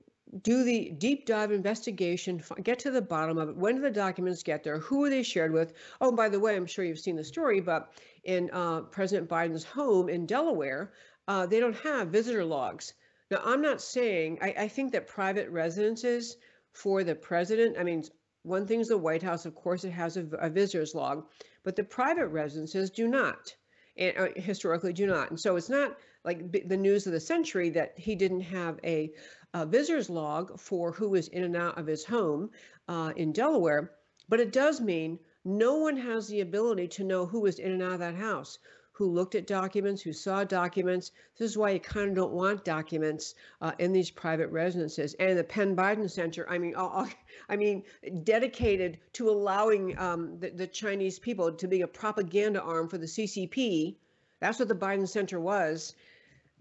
do 0.42 0.64
the 0.64 0.90
deep 0.96 1.26
dive 1.26 1.52
investigation, 1.52 2.42
get 2.62 2.78
to 2.80 2.90
the 2.90 3.02
bottom 3.02 3.38
of 3.38 3.50
it. 3.50 3.56
When 3.56 3.76
do 3.76 3.82
the 3.82 3.90
documents 3.90 4.42
get 4.42 4.64
there? 4.64 4.78
Who 4.78 5.04
are 5.04 5.10
they 5.10 5.22
shared 5.22 5.52
with? 5.52 5.74
Oh, 6.00 6.12
by 6.12 6.28
the 6.28 6.40
way, 6.40 6.56
I'm 6.56 6.66
sure 6.66 6.84
you've 6.84 6.98
seen 6.98 7.16
the 7.16 7.24
story, 7.24 7.60
but 7.60 7.92
in 8.24 8.50
uh, 8.52 8.82
President 8.82 9.28
Biden's 9.28 9.64
home 9.64 10.08
in 10.08 10.26
Delaware, 10.26 10.92
uh, 11.28 11.46
they 11.46 11.60
don't 11.60 11.76
have 11.76 12.08
visitor 12.08 12.44
logs. 12.44 12.94
Now, 13.30 13.40
I'm 13.44 13.62
not 13.62 13.80
saying, 13.80 14.38
I, 14.40 14.54
I 14.58 14.68
think 14.68 14.92
that 14.92 15.06
private 15.06 15.50
residences 15.50 16.36
for 16.72 17.04
the 17.04 17.14
president, 17.14 17.76
I 17.78 17.82
mean, 17.82 18.02
one 18.42 18.66
thing 18.66 18.80
is 18.80 18.88
the 18.88 18.98
White 18.98 19.22
House, 19.22 19.46
of 19.46 19.54
course, 19.54 19.84
it 19.84 19.90
has 19.90 20.16
a, 20.16 20.26
a 20.38 20.50
visitor's 20.50 20.94
log, 20.94 21.26
but 21.62 21.76
the 21.76 21.84
private 21.84 22.28
residences 22.28 22.90
do 22.90 23.06
not, 23.06 23.54
and 23.96 24.16
uh, 24.18 24.28
historically 24.36 24.92
do 24.92 25.06
not. 25.06 25.30
And 25.30 25.38
so 25.38 25.56
it's 25.56 25.68
not 25.68 25.96
like 26.24 26.52
the 26.68 26.76
news 26.76 27.06
of 27.06 27.12
the 27.12 27.20
century 27.20 27.70
that 27.70 27.94
he 27.96 28.14
didn't 28.14 28.42
have 28.42 28.78
a 28.84 29.10
a 29.54 29.66
visitor's 29.66 30.08
log 30.08 30.58
for 30.58 30.92
who 30.92 31.14
is 31.14 31.28
in 31.28 31.44
and 31.44 31.56
out 31.56 31.78
of 31.78 31.86
his 31.86 32.04
home 32.04 32.50
uh, 32.88 33.12
in 33.16 33.32
Delaware, 33.32 33.92
but 34.28 34.40
it 34.40 34.52
does 34.52 34.80
mean 34.80 35.18
no 35.44 35.76
one 35.76 35.96
has 35.96 36.28
the 36.28 36.40
ability 36.40 36.88
to 36.88 37.04
know 37.04 37.26
who 37.26 37.44
is 37.46 37.58
in 37.58 37.72
and 37.72 37.82
out 37.82 37.92
of 37.92 37.98
that 37.98 38.14
house, 38.14 38.58
who 38.92 39.10
looked 39.10 39.34
at 39.34 39.46
documents, 39.46 40.00
who 40.00 40.12
saw 40.12 40.44
documents. 40.44 41.10
This 41.36 41.50
is 41.50 41.58
why 41.58 41.70
you 41.70 41.80
kind 41.80 42.10
of 42.10 42.14
don't 42.14 42.32
want 42.32 42.64
documents 42.64 43.34
uh, 43.60 43.72
in 43.78 43.92
these 43.92 44.10
private 44.10 44.48
residences. 44.48 45.14
And 45.14 45.38
the 45.38 45.44
Penn 45.44 45.74
Biden 45.74 46.10
Center, 46.10 46.48
I 46.48 46.58
mean, 46.58 46.74
I 47.48 47.56
mean, 47.56 47.82
dedicated 48.22 48.98
to 49.14 49.28
allowing 49.28 49.98
um, 49.98 50.38
the, 50.38 50.50
the 50.50 50.66
Chinese 50.66 51.18
people 51.18 51.52
to 51.52 51.68
be 51.68 51.82
a 51.82 51.86
propaganda 51.86 52.62
arm 52.62 52.88
for 52.88 52.98
the 52.98 53.06
CCP. 53.06 53.96
That's 54.40 54.58
what 54.58 54.68
the 54.68 54.74
Biden 54.74 55.08
Center 55.08 55.40
was. 55.40 55.94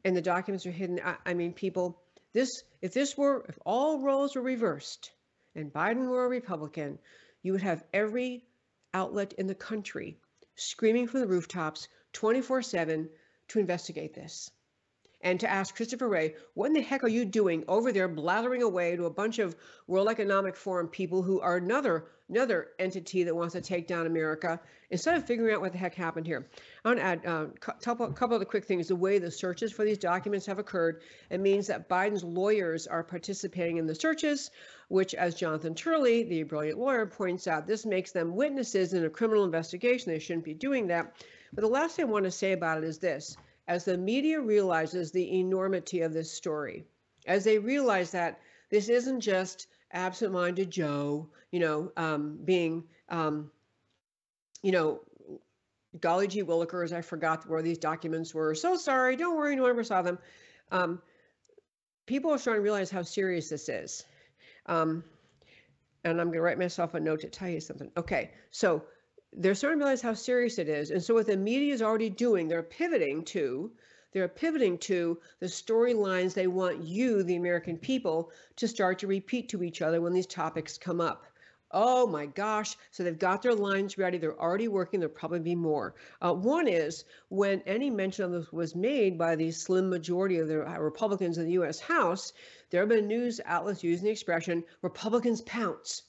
And 0.03 0.15
the 0.15 0.21
documents 0.21 0.65
are 0.65 0.71
hidden. 0.71 0.99
I, 1.03 1.15
I 1.25 1.33
mean, 1.35 1.53
people 1.53 2.01
this, 2.33 2.63
if 2.81 2.93
this 2.93 3.17
were, 3.17 3.45
if 3.47 3.57
all 3.65 3.99
roles 3.99 4.35
were 4.35 4.41
reversed 4.41 5.11
and 5.55 5.71
Biden 5.71 6.07
were 6.07 6.25
a 6.25 6.29
Republican, 6.29 6.97
you 7.43 7.51
would 7.51 7.61
have 7.61 7.83
every 7.93 8.43
outlet 8.93 9.33
in 9.33 9.47
the 9.47 9.55
country 9.55 10.17
screaming 10.55 11.07
from 11.07 11.21
the 11.21 11.27
rooftops 11.27 11.87
24 12.13 12.61
7 12.61 13.09
to 13.49 13.59
investigate 13.59 14.13
this. 14.13 14.51
And 15.23 15.39
to 15.39 15.49
ask 15.49 15.75
Christopher 15.75 16.07
Wray, 16.07 16.35
what 16.53 16.67
in 16.67 16.73
the 16.73 16.81
heck 16.81 17.03
are 17.03 17.09
you 17.09 17.25
doing 17.25 17.63
over 17.67 17.91
there 17.91 18.07
blathering 18.07 18.63
away 18.63 18.95
to 18.95 19.05
a 19.05 19.09
bunch 19.09 19.39
of 19.39 19.55
World 19.87 20.09
Economic 20.09 20.55
Forum 20.55 20.87
people 20.87 21.21
who 21.21 21.39
are 21.39 21.57
another 21.57 22.05
another 22.31 22.69
entity 22.79 23.23
that 23.23 23.35
wants 23.35 23.53
to 23.53 23.61
take 23.61 23.87
down 23.87 24.05
America 24.07 24.59
instead 24.89 25.15
of 25.15 25.25
figuring 25.25 25.53
out 25.53 25.59
what 25.59 25.73
the 25.73 25.77
heck 25.77 25.93
happened 25.93 26.25
here? 26.25 26.47
I 26.83 26.87
want 26.87 26.99
to 26.99 27.03
add 27.03 27.25
uh, 27.25 27.47
a 27.55 27.73
couple, 27.73 28.07
couple 28.13 28.37
of 28.37 28.47
quick 28.47 28.65
things. 28.65 28.87
The 28.87 28.95
way 28.95 29.19
the 29.19 29.29
searches 29.29 29.71
for 29.73 29.83
these 29.83 29.97
documents 29.97 30.45
have 30.45 30.57
occurred, 30.57 31.01
it 31.29 31.41
means 31.41 31.67
that 31.67 31.89
Biden's 31.89 32.23
lawyers 32.23 32.87
are 32.87 33.03
participating 33.03 33.77
in 33.77 33.85
the 33.85 33.95
searches, 33.95 34.49
which, 34.87 35.13
as 35.13 35.35
Jonathan 35.35 35.75
Turley, 35.75 36.23
the 36.23 36.43
brilliant 36.43 36.79
lawyer, 36.79 37.05
points 37.05 37.47
out, 37.47 37.67
this 37.67 37.85
makes 37.85 38.11
them 38.11 38.35
witnesses 38.35 38.93
in 38.93 39.03
a 39.03 39.09
criminal 39.09 39.43
investigation. 39.43 40.11
They 40.11 40.19
shouldn't 40.19 40.45
be 40.45 40.53
doing 40.53 40.87
that. 40.87 41.13
But 41.53 41.61
the 41.61 41.67
last 41.67 41.97
thing 41.97 42.05
I 42.05 42.09
want 42.09 42.25
to 42.25 42.31
say 42.31 42.53
about 42.53 42.77
it 42.77 42.85
is 42.85 42.99
this 42.99 43.35
as 43.67 43.85
the 43.85 43.97
media 43.97 44.39
realizes 44.39 45.11
the 45.11 45.39
enormity 45.39 46.01
of 46.01 46.13
this 46.13 46.31
story, 46.31 46.85
as 47.27 47.43
they 47.43 47.57
realize 47.57 48.11
that 48.11 48.39
this 48.69 48.89
isn't 48.89 49.21
just 49.21 49.67
absent-minded 49.91 50.71
Joe, 50.71 51.29
you 51.51 51.59
know, 51.59 51.91
um, 51.97 52.39
being, 52.43 52.83
um, 53.09 53.51
you 54.63 54.71
know, 54.71 55.01
golly 55.99 56.27
gee 56.27 56.43
willikers, 56.43 56.93
I 56.93 57.01
forgot 57.01 57.47
where 57.49 57.61
these 57.61 57.77
documents 57.77 58.33
were. 58.33 58.55
So 58.55 58.77
sorry, 58.77 59.15
don't 59.15 59.37
worry, 59.37 59.55
no 59.55 59.63
one 59.63 59.71
ever 59.71 59.83
saw 59.83 60.01
them. 60.01 60.19
Um, 60.71 61.01
people 62.05 62.31
are 62.31 62.37
starting 62.37 62.61
to 62.61 62.63
realize 62.63 62.89
how 62.89 63.03
serious 63.03 63.49
this 63.49 63.67
is. 63.67 64.05
Um, 64.65 65.03
and 66.03 66.19
I'm 66.19 66.27
going 66.27 66.37
to 66.37 66.41
write 66.41 66.57
myself 66.57 66.93
a 66.93 66.99
note 66.99 67.21
to 67.21 67.29
tell 67.29 67.49
you 67.49 67.59
something. 67.59 67.91
Okay, 67.97 68.31
so 68.51 68.83
they're 69.33 69.55
starting 69.55 69.79
to 69.79 69.85
realize 69.85 70.01
how 70.01 70.13
serious 70.13 70.59
it 70.59 70.67
is. 70.67 70.91
And 70.91 71.01
so 71.01 71.13
what 71.13 71.25
the 71.25 71.37
media 71.37 71.73
is 71.73 71.81
already 71.81 72.09
doing, 72.09 72.47
they're 72.47 72.61
pivoting 72.61 73.23
to, 73.25 73.71
they're 74.11 74.27
pivoting 74.27 74.77
to 74.79 75.19
the 75.39 75.45
storylines 75.45 76.33
they 76.33 76.47
want 76.47 76.83
you, 76.83 77.23
the 77.23 77.37
American 77.37 77.77
people, 77.77 78.31
to 78.57 78.67
start 78.67 78.99
to 78.99 79.07
repeat 79.07 79.47
to 79.49 79.63
each 79.63 79.81
other 79.81 80.01
when 80.01 80.11
these 80.11 80.27
topics 80.27 80.77
come 80.77 80.99
up. 80.99 81.25
Oh 81.71 82.05
my 82.05 82.25
gosh. 82.25 82.75
So 82.91 83.03
they've 83.03 83.17
got 83.17 83.41
their 83.41 83.55
lines 83.55 83.97
ready. 83.97 84.17
They're 84.17 84.37
already 84.37 84.67
working. 84.67 84.99
There'll 84.99 85.15
probably 85.15 85.39
be 85.39 85.55
more. 85.55 85.95
Uh, 86.21 86.33
one 86.33 86.67
is 86.67 87.05
when 87.29 87.61
any 87.61 87.89
mention 87.89 88.25
of 88.25 88.31
this 88.33 88.51
was 88.51 88.75
made 88.75 89.17
by 89.17 89.37
the 89.37 89.51
slim 89.51 89.89
majority 89.89 90.39
of 90.39 90.49
the 90.49 90.57
Republicans 90.57 91.37
in 91.37 91.45
the 91.45 91.53
U.S. 91.53 91.79
House, 91.79 92.33
there 92.69 92.81
have 92.81 92.89
been 92.89 93.07
news 93.07 93.39
outlets 93.45 93.81
using 93.81 94.05
the 94.05 94.11
expression 94.11 94.65
Republicans 94.81 95.39
pounce. 95.39 96.03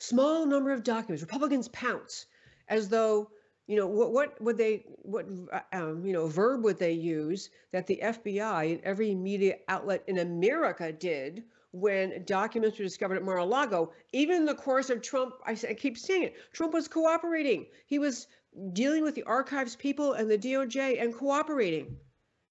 Small 0.00 0.44
number 0.44 0.72
of 0.72 0.82
documents, 0.82 1.22
Republicans 1.22 1.68
pounce 1.68 2.26
as 2.68 2.88
though 2.88 3.30
you 3.66 3.76
know 3.76 3.86
what 3.86 4.12
what 4.12 4.40
would 4.40 4.56
they 4.56 4.84
what 5.02 5.26
um, 5.72 6.04
you 6.04 6.12
know 6.12 6.26
verb 6.26 6.64
would 6.64 6.78
they 6.78 6.92
use 6.92 7.50
that 7.70 7.86
the 7.86 8.00
FBI 8.02 8.72
and 8.72 8.80
every 8.82 9.14
media 9.14 9.56
outlet 9.68 10.02
in 10.06 10.18
America 10.18 10.90
did 10.90 11.44
when 11.72 12.24
documents 12.24 12.78
were 12.78 12.84
discovered 12.84 13.16
at 13.16 13.24
Mar-a-Lago. 13.24 13.92
Even 14.12 14.36
in 14.36 14.46
the 14.46 14.54
course 14.54 14.88
of 14.88 15.02
Trump, 15.02 15.34
I, 15.44 15.52
I 15.68 15.74
keep 15.74 15.98
saying 15.98 16.24
it, 16.24 16.36
Trump 16.52 16.72
was 16.72 16.88
cooperating. 16.88 17.66
He 17.86 17.98
was 17.98 18.26
dealing 18.72 19.02
with 19.02 19.14
the 19.14 19.24
archives 19.24 19.76
people 19.76 20.14
and 20.14 20.30
the 20.30 20.38
DOJ 20.38 21.02
and 21.02 21.14
cooperating. 21.14 21.98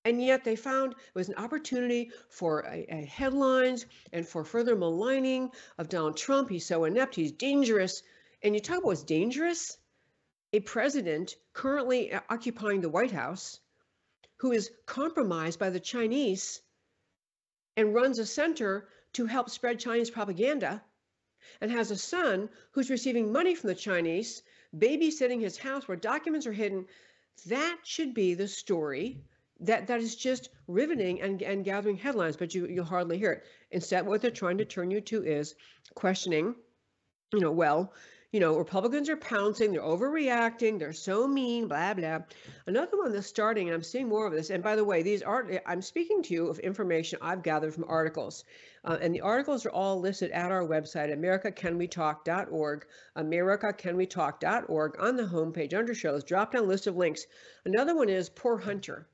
And 0.05 0.23
yet 0.23 0.43
they 0.43 0.55
found 0.55 0.93
it 0.93 1.15
was 1.15 1.29
an 1.29 1.35
opportunity 1.35 2.11
for 2.29 2.61
a, 2.61 2.85
a 2.89 3.05
headlines 3.05 3.85
and 4.13 4.25
for 4.25 4.45
further 4.45 4.75
maligning 4.75 5.51
of 5.77 5.89
Donald 5.89 6.15
Trump. 6.15 6.49
He's 6.49 6.65
so 6.65 6.85
inept, 6.85 7.15
he's 7.15 7.31
dangerous. 7.31 8.03
And 8.43 8.53
you 8.53 8.61
talk 8.61 8.77
about 8.77 8.85
what's 8.85 9.03
dangerous? 9.03 9.77
A 10.53 10.59
president 10.61 11.35
currently 11.53 12.13
occupying 12.29 12.81
the 12.81 12.89
White 12.89 13.11
House 13.11 13.59
who 14.37 14.51
is 14.51 14.71
compromised 14.85 15.59
by 15.59 15.69
the 15.69 15.79
Chinese 15.79 16.61
and 17.75 17.93
runs 17.93 18.19
a 18.19 18.25
center 18.25 18.87
to 19.13 19.25
help 19.25 19.49
spread 19.49 19.79
Chinese 19.79 20.09
propaganda 20.09 20.81
and 21.61 21.71
has 21.71 21.91
a 21.91 21.97
son 21.97 22.49
who's 22.71 22.89
receiving 22.89 23.31
money 23.31 23.55
from 23.55 23.69
the 23.69 23.75
Chinese, 23.75 24.43
babysitting 24.75 25.41
his 25.41 25.57
house 25.57 25.87
where 25.87 25.97
documents 25.97 26.45
are 26.45 26.53
hidden. 26.53 26.85
That 27.47 27.79
should 27.83 28.13
be 28.13 28.33
the 28.33 28.47
story 28.47 29.21
that, 29.61 29.87
that 29.87 30.01
is 30.01 30.15
just 30.15 30.49
riveting 30.67 31.21
and, 31.21 31.41
and 31.41 31.65
gathering 31.65 31.97
headlines, 31.97 32.37
but 32.37 32.53
you, 32.53 32.67
you'll 32.67 32.85
hardly 32.85 33.17
hear 33.17 33.31
it. 33.31 33.43
Instead, 33.71 34.05
what 34.05 34.21
they're 34.21 34.31
trying 34.31 34.59
to 34.59 34.65
turn 34.65 34.91
you 34.91 35.01
to 35.01 35.23
is 35.23 35.55
questioning, 35.95 36.55
you 37.33 37.39
know, 37.39 37.51
well, 37.51 37.93
you 38.33 38.41
know, 38.41 38.57
Republicans 38.57 39.07
are 39.09 39.15
pouncing, 39.15 39.71
they're 39.71 39.81
overreacting, 39.81 40.77
they're 40.77 40.91
so 40.91 41.25
mean, 41.25 41.67
blah, 41.67 41.93
blah. 41.93 42.19
Another 42.65 42.97
one 42.97 43.13
that's 43.13 43.25
starting, 43.25 43.67
and 43.67 43.75
I'm 43.75 43.83
seeing 43.83 44.09
more 44.09 44.27
of 44.27 44.33
this. 44.33 44.49
And 44.49 44.61
by 44.61 44.75
the 44.75 44.83
way, 44.83 45.01
these 45.01 45.21
are, 45.21 45.49
I'm 45.65 45.81
speaking 45.81 46.21
to 46.23 46.33
you 46.33 46.47
of 46.47 46.59
information 46.59 47.19
I've 47.21 47.41
gathered 47.41 47.73
from 47.73 47.85
articles. 47.87 48.43
Uh, 48.83 48.97
and 49.01 49.15
the 49.15 49.21
articles 49.21 49.65
are 49.65 49.71
all 49.71 50.01
listed 50.01 50.31
at 50.31 50.51
our 50.51 50.67
website, 50.67 51.09
americacanwetalk.org, 51.09 52.85
americacanwetalk.org. 53.15 54.99
On 54.99 55.15
the 55.15 55.23
homepage 55.23 55.73
under 55.73 55.95
shows, 55.95 56.25
drop 56.25 56.51
down 56.51 56.67
list 56.67 56.87
of 56.87 56.97
links. 56.97 57.25
Another 57.63 57.95
one 57.95 58.09
is 58.09 58.27
Poor 58.27 58.57
Hunter. 58.57 59.07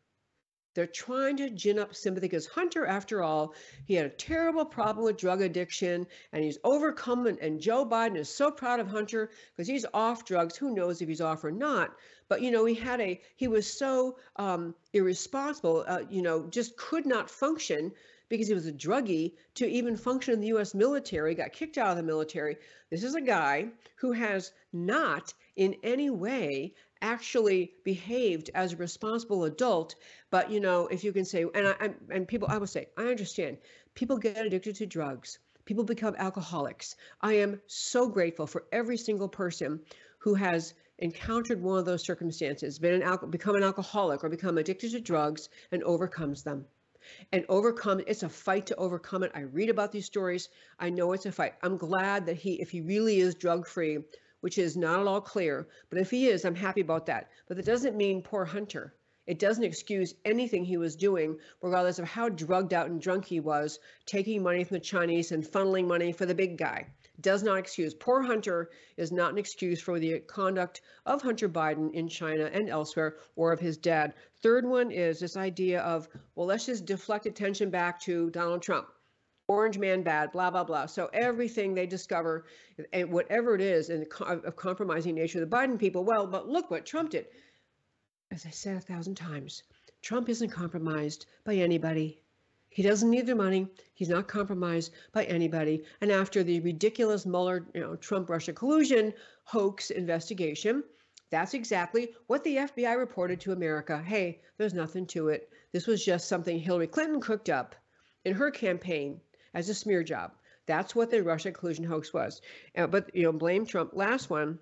They're 0.74 0.88
trying 0.88 1.38
to 1.38 1.50
gin 1.50 1.78
up 1.78 1.94
sympathy 1.96 2.28
because 2.28 2.48
Hunter, 2.48 2.86
after 2.86 3.22
all, 3.22 3.54
he 3.86 3.94
had 3.94 4.06
a 4.06 4.10
terrible 4.10 4.66
problem 4.66 5.06
with 5.06 5.18
drug 5.18 5.42
addiction 5.42 6.08
and 6.32 6.44
he's 6.44 6.58
overcome 6.64 7.28
it. 7.28 7.40
And 7.42 7.62
Joe 7.62 7.86
Biden 7.86 8.18
is 8.18 8.30
so 8.30 8.50
proud 8.50 8.80
of 8.80 8.88
Hunter 8.88 9.30
because 9.56 9.68
he's 9.68 9.86
off 9.94 10.26
drugs. 10.26 10.58
Who 10.58 10.74
knows 10.74 11.02
if 11.02 11.08
he's 11.08 11.22
off 11.22 11.44
or 11.44 11.52
not? 11.52 11.96
But, 12.28 12.42
you 12.42 12.52
know, 12.52 12.66
he 12.66 12.74
had 12.74 13.00
a, 13.02 13.22
he 13.36 13.48
was 13.48 13.72
so 13.72 14.18
um, 14.38 14.74
irresponsible, 14.94 15.84
uh, 15.88 16.02
you 16.10 16.22
know, 16.22 16.48
just 16.48 16.76
could 16.78 17.06
not 17.06 17.30
function 17.30 17.92
because 18.30 18.48
he 18.48 18.56
was 18.56 18.66
a 18.66 18.74
druggie 18.74 19.34
to 19.56 19.68
even 19.68 19.96
function 19.96 20.34
in 20.34 20.40
the 20.40 20.48
US 20.48 20.74
military, 20.74 21.36
got 21.36 21.54
kicked 21.54 21.78
out 21.78 21.92
of 21.92 21.98
the 21.98 22.04
military. 22.04 22.58
This 22.90 23.04
is 23.04 23.14
a 23.14 23.22
guy 23.22 23.68
who 23.98 24.12
has 24.14 24.52
not 24.72 25.34
in 25.56 25.76
any 25.84 26.10
way 26.10 26.74
actually 27.04 27.74
behaved 27.84 28.50
as 28.56 28.74
a 28.74 28.78
responsible 28.78 29.44
adult. 29.44 29.94
But 30.32 30.50
you 30.50 30.60
know, 30.60 30.88
if 30.88 31.04
you 31.04 31.14
can 31.14 31.26
say, 31.26 31.46
and 31.54 31.68
I, 31.68 31.90
and 32.10 32.28
people, 32.28 32.48
I 32.50 32.58
will 32.58 32.66
say, 32.66 32.88
I 32.98 33.04
understand. 33.04 33.58
People 33.94 34.18
get 34.18 34.44
addicted 34.44 34.76
to 34.78 34.88
drugs. 34.88 35.38
People 35.66 35.84
become 35.84 36.16
alcoholics. 36.18 36.96
I 37.22 37.34
am 37.34 37.62
so 37.68 38.08
grateful 38.08 38.48
for 38.48 38.66
every 38.72 38.98
single 38.98 39.30
person 39.30 39.82
who 40.18 40.34
has 40.34 40.74
encountered 41.00 41.62
one 41.62 41.80
of 41.80 41.86
those 41.86 42.04
circumstances, 42.04 42.80
been 42.80 42.94
an 42.94 43.04
al- 43.04 43.28
become 43.28 43.56
an 43.56 43.64
alcoholic 43.64 44.24
or 44.24 44.30
become 44.30 44.58
addicted 44.58 44.92
to 44.92 45.00
drugs 45.00 45.50
and 45.72 45.84
overcomes 45.84 46.44
them. 46.44 46.66
And 47.32 47.46
overcome 47.50 48.02
it's 48.08 48.24
a 48.24 48.30
fight 48.30 48.68
to 48.68 48.76
overcome 48.76 49.24
it. 49.24 49.32
I 49.36 49.42
read 49.42 49.70
about 49.70 49.92
these 49.92 50.06
stories. 50.06 50.48
I 50.80 50.90
know 50.90 51.12
it's 51.12 51.26
a 51.26 51.32
fight. 51.32 51.54
I'm 51.62 51.78
glad 51.78 52.26
that 52.28 52.38
he 52.38 52.62
if 52.62 52.72
he 52.72 52.82
really 52.82 53.20
is 53.20 53.36
drug 53.36 53.68
free 53.68 54.00
which 54.44 54.58
is 54.58 54.76
not 54.76 55.00
at 55.00 55.08
all 55.08 55.22
clear. 55.22 55.70
But 55.90 56.00
if 56.00 56.12
he 56.12 56.28
is, 56.28 56.44
I'm 56.44 56.54
happy 56.54 56.82
about 56.82 57.06
that. 57.06 57.30
But 57.48 57.56
that 57.56 57.66
doesn't 57.66 57.96
mean 57.96 58.22
poor 58.22 58.44
Hunter. 58.44 58.94
It 59.26 59.40
doesn't 59.40 59.64
excuse 59.64 60.16
anything 60.26 60.66
he 60.66 60.76
was 60.76 60.98
doing, 60.98 61.40
regardless 61.62 61.98
of 61.98 62.10
how 62.10 62.28
drugged 62.28 62.74
out 62.74 62.90
and 62.90 63.00
drunk 63.00 63.24
he 63.24 63.40
was, 63.40 63.80
taking 64.06 64.44
money 64.44 64.66
from 64.66 64.76
the 64.76 64.82
Chinese 64.82 65.32
and 65.32 65.46
funneling 65.46 65.88
money 65.88 66.12
for 66.12 66.26
the 66.26 66.36
big 66.36 66.58
guy. 66.58 66.88
Does 67.22 67.42
not 67.42 67.58
excuse. 67.58 67.94
Poor 67.94 68.22
Hunter 68.22 68.70
is 68.98 69.14
not 69.14 69.32
an 69.32 69.38
excuse 69.38 69.80
for 69.80 69.98
the 69.98 70.20
conduct 70.20 70.82
of 71.06 71.22
Hunter 71.22 71.48
Biden 71.48 71.94
in 71.94 72.10
China 72.10 72.50
and 72.52 72.70
elsewhere 72.70 73.16
or 73.38 73.54
of 73.54 73.62
his 73.62 73.78
dad. 73.78 74.14
Third 74.42 74.66
one 74.66 74.92
is 74.92 75.22
this 75.22 75.38
idea 75.38 75.80
of, 75.84 76.10
well, 76.36 76.48
let's 76.48 76.66
just 76.66 76.84
deflect 76.84 77.28
attention 77.28 77.70
back 77.70 78.02
to 78.02 78.30
Donald 78.32 78.62
Trump 78.62 78.90
orange 79.48 79.78
man 79.78 80.04
bad, 80.04 80.32
blah, 80.32 80.50
blah, 80.50 80.64
blah. 80.64 80.86
So 80.86 81.10
everything 81.14 81.74
they 81.74 81.86
discover, 81.86 82.46
and 82.94 83.12
whatever 83.12 83.56
it 83.56 83.62
is, 83.62 83.90
in 83.90 84.02
the 84.02 84.26
of 84.26 84.56
compromising 84.56 85.16
nature 85.16 85.42
of 85.42 85.50
the 85.50 85.56
Biden 85.56 85.78
people, 85.78 86.04
well, 86.04 86.28
but 86.28 86.48
look 86.48 86.72
what 86.72 86.86
Trump 86.86 87.12
did. 87.12 87.28
As 88.32 88.46
I 88.46 88.50
said 88.50 88.78
a 88.78 88.82
thousand 88.82 89.16
times, 89.16 89.64
Trump 90.02 90.30
isn't 90.30 90.50
compromised 90.50 91.26
by 91.44 91.56
anybody. 91.56 92.20
He 92.70 92.82
doesn't 92.82 93.10
need 93.10 93.28
their 93.28 93.36
money. 93.36 93.68
He's 93.94 94.10
not 94.10 94.28
compromised 94.28 94.92
by 95.12 95.26
anybody. 95.26 95.84
And 96.02 96.12
after 96.12 96.44
the 96.44 96.60
ridiculous 96.62 97.26
Mueller, 97.26 97.68
you 97.76 97.82
know, 97.82 97.96
Trump 97.96 98.30
Russia 98.30 98.54
collusion 98.54 99.14
hoax 99.44 99.92
investigation, 99.92 100.84
that's 101.30 101.54
exactly 101.54 102.10
what 102.28 102.44
the 102.44 102.58
FBI 102.58 102.98
reported 102.98 103.40
to 103.42 103.52
America. 103.52 104.02
Hey, 104.02 104.42
there's 104.58 104.74
nothing 104.74 105.06
to 105.08 105.30
it. 105.30 105.50
This 105.72 105.86
was 105.86 106.04
just 106.04 106.28
something 106.28 106.60
Hillary 106.60 106.88
Clinton 106.88 107.22
cooked 107.22 107.50
up 107.50 107.76
in 108.26 108.34
her 108.34 108.50
campaign 108.50 109.20
as 109.54 109.70
a 109.70 109.74
smear 109.74 110.04
job. 110.04 110.32
That's 110.66 110.96
what 110.96 111.12
the 111.12 111.24
Russia 111.24 111.52
collusion 111.52 111.84
hoax 111.84 112.14
was. 112.14 112.42
Uh, 112.76 112.88
but 112.88 113.16
you 113.16 113.24
know, 113.24 113.34
blame 113.34 113.66
Trump. 113.66 113.92
Last 113.94 114.30
one. 114.30 114.60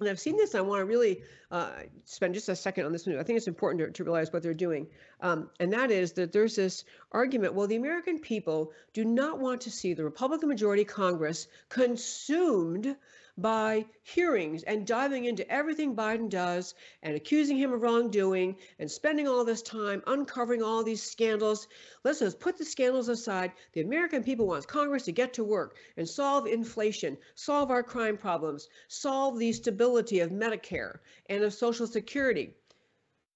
And 0.00 0.08
I've 0.08 0.20
seen 0.20 0.36
this. 0.36 0.54
I 0.54 0.62
want 0.62 0.80
to 0.80 0.84
really 0.84 1.22
uh, 1.50 1.70
spend 2.06 2.34
just 2.34 2.48
a 2.48 2.56
second 2.56 2.86
on 2.86 2.92
this 2.92 3.06
one. 3.06 3.18
I 3.18 3.22
think 3.22 3.36
it's 3.36 3.46
important 3.46 3.84
to, 3.84 3.92
to 3.92 4.04
realize 4.04 4.32
what 4.32 4.42
they're 4.42 4.54
doing. 4.54 4.88
Um, 5.20 5.50
and 5.60 5.72
that 5.74 5.90
is 5.90 6.12
that 6.14 6.32
there's 6.32 6.56
this 6.56 6.84
argument 7.12 7.54
well, 7.54 7.66
the 7.66 7.76
American 7.76 8.18
people 8.18 8.72
do 8.94 9.04
not 9.04 9.38
want 9.38 9.62
to 9.62 9.70
see 9.70 9.94
the 9.94 10.04
Republican 10.04 10.48
majority 10.48 10.84
Congress 10.84 11.46
consumed 11.68 12.96
by 13.38 13.86
hearings 14.02 14.62
and 14.64 14.86
diving 14.86 15.24
into 15.24 15.50
everything 15.50 15.96
Biden 15.96 16.28
does 16.28 16.74
and 17.02 17.16
accusing 17.16 17.56
him 17.56 17.72
of 17.72 17.80
wrongdoing 17.80 18.56
and 18.78 18.90
spending 18.90 19.26
all 19.26 19.44
this 19.44 19.62
time 19.62 20.02
uncovering 20.06 20.62
all 20.62 20.82
these 20.82 21.02
scandals. 21.02 21.66
Let's 22.04 22.18
just 22.18 22.38
put 22.38 22.58
the 22.58 22.64
scandals 22.64 23.08
aside. 23.08 23.52
The 23.72 23.80
American 23.80 24.22
people 24.22 24.46
wants 24.46 24.66
Congress 24.66 25.04
to 25.04 25.12
get 25.12 25.32
to 25.34 25.44
work 25.44 25.76
and 25.96 26.08
solve 26.08 26.46
inflation, 26.46 27.16
solve 27.34 27.70
our 27.70 27.82
crime 27.82 28.18
problems, 28.18 28.68
solve 28.88 29.38
the 29.38 29.52
stability 29.52 30.20
of 30.20 30.30
Medicare 30.30 30.98
and 31.26 31.42
of 31.42 31.54
Social 31.54 31.86
Security. 31.86 32.54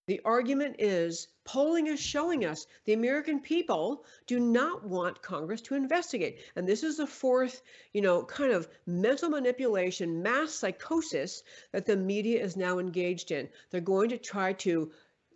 The 0.07 0.21
argument 0.25 0.77
is 0.79 1.27
polling 1.45 1.89
is 1.89 1.99
showing 1.99 2.45
us 2.45 2.67
the 2.85 2.93
American 2.93 3.41
people 3.41 4.05
do 4.27 4.39
not 4.39 4.85
want 4.85 5.21
Congress 5.21 5.61
to 5.63 5.75
investigate. 5.75 6.39
And 6.55 6.67
this 6.67 6.85
is 6.85 6.99
the 6.99 7.09
fourth, 7.09 7.63
you 7.93 8.03
know, 8.03 8.23
kind 8.23 8.53
of 8.53 8.69
mental 8.87 9.31
manipulation, 9.31 10.23
mass 10.23 10.53
psychosis 10.53 11.43
that 11.73 11.87
the 11.87 11.97
media 11.97 12.41
is 12.43 12.57
now 12.57 12.79
engaged 12.79 13.33
in. 13.33 13.49
They're 13.71 13.81
going 13.81 14.11
to 14.11 14.19
try 14.19 14.53
to 14.55 14.93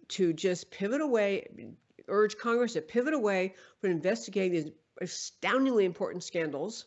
to 0.08 0.32
just 0.32 0.70
pivot 0.70 1.00
away, 1.00 1.48
urge 2.08 2.36
Congress 2.36 2.72
to 2.72 2.82
pivot 2.82 3.14
away 3.14 3.54
from 3.80 3.90
investigating 3.90 4.52
these 4.52 4.72
astoundingly 5.00 5.84
important 5.84 6.22
scandals 6.24 6.86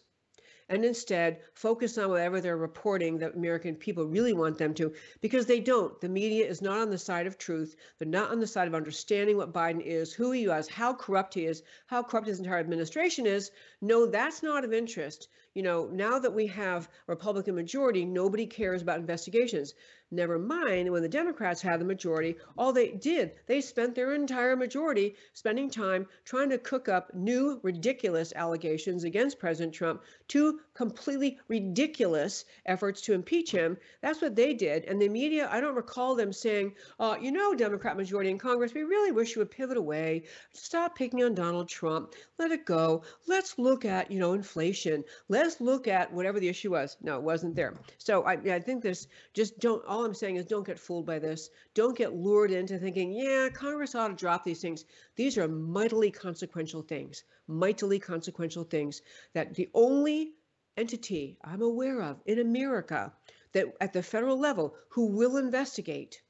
and 0.69 0.85
instead 0.85 1.39
focus 1.53 1.97
on 1.97 2.09
whatever 2.09 2.41
they're 2.41 2.57
reporting 2.57 3.17
that 3.17 3.35
American 3.35 3.75
people 3.75 4.05
really 4.05 4.33
want 4.33 4.57
them 4.57 4.73
to, 4.73 4.93
because 5.21 5.45
they 5.45 5.59
don't. 5.59 5.99
The 6.01 6.09
media 6.09 6.47
is 6.47 6.61
not 6.61 6.79
on 6.79 6.89
the 6.89 6.97
side 6.97 7.27
of 7.27 7.37
truth. 7.37 7.75
They're 7.99 8.07
not 8.07 8.31
on 8.31 8.39
the 8.39 8.47
side 8.47 8.67
of 8.67 8.75
understanding 8.75 9.37
what 9.37 9.53
Biden 9.53 9.81
is, 9.81 10.13
who 10.13 10.31
he 10.31 10.45
is, 10.45 10.67
how 10.67 10.93
corrupt 10.93 11.33
he 11.33 11.45
is, 11.45 11.63
how 11.87 12.03
corrupt 12.03 12.27
his 12.27 12.39
entire 12.39 12.59
administration 12.59 13.25
is. 13.25 13.51
No, 13.81 14.05
that's 14.05 14.43
not 14.43 14.63
of 14.63 14.73
interest. 14.73 15.27
You 15.53 15.63
know, 15.63 15.87
now 15.91 16.17
that 16.19 16.33
we 16.33 16.47
have 16.47 16.89
a 17.07 17.11
Republican 17.11 17.55
majority, 17.55 18.05
nobody 18.05 18.45
cares 18.47 18.81
about 18.81 18.99
investigations. 18.99 19.75
Never 20.13 20.37
mind 20.37 20.91
when 20.91 21.01
the 21.01 21.09
Democrats 21.09 21.59
had 21.59 21.79
the 21.81 21.85
majority, 21.85 22.35
all 22.55 22.71
they 22.71 22.89
did, 22.89 23.31
they 23.47 23.61
spent 23.61 23.95
their 23.95 24.13
entire 24.13 24.55
majority 24.55 25.15
spending 25.33 25.71
time 25.71 26.05
trying 26.23 26.51
to 26.51 26.59
cook 26.59 26.87
up 26.87 27.11
new 27.15 27.59
ridiculous 27.63 28.31
allegations 28.35 29.05
against 29.05 29.39
President 29.39 29.73
Trump, 29.73 30.03
two 30.27 30.59
completely 30.75 31.39
ridiculous 31.47 32.45
efforts 32.67 33.01
to 33.01 33.13
impeach 33.13 33.51
him. 33.51 33.75
That's 34.01 34.21
what 34.21 34.35
they 34.35 34.53
did. 34.53 34.85
And 34.85 35.01
the 35.01 35.09
media, 35.09 35.49
I 35.51 35.59
don't 35.59 35.75
recall 35.75 36.13
them 36.13 36.31
saying, 36.31 36.75
uh, 36.99 37.15
you 37.19 37.31
know, 37.31 37.55
Democrat 37.55 37.97
majority 37.97 38.29
in 38.29 38.37
Congress, 38.37 38.73
we 38.75 38.83
really 38.83 39.11
wish 39.11 39.35
you 39.35 39.39
would 39.39 39.49
pivot 39.49 39.77
away, 39.77 40.25
stop 40.51 40.95
picking 40.95 41.23
on 41.23 41.33
Donald 41.33 41.69
Trump, 41.69 42.13
let 42.37 42.51
it 42.51 42.65
go. 42.65 43.01
Let's 43.27 43.57
look 43.57 43.83
at, 43.83 44.11
you 44.11 44.19
know, 44.19 44.33
inflation. 44.33 45.03
Let's 45.27 45.42
look 45.61 45.87
at 45.87 46.11
whatever 46.13 46.39
the 46.39 46.49
issue 46.49 46.71
was. 46.71 46.97
No, 47.01 47.17
it 47.17 47.23
wasn't 47.23 47.55
there. 47.55 47.73
So 47.97 48.23
I, 48.23 48.33
I 48.33 48.59
think 48.59 48.83
this 48.83 49.07
just 49.33 49.59
don't 49.59 49.83
all 49.85 50.05
I'm 50.05 50.13
saying 50.13 50.35
is 50.35 50.45
don't 50.45 50.65
get 50.65 50.79
fooled 50.79 51.05
by 51.05 51.19
this. 51.19 51.49
Don't 51.73 51.97
get 51.97 52.13
lured 52.13 52.51
into 52.51 52.77
thinking, 52.77 53.11
yeah, 53.11 53.49
Congress 53.49 53.95
ought 53.95 54.09
to 54.09 54.13
drop 54.13 54.43
these 54.43 54.61
things. 54.61 54.85
These 55.15 55.37
are 55.37 55.47
mightily 55.47 56.11
consequential 56.11 56.81
things, 56.81 57.23
mightily 57.47 57.99
consequential 57.99 58.63
things 58.63 59.01
that 59.33 59.55
the 59.55 59.69
only 59.73 60.33
entity 60.77 61.37
I'm 61.43 61.61
aware 61.61 62.01
of 62.01 62.21
in 62.25 62.39
America 62.39 63.13
that 63.53 63.67
at 63.79 63.93
the 63.93 64.03
federal 64.03 64.39
level 64.39 64.75
who 64.89 65.05
will 65.07 65.37
investigate 65.37 66.21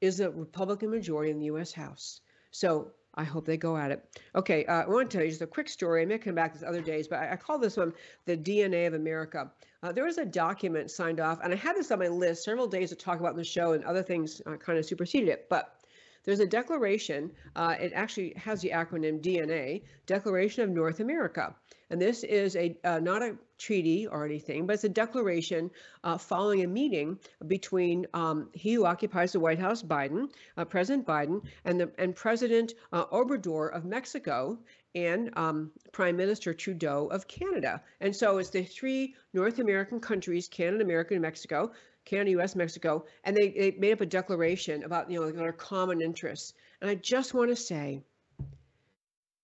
is 0.00 0.18
a 0.20 0.30
Republican 0.30 0.90
majority 0.90 1.30
in 1.30 1.38
the 1.38 1.46
U.S. 1.46 1.72
House. 1.72 2.20
So 2.50 2.92
I 3.14 3.24
hope 3.24 3.44
they 3.44 3.56
go 3.56 3.76
at 3.76 3.90
it. 3.90 4.20
Okay, 4.34 4.64
uh, 4.64 4.82
I 4.82 4.86
want 4.86 5.10
to 5.10 5.16
tell 5.16 5.24
you 5.24 5.30
just 5.30 5.42
a 5.42 5.46
quick 5.46 5.68
story. 5.68 6.02
I 6.02 6.06
may 6.06 6.18
come 6.18 6.34
back 6.34 6.54
this 6.54 6.62
other 6.62 6.80
days, 6.80 7.08
but 7.08 7.18
I, 7.18 7.32
I 7.32 7.36
call 7.36 7.58
this 7.58 7.76
one 7.76 7.92
the 8.24 8.36
DNA 8.36 8.86
of 8.86 8.94
America. 8.94 9.50
Uh, 9.82 9.92
there 9.92 10.04
was 10.04 10.18
a 10.18 10.24
document 10.24 10.90
signed 10.90 11.20
off, 11.20 11.40
and 11.42 11.52
I 11.52 11.56
had 11.56 11.76
this 11.76 11.90
on 11.90 11.98
my 11.98 12.08
list 12.08 12.44
several 12.44 12.66
days 12.66 12.88
to 12.90 12.96
talk 12.96 13.20
about 13.20 13.32
in 13.32 13.38
the 13.38 13.44
show, 13.44 13.72
and 13.72 13.84
other 13.84 14.02
things 14.02 14.40
uh, 14.46 14.56
kind 14.56 14.78
of 14.78 14.86
superseded 14.86 15.28
it. 15.28 15.48
But 15.50 15.76
there's 16.24 16.40
a 16.40 16.46
declaration. 16.46 17.32
Uh, 17.56 17.74
it 17.80 17.92
actually 17.94 18.32
has 18.36 18.60
the 18.60 18.70
acronym 18.70 19.20
DNA, 19.20 19.82
Declaration 20.06 20.62
of 20.62 20.70
North 20.70 21.00
America. 21.00 21.54
And 21.92 22.00
this 22.00 22.24
is 22.24 22.56
a 22.56 22.74
uh, 22.84 23.00
not 23.00 23.20
a 23.20 23.36
treaty 23.58 24.06
or 24.06 24.24
anything, 24.24 24.66
but 24.66 24.72
it's 24.72 24.84
a 24.84 24.88
declaration 24.88 25.70
uh, 26.04 26.16
following 26.16 26.64
a 26.64 26.66
meeting 26.66 27.18
between 27.46 28.06
um, 28.14 28.48
he 28.54 28.72
who 28.72 28.86
occupies 28.86 29.32
the 29.32 29.40
White 29.40 29.58
House, 29.58 29.82
Biden, 29.82 30.30
uh, 30.56 30.64
President 30.64 31.06
Biden, 31.06 31.42
and 31.66 31.78
the 31.78 31.92
and 31.98 32.16
President 32.16 32.72
uh, 32.94 33.04
Obrador 33.12 33.70
of 33.76 33.84
Mexico, 33.84 34.58
and 34.94 35.30
um, 35.36 35.70
Prime 35.92 36.16
Minister 36.16 36.54
Trudeau 36.54 37.08
of 37.08 37.28
Canada. 37.28 37.82
And 38.00 38.16
so 38.16 38.38
it's 38.38 38.48
the 38.48 38.64
three 38.64 39.14
North 39.34 39.58
American 39.58 40.00
countries, 40.00 40.48
Canada, 40.48 40.82
America, 40.82 41.12
and 41.12 41.20
Mexico, 41.20 41.72
Canada, 42.06 42.30
U.S., 42.30 42.56
Mexico, 42.56 43.04
and 43.24 43.36
they, 43.36 43.50
they 43.50 43.76
made 43.78 43.92
up 43.92 44.00
a 44.00 44.06
declaration 44.06 44.82
about 44.84 45.10
you 45.10 45.20
know 45.20 45.30
their 45.30 45.52
common 45.52 46.00
interests. 46.00 46.54
And 46.80 46.88
I 46.88 46.94
just 46.94 47.34
want 47.34 47.50
to 47.50 47.56
say, 47.56 48.00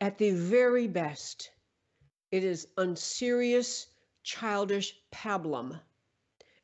at 0.00 0.16
the 0.16 0.30
very 0.30 0.88
best, 0.88 1.50
it 2.30 2.44
is 2.44 2.68
unserious, 2.76 3.86
childish 4.22 4.94
pablum. 5.12 5.80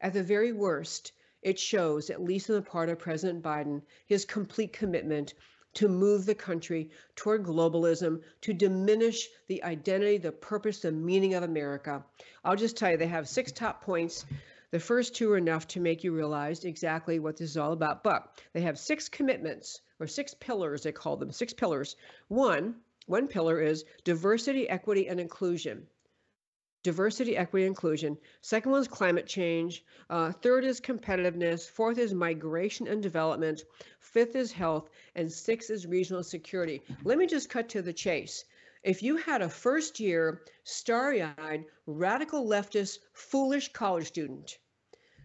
At 0.01 0.13
the 0.13 0.23
very 0.23 0.53
worst, 0.53 1.13
it 1.43 1.59
shows, 1.59 2.11
at 2.11 2.23
least 2.23 2.51
on 2.51 2.57
the 2.57 2.63
part 2.63 2.89
of 2.89 2.99
President 2.99 3.43
Biden, 3.43 3.83
his 4.07 4.25
complete 4.25 4.73
commitment 4.73 5.35
to 5.75 5.89
move 5.89 6.25
the 6.25 6.35
country 6.35 6.91
toward 7.17 7.43
globalism, 7.43 8.23
to 8.43 8.53
diminish 8.53 9.29
the 9.49 9.63
identity, 9.65 10.19
the 10.19 10.33
purpose, 10.33 10.81
the 10.81 10.93
meaning 10.93 11.35
of 11.35 11.43
America. 11.43 12.05
I'll 12.45 12.57
just 12.57 12.77
tell 12.77 12.93
you, 12.93 12.97
they 12.97 13.07
have 13.07 13.29
six 13.29 13.51
top 13.51 13.83
points. 13.83 14.25
The 14.71 14.81
first 14.81 15.15
two 15.15 15.33
are 15.33 15.37
enough 15.37 15.67
to 15.69 15.81
make 15.81 16.05
you 16.05 16.13
realize 16.13 16.65
exactly 16.65 17.19
what 17.19 17.37
this 17.37 17.51
is 17.51 17.57
all 17.57 17.73
about. 17.73 18.05
But 18.05 18.41
they 18.53 18.61
have 18.63 18.79
six 18.79 19.09
commitments, 19.09 19.81
or 20.01 20.07
six 20.07 20.35
pillars, 20.35 20.83
they 20.83 20.93
call 20.93 21.17
them, 21.17 21.33
six 21.33 21.53
pillars. 21.53 21.97
One, 22.29 22.77
one 23.07 23.29
pillar 23.29 23.61
is 23.61 23.85
diversity, 24.05 24.69
equity, 24.69 25.09
and 25.09 25.21
inclusion. 25.21 25.87
Diversity, 26.83 27.37
equity, 27.37 27.67
inclusion. 27.67 28.19
Second 28.41 28.71
one 28.73 28.81
is 28.81 28.89
climate 28.89 29.27
change. 29.27 29.85
Uh, 30.11 30.33
third 30.33 30.65
is 30.65 30.81
competitiveness. 30.81 31.69
Fourth 31.69 31.99
is 31.99 32.15
migration 32.15 32.87
and 32.87 33.03
development. 33.03 33.65
Fifth 34.01 34.37
is 34.37 34.53
health. 34.53 34.91
And 35.15 35.31
sixth 35.31 35.71
is 35.71 35.87
regional 35.87 36.23
security. 36.23 36.83
Let 37.05 37.19
me 37.19 37.27
just 37.27 37.51
cut 37.51 37.69
to 37.71 37.83
the 37.83 37.93
chase. 37.93 38.45
If 38.83 39.03
you 39.03 39.17
had 39.17 39.43
a 39.43 39.49
first 39.49 39.99
year, 40.01 40.43
starry 40.65 41.23
eyed, 41.23 41.65
radical 41.87 42.47
leftist, 42.47 42.99
foolish 43.13 43.73
college 43.73 44.09
student 44.09 44.59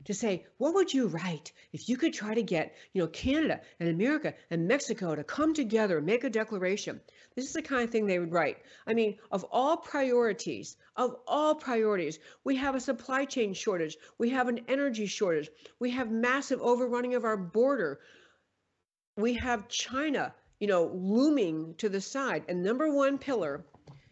to 0.05 0.13
say, 0.13 0.45
what 0.57 0.73
would 0.73 0.93
you 0.93 1.07
write 1.07 1.51
if 1.73 1.89
you 1.89 1.97
could 1.97 2.13
try 2.13 2.33
to 2.33 2.41
get, 2.41 2.75
you 2.93 3.01
know, 3.01 3.07
Canada 3.07 3.61
and 3.79 3.89
America 3.89 4.33
and 4.49 4.67
Mexico 4.67 5.15
to 5.15 5.23
come 5.23 5.53
together 5.53 5.97
and 5.97 6.05
make 6.05 6.23
a 6.23 6.29
declaration? 6.29 7.01
This 7.35 7.45
is 7.45 7.53
the 7.53 7.61
kind 7.61 7.83
of 7.83 7.89
thing 7.89 8.05
they 8.05 8.19
would 8.19 8.31
write. 8.31 8.57
I 8.87 8.93
mean, 8.93 9.17
of 9.31 9.45
all 9.51 9.77
priorities, 9.77 10.77
of 10.95 11.15
all 11.27 11.55
priorities, 11.55 12.19
we 12.43 12.55
have 12.57 12.75
a 12.75 12.79
supply 12.79 13.25
chain 13.25 13.53
shortage, 13.53 13.97
we 14.17 14.29
have 14.31 14.47
an 14.47 14.61
energy 14.67 15.05
shortage, 15.05 15.49
we 15.79 15.91
have 15.91 16.11
massive 16.11 16.61
overrunning 16.61 17.15
of 17.15 17.23
our 17.23 17.37
border, 17.37 17.99
we 19.17 19.33
have 19.35 19.67
China, 19.67 20.33
you 20.59 20.67
know, 20.67 20.85
looming 20.93 21.75
to 21.77 21.89
the 21.89 22.01
side. 22.01 22.43
And 22.47 22.63
number 22.63 22.91
one 22.91 23.17
pillar 23.17 23.65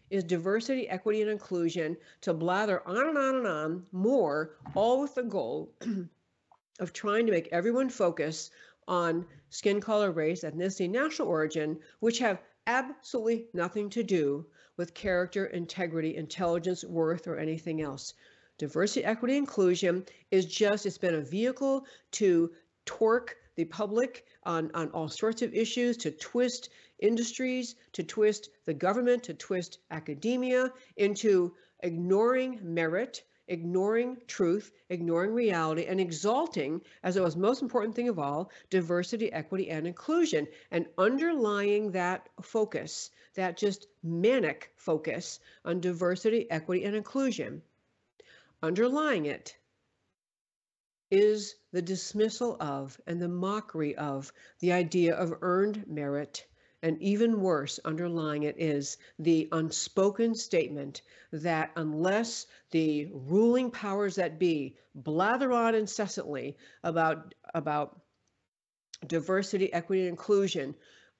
is 0.10 0.24
diversity, 0.24 0.88
equity, 0.90 1.22
and 1.22 1.30
inclusion 1.30 1.98
to 2.22 2.34
blather 2.34 2.86
on 2.88 3.08
and 3.08 3.18
on 3.18 3.36
and 3.36 3.48
on 3.48 3.86
more, 3.92 4.56
all 4.76 5.02
with 5.02 5.16
the 5.16 5.24
goal 5.24 5.74
of 6.80 6.94
trying 6.94 7.26
to 7.26 7.32
make 7.32 7.50
everyone 7.52 7.90
focus 7.90 8.52
on 8.88 9.26
skin 9.50 9.82
color, 9.82 10.12
race, 10.12 10.44
ethnicity, 10.44 10.90
national 10.90 11.28
origin, 11.28 11.80
which 12.00 12.20
have 12.20 12.42
absolutely 12.68 13.48
nothing 13.54 13.90
to 13.90 14.04
do 14.04 14.46
with 14.78 14.94
character, 14.94 15.46
integrity, 15.48 16.16
intelligence, 16.16 16.84
worth, 16.84 17.28
or 17.28 17.38
anything 17.38 17.82
else. 17.82 18.14
Diversity, 18.58 19.06
equity, 19.06 19.38
inclusion 19.38 20.06
is 20.32 20.46
just, 20.46 20.86
it's 20.86 20.98
been 20.98 21.16
a 21.16 21.22
vehicle 21.22 21.86
to 22.12 22.52
torque 22.86 23.36
the 23.58 23.66
public 23.66 24.26
on, 24.44 24.72
on 24.74 24.90
all 24.92 25.10
sorts 25.10 25.42
of 25.42 25.54
issues, 25.54 25.98
to 25.98 26.12
twist 26.12 26.70
industries, 27.00 27.76
to 27.92 28.04
twist 28.04 28.50
the 28.66 28.74
government, 28.74 29.24
to 29.24 29.34
twist 29.34 29.80
academia 29.92 30.72
into 30.96 31.54
ignoring 31.82 32.60
merit, 32.62 33.24
ignoring 33.48 34.18
truth, 34.28 34.72
ignoring 34.90 35.34
reality, 35.34 35.86
and 35.86 36.00
exalting, 36.00 36.82
as 37.04 37.16
the 37.16 37.36
most 37.36 37.62
important 37.62 37.96
thing 37.96 38.10
of 38.10 38.20
all, 38.20 38.52
diversity, 38.70 39.34
equity, 39.34 39.70
and 39.70 39.88
inclusion. 39.88 40.48
And 40.72 40.86
underlying 40.98 41.92
that 41.92 42.30
focus, 42.42 43.10
that 43.34 43.58
just 43.58 43.88
manic 44.04 44.72
focus 44.76 45.40
on 45.66 45.82
diversity, 45.82 46.50
equity, 46.52 46.84
and 46.84 46.96
inclusion, 46.96 47.62
underlying 48.62 49.26
it 49.26 49.58
is 51.10 51.56
the 51.72 51.82
dismissal 51.82 52.58
of 52.60 53.00
and 53.08 53.22
the 53.22 53.28
mockery 53.28 53.96
of 53.96 54.32
the 54.60 54.72
idea 54.74 55.16
of 55.16 55.34
earned 55.42 55.86
merit 55.88 56.46
and 56.84 57.02
even 57.02 57.42
worse, 57.42 57.80
underlying 57.86 58.44
it 58.44 58.56
is 58.60 58.98
the 59.18 59.48
unspoken 59.52 60.36
statement 60.36 61.02
that 61.32 61.72
unless 61.76 62.46
the 62.72 63.08
ruling 63.12 63.72
powers 63.72 64.16
that 64.16 64.38
be 64.38 64.76
blather 64.94 65.52
on 65.52 65.74
incessantly 65.74 66.56
about, 66.84 67.34
about 67.56 68.00
diversity, 69.08 69.72
equity, 69.74 70.02
and 70.02 70.10
inclusion, 70.10 70.76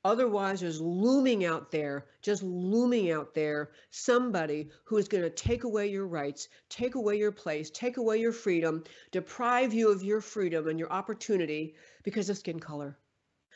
Otherwise, 0.08 0.62
there's 0.62 0.80
looming 0.80 1.44
out 1.44 1.70
there, 1.70 2.06
just 2.22 2.42
looming 2.42 3.12
out 3.12 3.34
there, 3.34 3.72
somebody 3.90 4.70
who 4.86 4.96
is 4.96 5.10
going 5.10 5.22
to 5.22 5.30
take 5.30 5.66
away 5.66 5.86
your 5.86 6.08
rights, 6.08 6.48
take 6.70 6.96
away 6.96 7.18
your 7.18 7.34
place, 7.34 7.70
take 7.72 7.98
away 7.98 8.18
your 8.18 8.32
freedom, 8.32 8.82
deprive 9.12 9.74
you 9.74 9.92
of 9.92 10.02
your 10.02 10.22
freedom 10.22 10.70
and 10.70 10.80
your 10.80 10.90
opportunity 10.94 11.76
because 12.04 12.30
of 12.30 12.38
skin 12.38 12.58
color 12.58 12.98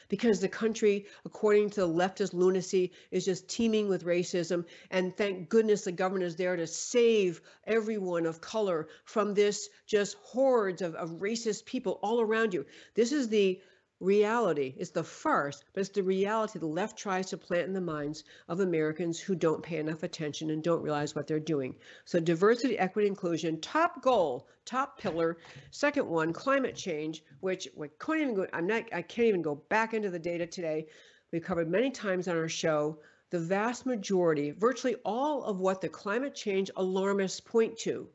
because 0.09 0.41
the 0.41 0.49
country, 0.49 1.05
according 1.23 1.69
to 1.69 1.79
the 1.79 1.87
leftist 1.87 2.33
lunacy, 2.33 2.91
is 3.11 3.23
just 3.23 3.47
teeming 3.47 3.87
with 3.87 4.03
racism. 4.03 4.65
And 4.89 5.15
thank 5.15 5.47
goodness 5.47 5.85
the 5.85 5.93
government 5.93 6.25
is 6.25 6.35
there 6.35 6.57
to 6.57 6.67
save 6.67 7.39
everyone 7.65 8.25
of 8.25 8.41
color 8.41 8.89
from 9.05 9.33
this 9.33 9.69
just 9.87 10.17
hordes 10.21 10.81
of, 10.81 10.95
of 10.95 11.11
racist 11.21 11.63
people 11.63 11.97
all 12.03 12.19
around 12.19 12.53
you. 12.53 12.65
This 12.93 13.13
is 13.13 13.29
the 13.29 13.61
reality. 14.01 14.73
It's 14.77 14.89
the 14.89 15.03
farce, 15.03 15.63
but 15.73 15.81
it's 15.81 15.89
the 15.91 16.03
reality 16.03 16.59
the 16.59 16.65
left 16.65 16.97
tries 16.97 17.29
to 17.29 17.37
plant 17.37 17.67
in 17.67 17.73
the 17.73 17.79
minds 17.79 18.23
of 18.49 18.59
Americans 18.59 19.19
who 19.19 19.35
don't 19.35 19.63
pay 19.63 19.77
enough 19.77 20.03
attention 20.03 20.49
and 20.49 20.63
don't 20.63 20.81
realize 20.81 21.15
what 21.15 21.27
they're 21.27 21.39
doing. 21.39 21.75
So 22.05 22.19
diversity, 22.19 22.77
equity, 22.77 23.07
inclusion, 23.07 23.61
top 23.61 24.01
goal, 24.01 24.47
top 24.65 24.99
pillar. 24.99 25.37
Second 25.69 26.07
one, 26.07 26.33
climate 26.33 26.75
change, 26.75 27.23
which 27.39 27.69
we 27.75 27.87
couldn't 27.99 28.23
even 28.23 28.35
go, 28.35 28.47
I'm 28.51 28.67
not, 28.67 28.85
I 28.91 29.03
can't 29.03 29.27
even 29.27 29.41
go 29.41 29.55
back 29.55 29.93
into 29.93 30.09
the 30.09 30.19
data 30.19 30.47
today. 30.47 30.87
We've 31.31 31.43
covered 31.43 31.69
many 31.69 31.91
times 31.91 32.27
on 32.27 32.35
our 32.35 32.49
show. 32.49 32.99
The 33.29 33.39
vast 33.39 33.85
majority, 33.85 34.51
virtually 34.51 34.95
all 35.05 35.43
of 35.43 35.59
what 35.59 35.79
the 35.79 35.87
climate 35.87 36.35
change 36.35 36.69
alarmists 36.75 37.39
point 37.39 37.77
to, 37.79 38.09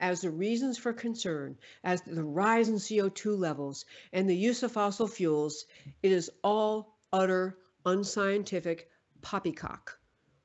as 0.00 0.22
the 0.22 0.30
reasons 0.30 0.78
for 0.78 0.92
concern, 0.92 1.56
as 1.84 2.02
the 2.02 2.24
rise 2.24 2.68
in 2.68 2.76
CO2 2.76 3.38
levels 3.38 3.84
and 4.12 4.28
the 4.28 4.36
use 4.36 4.62
of 4.62 4.72
fossil 4.72 5.06
fuels, 5.06 5.66
it 6.02 6.10
is 6.10 6.30
all 6.42 6.98
utter 7.12 7.58
unscientific 7.86 8.88
poppycock, 9.22 9.98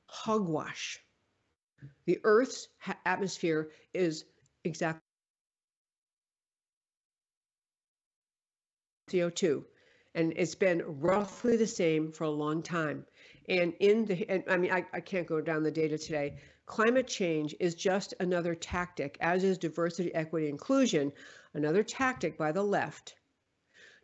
hogwash. 0.06 1.00
The 2.04 2.20
Earth's 2.22 2.68
atmosphere 3.04 3.70
is 3.92 4.24
exactly 4.64 5.00
CO2 9.10 9.64
and 10.16 10.32
it's 10.34 10.54
been 10.54 10.82
roughly 10.86 11.56
the 11.56 11.66
same 11.66 12.10
for 12.10 12.24
a 12.24 12.30
long 12.30 12.62
time. 12.62 13.04
And 13.48 13.74
in 13.78 14.06
the, 14.06 14.28
and 14.28 14.42
I 14.48 14.56
mean, 14.56 14.72
I, 14.72 14.86
I 14.92 15.00
can't 15.00 15.26
go 15.26 15.40
down 15.40 15.62
the 15.62 15.70
data 15.70 15.98
today, 15.98 16.38
Climate 16.66 17.06
change 17.06 17.54
is 17.60 17.74
just 17.74 18.12
another 18.18 18.54
tactic, 18.54 19.16
as 19.20 19.44
is 19.44 19.56
diversity, 19.56 20.12
equity, 20.14 20.48
inclusion, 20.48 21.12
another 21.54 21.82
tactic 21.82 22.36
by 22.36 22.50
the 22.50 22.64
left 22.64 23.14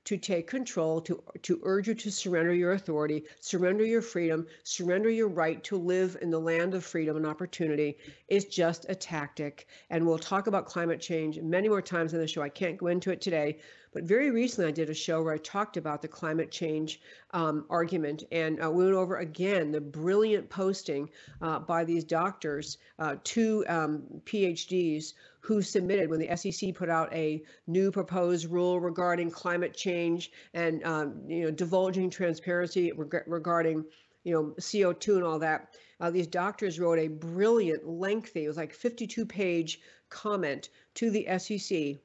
to 0.05 0.17
take 0.17 0.47
control, 0.47 1.01
to, 1.01 1.23
to 1.43 1.61
urge 1.63 1.89
you 1.89 1.95
to 1.95 2.11
surrender 2.11 2.53
your 2.53 2.73
authority, 2.73 3.25
surrender 3.41 3.85
your 3.85 4.03
freedom, 4.03 4.47
surrender 4.65 5.11
your 5.11 5.29
right 5.29 5.63
to 5.65 5.77
live 5.77 6.17
in 6.21 6.31
the 6.31 6.39
land 6.39 6.75
of 6.75 6.85
freedom 6.85 7.17
and 7.17 7.27
opportunity 7.27 7.97
is 8.29 8.47
just 8.47 8.87
a 8.89 8.95
tactic. 8.95 9.69
And 9.91 10.07
we'll 10.07 10.19
talk 10.19 10.47
about 10.47 10.67
climate 10.67 11.01
change 11.01 11.39
many 11.41 11.69
more 11.69 11.83
times 11.83 12.15
in 12.15 12.21
the 12.21 12.27
show. 12.27 12.43
I 12.43 12.49
can't 12.49 12.77
go 12.77 12.89
into 12.89 13.11
it 13.11 13.21
today, 13.21 13.59
but 13.93 14.05
very 14.05 14.31
recently, 14.31 14.69
I 14.69 14.73
did 14.73 14.89
a 14.89 14.95
show 14.95 15.23
where 15.23 15.35
I 15.35 15.39
talked 15.39 15.77
about 15.77 16.01
the 16.01 16.09
climate 16.09 16.51
change 16.51 17.03
um, 17.33 17.67
argument, 17.69 18.25
and 18.33 18.63
uh, 18.65 18.71
we 18.71 18.85
went 18.85 18.97
over 18.97 19.19
again 19.19 19.71
the 19.71 19.83
brilliant 19.83 20.49
posting 20.49 21.11
uh, 21.43 21.59
by 21.59 21.85
these 21.85 22.03
doctors, 22.03 22.79
uh, 22.99 23.17
two 23.23 23.67
um, 23.69 24.03
PhDs 24.25 25.13
who 25.43 25.61
submitted 25.61 26.09
when 26.09 26.21
the 26.21 26.37
SEC 26.37 26.73
put 26.75 26.89
out 26.89 27.13
a 27.13 27.43
new 27.67 27.91
proposed 27.91 28.49
rule 28.49 28.79
regarding 28.81 29.31
climate 29.31 29.77
change 29.77 30.31
and 30.55 30.85
um, 30.85 31.23
you 31.27 31.43
know 31.43 31.51
divulging 31.51 32.11
transparency 32.11 32.93
reg- 32.93 33.25
regarding 33.27 33.85
you 34.23 34.33
know 34.33 34.55
CO2 34.61 35.17
and 35.17 35.25
all 35.25 35.41
that. 35.41 35.77
Uh, 36.01 36.11
these 36.11 36.29
doctors 36.29 36.79
wrote 36.81 36.99
a 36.99 37.09
brilliant, 37.09 37.87
lengthy, 37.87 38.45
it 38.45 38.49
was 38.49 38.57
like 38.57 38.73
52 38.73 39.27
page 39.27 39.81
comment 40.09 40.69
to 40.95 41.11
the 41.11 41.27
SEC 41.39 41.97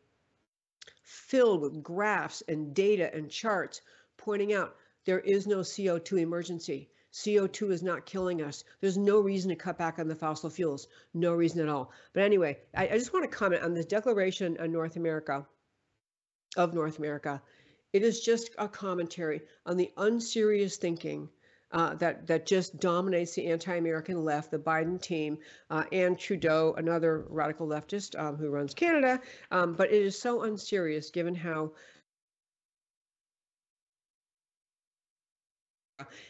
filled 1.03 1.61
with 1.61 1.83
graphs 1.83 2.41
and 2.47 2.73
data 2.73 3.13
and 3.13 3.29
charts 3.29 3.81
pointing 4.17 4.53
out 4.53 4.75
there 5.05 5.19
is 5.19 5.47
no 5.47 5.59
CO2 5.59 6.19
emergency. 6.19 6.89
CO2 7.17 7.71
is 7.71 7.81
not 7.81 8.05
killing 8.05 8.43
us. 8.43 8.63
There's 8.79 8.97
no 8.97 9.19
reason 9.19 9.49
to 9.49 9.55
cut 9.55 9.79
back 9.79 9.97
on 9.97 10.07
the 10.07 10.15
fossil 10.15 10.51
fuels. 10.51 10.87
No 11.15 11.33
reason 11.33 11.61
at 11.61 11.67
all. 11.67 11.91
But 12.13 12.21
anyway, 12.21 12.59
I, 12.75 12.89
I 12.89 12.97
just 12.97 13.11
want 13.11 13.29
to 13.29 13.37
comment 13.37 13.63
on 13.63 13.73
this 13.73 13.87
declaration 13.87 14.55
on 14.59 14.71
North 14.71 14.97
America, 14.97 15.47
of 16.55 16.75
North 16.75 16.99
America. 16.99 17.41
It 17.91 18.03
is 18.03 18.21
just 18.21 18.51
a 18.59 18.67
commentary 18.67 19.41
on 19.65 19.77
the 19.77 19.91
unserious 19.97 20.77
thinking 20.77 21.29
uh, 21.71 21.95
that 21.95 22.27
that 22.27 22.45
just 22.45 22.79
dominates 22.79 23.33
the 23.33 23.47
anti-American 23.47 24.23
left, 24.23 24.51
the 24.51 24.59
Biden 24.59 25.01
team, 25.01 25.39
uh, 25.71 25.85
and 25.91 26.19
Trudeau, 26.19 26.75
another 26.77 27.25
radical 27.29 27.67
leftist 27.67 28.17
um, 28.17 28.37
who 28.37 28.49
runs 28.49 28.75
Canada. 28.75 29.19
Um, 29.49 29.73
but 29.73 29.91
it 29.91 30.03
is 30.03 30.19
so 30.19 30.43
unserious, 30.43 31.09
given 31.09 31.33
how. 31.33 31.71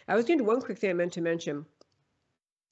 I 0.07 0.15
was 0.15 0.25
going 0.25 0.39
to 0.39 0.45
one 0.45 0.61
quick 0.61 0.77
thing 0.77 0.89
I 0.89 0.93
meant 0.93 1.13
to 1.13 1.21
mention 1.21 1.65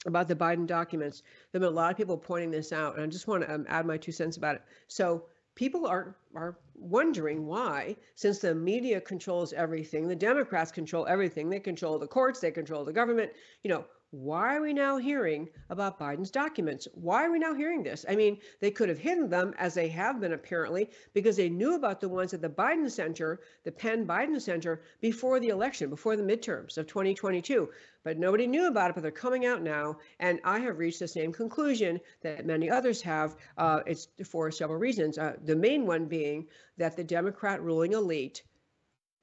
about 0.05 0.27
the 0.27 0.35
Biden 0.35 0.67
documents. 0.67 1.21
There 1.51 1.59
have 1.59 1.67
been 1.67 1.73
a 1.73 1.75
lot 1.75 1.91
of 1.91 1.97
people 1.97 2.17
pointing 2.17 2.51
this 2.51 2.71
out, 2.71 2.95
and 2.95 3.03
I 3.03 3.07
just 3.07 3.27
want 3.27 3.43
to 3.43 3.53
um, 3.53 3.65
add 3.67 3.85
my 3.85 3.97
two 3.97 4.11
cents 4.11 4.37
about 4.37 4.55
it. 4.55 4.61
So 4.87 5.25
people 5.55 5.85
are 5.87 6.15
are 6.35 6.57
wondering 6.75 7.45
why, 7.45 7.95
since 8.15 8.39
the 8.39 8.53
media 8.53 9.01
controls 9.01 9.53
everything, 9.53 10.07
the 10.07 10.15
Democrats 10.15 10.71
control 10.71 11.05
everything, 11.07 11.49
they 11.49 11.59
control 11.59 11.97
the 11.97 12.07
courts, 12.07 12.39
they 12.39 12.51
control 12.51 12.85
the 12.85 12.93
government, 12.93 13.31
you 13.63 13.69
know, 13.69 13.85
why 14.11 14.55
are 14.55 14.61
we 14.61 14.71
now 14.71 14.97
hearing 14.97 15.49
about 15.69 15.99
Biden's 15.99 16.31
documents? 16.31 16.87
Why 16.93 17.25
are 17.25 17.31
we 17.31 17.39
now 17.39 17.53
hearing 17.53 17.83
this? 17.83 18.05
I 18.07 18.15
mean, 18.15 18.39
they 18.61 18.71
could 18.71 18.87
have 18.87 18.97
hidden 18.97 19.29
them, 19.29 19.53
as 19.57 19.73
they 19.73 19.89
have 19.89 20.21
been 20.21 20.31
apparently, 20.31 20.89
because 21.13 21.35
they 21.35 21.49
knew 21.49 21.75
about 21.75 21.99
the 21.99 22.07
ones 22.07 22.33
at 22.33 22.41
the 22.41 22.49
Biden 22.49 22.89
Center, 22.89 23.41
the 23.63 23.71
Penn 23.71 24.07
Biden 24.07 24.39
Center, 24.39 24.81
before 25.01 25.39
the 25.39 25.49
election, 25.49 25.89
before 25.89 26.15
the 26.15 26.23
midterms 26.23 26.77
of 26.77 26.87
2022. 26.87 27.69
But 28.03 28.17
nobody 28.17 28.47
knew 28.47 28.67
about 28.67 28.91
it, 28.91 28.93
but 28.93 29.01
they're 29.01 29.11
coming 29.11 29.45
out 29.45 29.61
now. 29.61 29.97
And 30.19 30.39
I 30.43 30.59
have 30.59 30.77
reached 30.77 30.99
the 30.99 31.07
same 31.07 31.33
conclusion 31.33 31.99
that 32.21 32.45
many 32.45 32.69
others 32.69 33.01
have. 33.01 33.35
Uh, 33.57 33.81
it's 33.85 34.07
for 34.23 34.49
several 34.51 34.79
reasons. 34.79 35.17
Uh, 35.17 35.35
the 35.43 35.55
main 35.55 35.85
one 35.85 36.05
being 36.05 36.47
that 36.77 36.95
the 36.95 37.03
Democrat 37.03 37.61
ruling 37.61 37.93
elite 37.93 38.43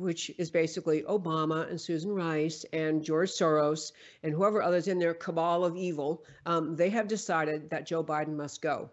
which 0.03 0.30
is 0.36 0.50
basically 0.50 1.03
Obama 1.03 1.70
and 1.70 1.80
Susan 1.80 2.11
Rice 2.11 2.64
and 2.72 3.03
George 3.03 3.30
Soros 3.30 3.92
and 4.22 4.34
whoever 4.34 4.61
others 4.61 4.88
in 4.88 4.98
their 4.98 5.14
cabal 5.14 5.64
of 5.64 5.76
evil, 5.76 6.24
um, 6.44 6.76
they 6.76 6.90
have 6.90 7.09
decided 7.09 7.70
that 7.70 7.86
Joe 7.86 8.03
Biden 8.03 8.36
must 8.36 8.61
go. 8.61 8.90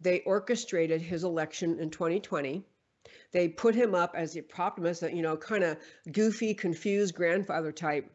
They 0.00 0.20
orchestrated 0.20 1.00
his 1.00 1.24
election 1.24 1.78
in 1.78 1.90
2020. 1.90 2.64
They 3.32 3.48
put 3.48 3.74
him 3.74 3.94
up 3.94 4.14
as 4.14 4.32
the 4.32 4.42
him 4.42 5.14
you 5.14 5.22
know, 5.22 5.36
kind 5.36 5.64
of 5.64 5.78
goofy, 6.10 6.54
confused 6.54 7.14
grandfather 7.14 7.72
type. 7.72 8.10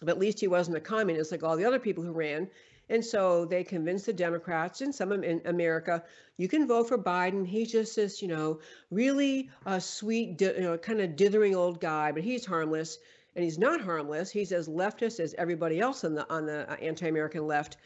But 0.00 0.10
at 0.10 0.18
least 0.18 0.40
he 0.40 0.48
wasn't 0.48 0.76
a 0.76 0.80
communist 0.80 1.32
like 1.32 1.42
all 1.42 1.56
the 1.56 1.64
other 1.64 1.78
people 1.78 2.04
who 2.04 2.12
ran. 2.12 2.48
And 2.90 3.04
so 3.04 3.44
they 3.44 3.64
convinced 3.64 4.06
the 4.06 4.12
Democrats 4.12 4.80
and 4.80 4.94
some 4.94 5.12
in 5.12 5.42
America, 5.44 6.02
you 6.36 6.48
can 6.48 6.66
vote 6.66 6.88
for 6.88 6.98
Biden. 6.98 7.46
He's 7.46 7.70
just 7.70 7.96
this, 7.96 8.22
you 8.22 8.28
know, 8.28 8.60
really 8.90 9.50
uh, 9.66 9.78
sweet, 9.78 10.40
you 10.40 10.60
know, 10.60 10.78
kind 10.78 11.00
of 11.00 11.16
dithering 11.16 11.54
old 11.54 11.80
guy, 11.80 12.12
but 12.12 12.22
he's 12.22 12.46
harmless. 12.46 12.98
And 13.36 13.44
he's 13.44 13.58
not 13.58 13.80
harmless. 13.80 14.30
He's 14.30 14.52
as 14.52 14.68
leftist 14.68 15.20
as 15.20 15.34
everybody 15.38 15.78
else 15.78 16.02
on 16.02 16.14
the 16.14 16.28
on 16.28 16.46
the 16.46 16.68
uh, 16.68 16.74
anti-American 16.76 17.46
left. 17.46 17.76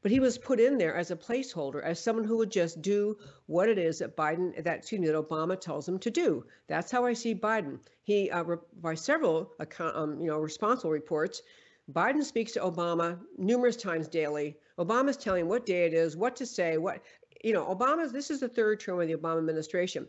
But 0.00 0.10
he 0.10 0.20
was 0.20 0.38
put 0.38 0.58
in 0.58 0.78
there 0.78 0.96
as 0.96 1.10
a 1.10 1.16
placeholder, 1.16 1.82
as 1.82 2.00
someone 2.00 2.24
who 2.24 2.38
would 2.38 2.50
just 2.50 2.82
do 2.82 3.16
what 3.46 3.68
it 3.68 3.78
is 3.78 3.98
that 3.98 4.16
Biden, 4.16 4.64
that 4.64 4.78
excuse 4.78 5.00
me, 5.00 5.06
that 5.08 5.14
Obama 5.14 5.60
tells 5.60 5.88
him 5.88 5.98
to 6.00 6.10
do. 6.10 6.44
That's 6.66 6.90
how 6.90 7.04
I 7.04 7.12
see 7.12 7.34
Biden. 7.34 7.78
He, 8.02 8.30
uh, 8.30 8.42
by 8.80 8.94
several, 8.94 9.52
um, 9.78 10.20
you 10.20 10.26
know, 10.26 10.38
responsible 10.38 10.90
reports, 10.90 11.42
Biden 11.90 12.22
speaks 12.22 12.52
to 12.52 12.60
Obama 12.60 13.18
numerous 13.36 13.76
times 13.76 14.08
daily. 14.08 14.56
Obama's 14.78 15.16
telling 15.16 15.48
what 15.48 15.66
day 15.66 15.84
it 15.86 15.94
is, 15.94 16.16
what 16.16 16.36
to 16.36 16.46
say, 16.46 16.78
what, 16.78 17.02
you 17.42 17.52
know, 17.52 17.64
Obama's, 17.64 18.12
this 18.12 18.30
is 18.30 18.40
the 18.40 18.48
third 18.48 18.80
term 18.80 19.00
of 19.00 19.08
the 19.08 19.16
Obama 19.16 19.38
administration. 19.38 20.06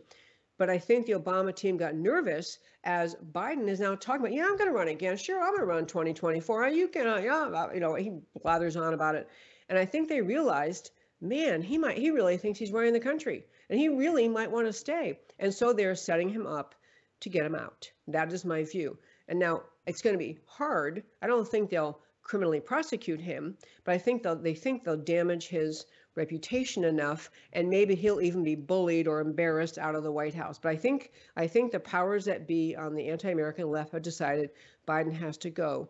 But 0.56 0.70
I 0.70 0.78
think 0.78 1.06
the 1.06 1.14
Obama 1.14 1.54
team 1.54 1.76
got 1.76 1.96
nervous 1.96 2.58
as 2.84 3.16
Biden 3.16 3.68
is 3.68 3.80
now 3.80 3.96
talking 3.96 4.20
about, 4.20 4.34
yeah, 4.34 4.44
I'm 4.44 4.56
going 4.56 4.70
to 4.70 4.76
run 4.76 4.88
again. 4.88 5.16
Sure, 5.16 5.42
I'm 5.42 5.50
going 5.50 5.60
to 5.60 5.66
run 5.66 5.86
2024. 5.86 6.68
You 6.68 6.86
can, 6.88 7.08
uh, 7.08 7.16
yeah, 7.16 7.74
you 7.74 7.80
know, 7.80 7.94
he 7.94 8.12
blathers 8.40 8.76
on 8.76 8.94
about 8.94 9.16
it. 9.16 9.28
And 9.68 9.76
I 9.76 9.84
think 9.84 10.08
they 10.08 10.20
realized, 10.20 10.92
man, 11.20 11.60
he 11.60 11.76
might, 11.76 11.98
he 11.98 12.10
really 12.10 12.36
thinks 12.36 12.58
he's 12.58 12.70
running 12.70 12.92
the 12.92 13.00
country 13.00 13.44
and 13.68 13.80
he 13.80 13.88
really 13.88 14.28
might 14.28 14.50
want 14.50 14.66
to 14.66 14.72
stay. 14.72 15.18
And 15.40 15.52
so 15.52 15.72
they're 15.72 15.96
setting 15.96 16.28
him 16.28 16.46
up 16.46 16.76
to 17.20 17.28
get 17.28 17.46
him 17.46 17.56
out. 17.56 17.90
That 18.06 18.32
is 18.32 18.44
my 18.44 18.62
view. 18.62 18.98
And 19.26 19.40
now 19.40 19.62
it's 19.86 20.02
going 20.02 20.14
to 20.14 20.18
be 20.18 20.38
hard. 20.46 21.02
I 21.22 21.26
don't 21.26 21.46
think 21.46 21.70
they'll 21.70 22.00
criminally 22.22 22.60
prosecute 22.60 23.20
him, 23.20 23.56
but 23.84 23.92
I 23.92 23.98
think 23.98 24.22
they'll 24.22 24.36
they 24.36 24.54
think 24.54 24.84
they'll 24.84 24.96
damage 24.96 25.48
his 25.48 25.86
reputation 26.14 26.84
enough 26.84 27.30
and 27.52 27.68
maybe 27.68 27.94
he'll 27.94 28.20
even 28.20 28.44
be 28.44 28.54
bullied 28.54 29.08
or 29.08 29.20
embarrassed 29.20 29.78
out 29.78 29.94
of 29.94 30.04
the 30.04 30.12
White 30.12 30.34
House. 30.34 30.58
But 30.58 30.70
I 30.70 30.76
think 30.76 31.12
I 31.36 31.46
think 31.46 31.72
the 31.72 31.80
powers 31.80 32.24
that 32.24 32.46
be 32.46 32.74
on 32.76 32.94
the 32.94 33.08
anti-American 33.08 33.70
left 33.70 33.92
have 33.92 34.02
decided 34.02 34.50
Biden 34.86 35.12
has 35.12 35.36
to 35.38 35.50
go. 35.50 35.88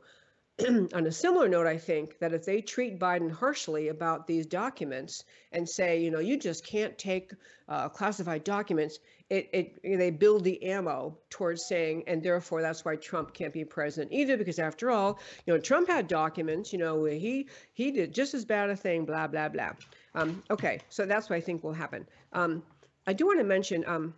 on 0.69 1.07
a 1.07 1.11
similar 1.11 1.49
note, 1.49 1.67
I 1.67 1.79
think 1.79 2.19
that 2.21 2.33
if 2.33 2.45
they 2.45 2.61
treat 2.61 3.01
Biden 3.01 3.31
harshly 3.31 3.89
about 3.89 4.27
these 4.27 4.47
documents 4.47 5.25
and 5.51 5.69
say, 5.69 6.01
you 6.01 6.13
know, 6.13 6.21
you 6.21 6.39
just 6.39 6.65
can't 6.65 6.97
take 6.97 7.33
uh, 7.69 7.89
classified 7.89 8.45
documents, 8.45 9.01
it, 9.31 9.49
it 9.53 9.99
they 9.99 10.11
build 10.11 10.45
the 10.45 10.63
ammo 10.63 11.19
towards 11.29 11.67
saying, 11.67 12.05
and 12.07 12.23
therefore 12.23 12.63
that's 12.63 12.85
why 12.85 12.95
Trump 12.95 13.35
can't 13.35 13.53
be 13.53 13.65
president 13.65 14.13
either, 14.13 14.37
because 14.37 14.61
after 14.61 14.91
all, 14.91 15.19
you 15.45 15.53
know, 15.53 15.59
Trump 15.59 15.89
had 15.89 16.07
documents, 16.07 16.73
you 16.73 16.79
know, 16.79 17.05
he 17.05 17.49
he 17.73 17.91
did 17.91 18.15
just 18.15 18.35
as 18.35 18.45
bad 18.45 18.71
a 18.71 18.77
thing, 18.77 19.05
blah 19.05 19.27
blah 19.27 19.49
blah. 19.49 19.73
Um, 20.15 20.43
okay, 20.51 20.79
so 20.89 21.05
that's 21.05 21.29
what 21.29 21.37
I 21.37 21.41
think 21.41 21.65
will 21.65 21.73
happen. 21.73 22.07
Um, 22.33 22.63
I 23.09 23.13
do 23.13 23.27
want 23.27 23.41
to 23.41 23.45
mention. 23.45 23.85
Um, 23.89 24.15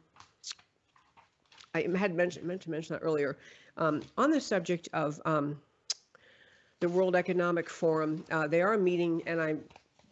I 1.74 1.86
had 1.96 2.14
mentioned 2.14 2.46
meant 2.46 2.62
to 2.62 2.70
mention 2.70 2.94
that 2.94 3.02
earlier 3.02 3.38
um, 3.76 4.02
on 4.16 4.30
the 4.30 4.40
subject 4.40 4.88
of 4.92 5.20
um, 5.24 5.60
the 6.80 6.88
World 6.88 7.16
Economic 7.16 7.70
Forum. 7.70 8.24
Uh, 8.30 8.46
they 8.46 8.60
are 8.60 8.76
meeting, 8.76 9.22
and 9.26 9.40
I 9.40 9.56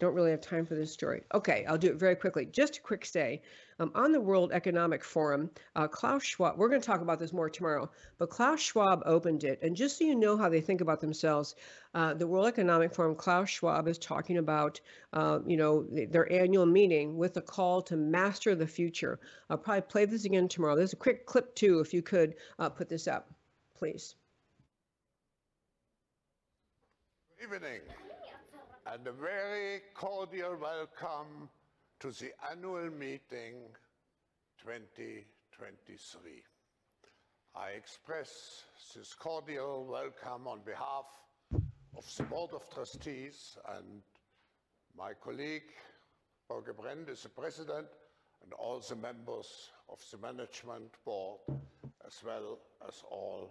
don't 0.01 0.15
really 0.15 0.31
have 0.31 0.41
time 0.41 0.67
for 0.67 0.75
this 0.75 0.91
story. 0.91 1.23
Okay, 1.35 1.65
I'll 1.67 1.79
do 1.79 1.89
it 1.89 1.97
very 1.97 2.17
quickly. 2.17 2.47
Just 2.47 2.79
a 2.79 2.81
quick 2.81 3.05
say. 3.05 3.43
Um, 3.81 3.91
on 3.95 4.13
the 4.13 4.21
World 4.21 4.53
Economic 4.53 5.05
Forum, 5.05 5.51
uh, 5.77 5.89
Klaus 5.89 6.23
Schwab, 6.23 6.57
we're 6.57 6.69
going 6.69 6.81
to 6.81 6.87
talk 6.87 7.01
about 7.01 7.19
this 7.19 7.33
more 7.33 7.51
tomorrow, 7.51 7.91
but 8.19 8.31
Klaus 8.31 8.61
Schwab 8.61 9.03
opened 9.05 9.45
it. 9.45 9.59
And 9.63 9.75
just 9.75 9.99
so 9.99 10.05
you 10.05 10.15
know 10.15 10.37
how 10.37 10.49
they 10.49 10.61
think 10.61 10.81
about 10.81 11.01
themselves, 11.01 11.55
uh, 11.95 12.15
the 12.15 12.27
World 12.27 12.47
Economic 12.47 12.95
Forum, 12.95 13.15
Klaus 13.15 13.51
Schwab 13.51 13.89
is 13.89 13.99
talking 13.99 14.39
about, 14.39 14.81
uh, 15.13 15.41
you 15.47 15.57
know, 15.57 15.87
their 15.91 16.31
annual 16.33 16.67
meeting 16.67 17.17
with 17.17 17.37
a 17.37 17.43
call 17.43 17.83
to 17.83 17.97
master 17.97 18.55
the 18.55 18.67
future. 18.67 19.19
I'll 19.51 19.59
probably 19.59 19.83
play 19.83 20.05
this 20.05 20.25
again 20.25 20.49
tomorrow. 20.49 20.77
There's 20.77 20.93
a 20.93 20.97
quick 20.97 21.27
clip 21.27 21.55
too, 21.55 21.81
if 21.81 21.93
you 21.93 22.03
could 22.03 22.37
uh, 22.59 22.69
put 22.69 22.89
this 22.89 23.09
up, 23.09 23.29
please. 23.77 24.15
Evening 27.45 27.81
and 28.87 29.07
a 29.07 29.13
very 29.13 29.83
cordial 29.93 30.57
welcome 30.57 31.51
to 32.01 32.11
the 32.13 32.31
annual 32.51 32.89
meeting 32.91 33.69
2023. 34.63 36.43
I 37.55 37.69
express 37.77 38.63
this 38.97 39.13
cordial 39.13 39.85
welcome 39.85 40.47
on 40.47 40.61
behalf 40.65 41.05
of 41.99 42.17
the 42.17 42.23
Board 42.23 42.53
of 42.55 42.63
Trustees 42.73 43.59
and 43.77 44.01
my 44.97 45.13
colleague, 45.13 45.71
Børge 46.51 46.73
Brende 46.73 47.11
is 47.11 47.25
the 47.25 47.29
President, 47.29 47.89
and 48.43 48.55
all 48.55 48.81
the 48.81 48.97
members 48.97 49.71
of 49.91 50.01
the 50.11 50.17
Management 50.17 50.95
Board, 51.05 51.41
as 52.07 52.23
well 52.25 52.59
as 52.89 53.03
all 53.11 53.51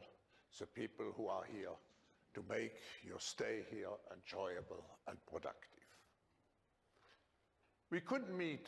the 0.59 0.65
people 0.65 1.13
who 1.15 1.27
are 1.27 1.43
here 1.45 1.75
to 2.33 2.43
make 2.49 2.73
your 3.05 3.19
stay 3.19 3.63
here 3.69 3.89
enjoyable 4.11 4.83
and 5.07 5.17
productive. 5.31 5.69
We 7.89 7.99
couldn't 7.99 8.35
meet 8.35 8.67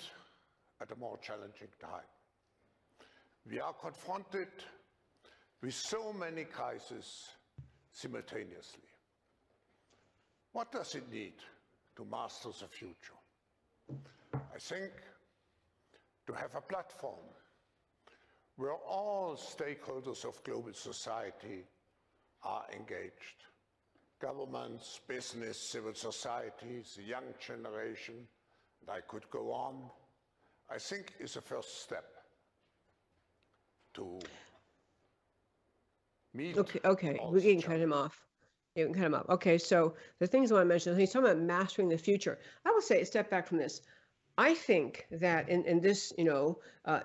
at 0.82 0.92
a 0.92 0.96
more 0.96 1.18
challenging 1.18 1.70
time. 1.82 2.10
We 3.50 3.60
are 3.60 3.74
confronted 3.74 4.50
with 5.62 5.74
so 5.74 6.14
many 6.14 6.44
crises 6.44 7.30
simultaneously. 7.92 8.84
What 10.52 10.72
does 10.72 10.96
it 10.96 11.12
need 11.12 11.34
to 11.96 12.06
master 12.06 12.50
the 12.60 12.68
future? 12.68 13.20
I 14.34 14.60
think 14.60 14.92
to 16.28 16.34
have 16.34 16.56
a 16.56 16.62
platform 16.62 17.26
where 18.58 18.74
all 18.74 19.36
stakeholders 19.36 20.24
of 20.26 20.42
global 20.44 20.74
society 20.74 21.66
are 22.44 22.66
engaged 22.74 23.44
governments, 24.22 25.02
business, 25.08 25.60
civil 25.60 25.94
societies, 25.94 26.94
the 26.96 27.04
young 27.04 27.34
generation, 27.40 28.16
and 28.82 28.90
I 28.90 29.02
could 29.02 29.30
go 29.30 29.52
on, 29.52 29.90
I 30.70 30.78
think 30.78 31.14
is 31.20 31.36
a 31.36 31.42
first 31.42 31.84
step 31.84 32.06
to 33.96 34.20
meet. 36.34 36.58
Okay, 36.58 36.80
okay, 36.84 37.20
we 37.30 37.42
can 37.42 37.62
cut 37.62 37.80
him 37.80 37.94
off. 37.94 38.26
You 38.76 38.86
can 38.86 38.94
cut 38.94 39.06
him 39.06 39.16
off. 39.16 39.30
Okay, 39.30 39.58
so 39.58 39.96
the 40.20 40.28
things 40.28 40.52
I 40.52 40.56
want 40.56 40.66
to 40.66 40.70
mention, 40.70 40.98
he's 40.98 41.12
talking 41.12 41.30
about 41.30 41.42
mastering 41.42 41.90
the 41.90 41.98
future. 41.98 42.38
I 42.66 42.72
will 42.72 42.82
say, 42.82 43.04
step 43.04 43.30
back 43.30 43.48
from 43.48 43.58
this. 43.58 43.82
I 44.38 44.54
think 44.54 45.08
that 45.12 45.48
in, 45.50 45.64
in 45.64 45.80
this, 45.80 46.12
you 46.18 46.26
know, 46.26 46.60
uh, 46.84 47.00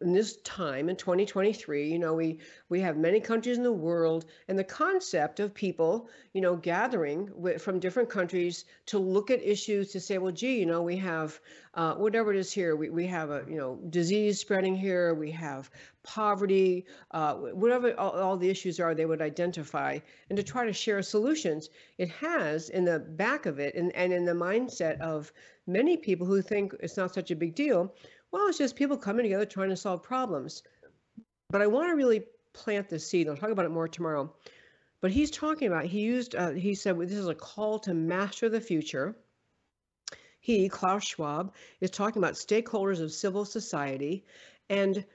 in 0.00 0.14
this 0.14 0.38
time 0.38 0.88
in 0.88 0.96
2023 0.96 1.90
you 1.90 1.98
know 1.98 2.14
we 2.14 2.38
we 2.70 2.80
have 2.80 2.96
many 2.96 3.20
countries 3.20 3.58
in 3.58 3.62
the 3.62 3.70
world 3.70 4.24
and 4.48 4.58
the 4.58 4.64
concept 4.64 5.38
of 5.38 5.52
people 5.52 6.08
you 6.32 6.40
know 6.40 6.56
gathering 6.56 7.28
with, 7.34 7.60
from 7.60 7.78
different 7.78 8.08
countries 8.08 8.64
to 8.86 8.98
look 8.98 9.30
at 9.30 9.42
issues 9.42 9.92
to 9.92 10.00
say 10.00 10.16
well 10.16 10.32
gee 10.32 10.58
you 10.58 10.64
know 10.64 10.80
we 10.80 10.96
have 10.96 11.38
uh, 11.74 11.94
whatever 11.94 12.32
it 12.32 12.38
is 12.38 12.50
here 12.50 12.74
we, 12.74 12.88
we 12.88 13.06
have 13.06 13.30
a 13.30 13.44
you 13.46 13.56
know 13.56 13.78
disease 13.90 14.40
spreading 14.40 14.74
here 14.74 15.12
we 15.12 15.30
have 15.30 15.70
poverty 16.02 16.86
uh, 17.10 17.34
whatever 17.34 17.92
all, 18.00 18.12
all 18.12 18.36
the 18.38 18.48
issues 18.48 18.80
are 18.80 18.94
they 18.94 19.04
would 19.04 19.20
identify 19.20 19.98
and 20.30 20.38
to 20.38 20.42
try 20.42 20.64
to 20.64 20.72
share 20.72 21.02
solutions 21.02 21.68
it 21.98 22.08
has 22.08 22.70
in 22.70 22.86
the 22.86 22.98
back 22.98 23.44
of 23.44 23.58
it 23.58 23.74
and, 23.74 23.94
and 23.94 24.10
in 24.10 24.24
the 24.24 24.32
mindset 24.32 24.98
of 25.00 25.30
many 25.66 25.96
people 25.98 26.26
who 26.26 26.40
think 26.40 26.74
it's 26.80 26.96
not 26.96 27.12
such 27.12 27.30
a 27.30 27.36
big 27.36 27.54
deal 27.54 27.92
well, 28.36 28.48
it's 28.48 28.58
just 28.58 28.76
people 28.76 28.98
coming 28.98 29.22
together 29.22 29.46
trying 29.46 29.70
to 29.70 29.76
solve 29.76 30.02
problems. 30.02 30.62
But 31.48 31.62
I 31.62 31.68
want 31.68 31.88
to 31.88 31.96
really 31.96 32.24
plant 32.52 32.90
the 32.90 32.98
seed. 32.98 33.28
I'll 33.28 33.36
talk 33.36 33.48
about 33.48 33.64
it 33.64 33.70
more 33.70 33.88
tomorrow. 33.88 34.34
But 35.00 35.10
he's 35.10 35.30
talking 35.30 35.68
about, 35.68 35.86
he 35.86 36.00
used, 36.00 36.34
uh, 36.34 36.50
he 36.50 36.74
said, 36.74 36.98
well, 36.98 37.06
this 37.06 37.16
is 37.16 37.28
a 37.28 37.34
call 37.34 37.78
to 37.80 37.94
master 37.94 38.50
the 38.50 38.60
future. 38.60 39.16
He, 40.40 40.68
Klaus 40.68 41.04
Schwab, 41.04 41.54
is 41.80 41.90
talking 41.90 42.20
about 42.22 42.34
stakeholders 42.34 43.00
of 43.00 43.10
civil 43.10 43.46
society. 43.46 44.26
And 44.68 45.06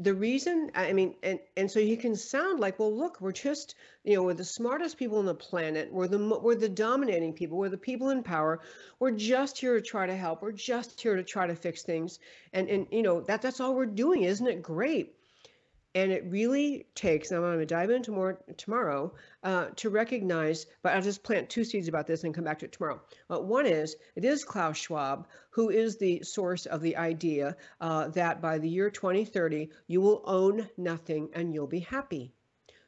the 0.00 0.14
reason 0.14 0.70
i 0.74 0.92
mean 0.92 1.14
and 1.22 1.38
and 1.56 1.70
so 1.70 1.78
you 1.78 1.96
can 1.96 2.16
sound 2.16 2.58
like 2.58 2.78
well 2.78 2.96
look 2.96 3.20
we're 3.20 3.32
just 3.32 3.74
you 4.04 4.16
know 4.16 4.22
we're 4.22 4.34
the 4.34 4.44
smartest 4.44 4.96
people 4.96 5.18
on 5.18 5.26
the 5.26 5.34
planet. 5.34 5.92
We're 5.92 6.08
the 6.08 6.40
we're 6.42 6.54
the 6.54 6.68
dominating 6.68 7.34
people. 7.34 7.58
We're 7.58 7.68
the 7.68 7.76
people 7.76 8.10
in 8.10 8.22
power. 8.22 8.60
We're 8.98 9.10
just 9.10 9.58
here 9.58 9.74
to 9.74 9.82
try 9.82 10.06
to 10.06 10.16
help. 10.16 10.42
We're 10.42 10.52
just 10.52 11.00
here 11.00 11.16
to 11.16 11.22
try 11.22 11.46
to 11.46 11.54
fix 11.54 11.82
things. 11.82 12.18
And 12.52 12.68
and 12.68 12.86
you 12.90 13.02
know 13.02 13.20
that 13.22 13.42
that's 13.42 13.60
all 13.60 13.74
we're 13.74 13.86
doing 13.86 14.22
isn't 14.22 14.46
it 14.46 14.62
great 14.62 15.14
and 15.94 16.12
it 16.12 16.24
really 16.26 16.86
takes, 16.94 17.32
I'm 17.32 17.40
going 17.40 17.58
to 17.58 17.66
dive 17.66 17.90
into 17.90 18.12
more 18.12 18.40
tomorrow, 18.56 19.12
uh, 19.42 19.66
to 19.76 19.90
recognize, 19.90 20.66
but 20.82 20.94
I'll 20.94 21.02
just 21.02 21.22
plant 21.22 21.50
two 21.50 21.64
seeds 21.64 21.88
about 21.88 22.06
this 22.06 22.24
and 22.24 22.34
come 22.34 22.44
back 22.44 22.60
to 22.60 22.66
it 22.66 22.72
tomorrow. 22.72 23.00
Uh, 23.28 23.40
one 23.40 23.66
is, 23.66 23.96
it 24.14 24.24
is 24.24 24.44
Klaus 24.44 24.76
Schwab 24.76 25.26
who 25.50 25.68
is 25.68 25.98
the 25.98 26.22
source 26.22 26.66
of 26.66 26.80
the 26.80 26.96
idea 26.96 27.56
uh, 27.80 28.08
that 28.08 28.40
by 28.40 28.58
the 28.58 28.68
year 28.68 28.88
2030, 28.88 29.68
you 29.88 30.00
will 30.00 30.22
own 30.24 30.68
nothing 30.76 31.28
and 31.34 31.52
you'll 31.52 31.66
be 31.66 31.80
happy. 31.80 32.32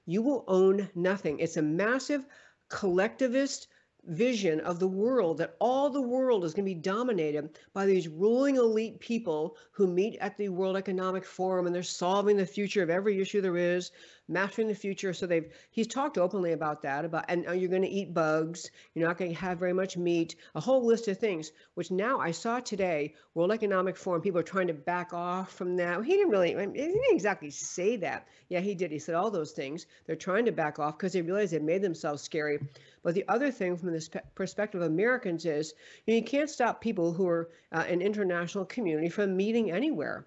You 0.07 0.23
will 0.23 0.45
own 0.47 0.89
nothing. 0.95 1.41
It's 1.41 1.57
a 1.57 1.63
massive 1.63 2.25
collectivist 2.69 3.67
vision 4.07 4.59
of 4.61 4.79
the 4.79 4.89
world 4.89 5.39
that 5.39 5.57
all 5.61 5.89
the 5.89 6.03
world 6.03 6.45
is 6.45 6.55
going 6.55 6.65
to 6.65 6.75
be 6.75 6.81
dominated 6.81 7.51
by 7.73 7.87
these 7.87 8.09
ruling 8.09 8.57
elite 8.57 8.99
people 8.99 9.57
who 9.71 9.87
meet 9.87 10.17
at 10.21 10.37
the 10.37 10.49
World 10.49 10.77
Economic 10.77 11.25
Forum 11.25 11.67
and 11.67 11.75
they're 11.75 11.83
solving 11.83 12.37
the 12.37 12.45
future 12.45 12.83
of 12.83 12.91
every 12.91 13.21
issue 13.21 13.41
there 13.41 13.57
is 13.57 13.93
mastering 14.29 14.69
the 14.69 14.75
future. 14.75 15.13
So 15.13 15.27
they've 15.27 15.53
he's 15.71 15.87
talked 15.87 16.19
openly 16.19 16.53
about 16.53 16.83
that 16.83 17.05
about 17.05 17.25
and 17.29 17.45
you're 17.45 17.71
going 17.71 17.83
to 17.83 17.89
eat 17.89 18.15
bugs. 18.15 18.71
You're 18.95 19.07
not 19.07 19.19
going 19.19 19.33
to 19.33 19.41
have 19.41 19.59
very 19.59 19.73
much 19.73 19.97
meat. 19.97 20.37
A 20.55 20.61
whole 20.61 20.87
list 20.87 21.09
of 21.09 21.19
things. 21.19 21.53
Which 21.75 21.91
now 21.91 22.19
I 22.19 22.31
saw 22.31 22.61
today, 22.61 23.15
World 23.35 23.53
Economic 23.53 23.97
Forum. 23.97 24.23
People 24.23 24.41
are 24.41 24.45
trying 24.45 24.69
to 24.69 24.75
back 24.75 25.13
off 25.13 25.53
from 25.53 25.77
that. 25.77 26.05
He 26.05 26.13
didn't 26.13 26.31
really 26.31 26.51
he 26.51 26.55
didn't 26.55 27.03
exactly 27.11 27.51
say 27.51 27.97
that. 27.97 28.29
Yeah, 28.49 28.61
he 28.61 28.75
did. 28.75 28.91
He 28.91 28.99
said 28.99 29.15
all 29.15 29.31
those 29.31 29.53
things. 29.53 29.87
They're 30.07 30.17
trying 30.17 30.47
to 30.47 30.53
back 30.53 30.79
off 30.79 30.97
because 30.97 31.13
they 31.13 31.23
realize 31.23 31.51
they 31.51 31.59
made 31.59 31.83
themselves 31.83 32.23
scary. 32.23 32.59
But 33.03 33.15
the 33.15 33.25
other 33.29 33.51
thing 33.51 33.77
from 33.77 33.93
this 33.93 34.09
perspective 34.35 34.81
of 34.81 34.87
Americans 34.87 35.45
is 35.45 35.75
you, 36.07 36.15
know, 36.15 36.19
you 36.19 36.25
can't 36.25 36.51
stop 36.51 36.81
people 36.81 37.13
who 37.13 37.27
are 37.29 37.51
uh, 37.73 37.85
an 37.89 38.01
international 38.01 38.65
community 38.65 39.09
from 39.09 39.37
meeting 39.37 39.71
anywhere 39.71 40.27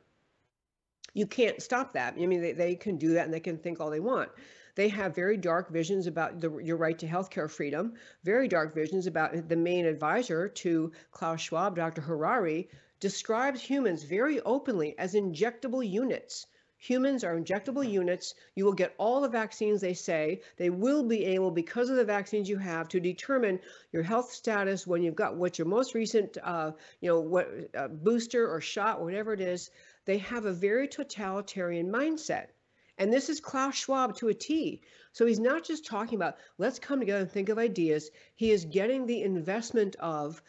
you 1.16 1.26
can't 1.26 1.60
stop 1.62 1.94
that. 1.94 2.14
I 2.22 2.26
mean, 2.28 2.42
they, 2.42 2.52
they 2.52 2.76
can 2.76 2.98
do 2.98 3.14
that 3.14 3.26
and 3.26 3.34
they 3.34 3.40
can 3.40 3.58
think 3.58 3.80
all 3.80 3.90
they 3.90 4.00
want. 4.00 4.30
They 4.76 4.90
have 4.90 5.16
very 5.16 5.38
dark 5.38 5.72
visions 5.72 6.06
about 6.06 6.42
the, 6.42 6.58
your 6.58 6.78
right 6.78 7.00
to 7.00 7.08
healthcare 7.08 7.50
freedom, 7.50 7.94
very 8.24 8.48
dark 8.48 8.76
visions 8.76 9.08
about 9.08 9.50
the 9.50 9.56
main 9.56 9.86
advisor 9.86 10.50
to 10.50 10.92
Klaus 11.12 11.42
Schwab, 11.42 11.78
Dr. 11.78 12.02
Harari, 12.02 12.70
describes 13.00 13.62
humans 13.62 14.04
very 14.04 14.42
openly 14.42 14.94
as 15.00 15.16
injectable 15.16 15.90
units 15.90 16.46
Humans 16.86 17.24
are 17.24 17.40
injectable 17.40 17.90
units. 17.90 18.36
You 18.54 18.66
will 18.66 18.74
get 18.74 18.94
all 18.98 19.22
the 19.22 19.30
vaccines 19.30 19.82
they 19.82 19.94
say. 19.94 20.42
They 20.58 20.70
will 20.70 21.04
be 21.04 21.26
able, 21.26 21.50
because 21.50 21.90
of 21.90 21.96
the 21.96 22.06
vaccines 22.06 22.48
you 22.48 22.58
have, 22.58 22.88
to 22.90 23.00
determine 23.00 23.60
your 23.92 24.04
health 24.04 24.32
status 24.32 24.86
when 24.86 25.02
you've 25.02 25.16
got 25.16 25.36
what's 25.36 25.58
your 25.58 25.68
most 25.68 25.96
recent, 25.96 26.38
uh, 26.44 26.72
you 27.02 27.10
know, 27.10 27.20
what 27.22 27.50
uh, 27.76 27.88
booster 27.88 28.48
or 28.48 28.62
shot, 28.62 29.02
whatever 29.02 29.34
it 29.34 29.42
is. 29.42 29.72
They 30.06 30.20
have 30.20 30.46
a 30.46 30.54
very 30.54 30.88
totalitarian 30.88 31.92
mindset. 31.92 32.48
And 32.98 33.12
this 33.12 33.30
is 33.30 33.40
Klaus 33.40 33.76
Schwab 33.76 34.16
to 34.18 34.30
a 34.30 34.34
T. 34.34 34.82
So 35.16 35.26
he's 35.26 35.40
not 35.40 35.64
just 35.64 35.86
talking 35.86 36.18
about 36.18 36.36
let's 36.58 36.78
come 36.78 37.00
together 37.00 37.22
and 37.22 37.32
think 37.32 37.48
of 37.48 37.58
ideas. 37.58 38.12
He 38.36 38.52
is 38.52 38.66
getting 38.66 39.06
the 39.06 39.22
investment 39.22 39.96
of 40.02 40.42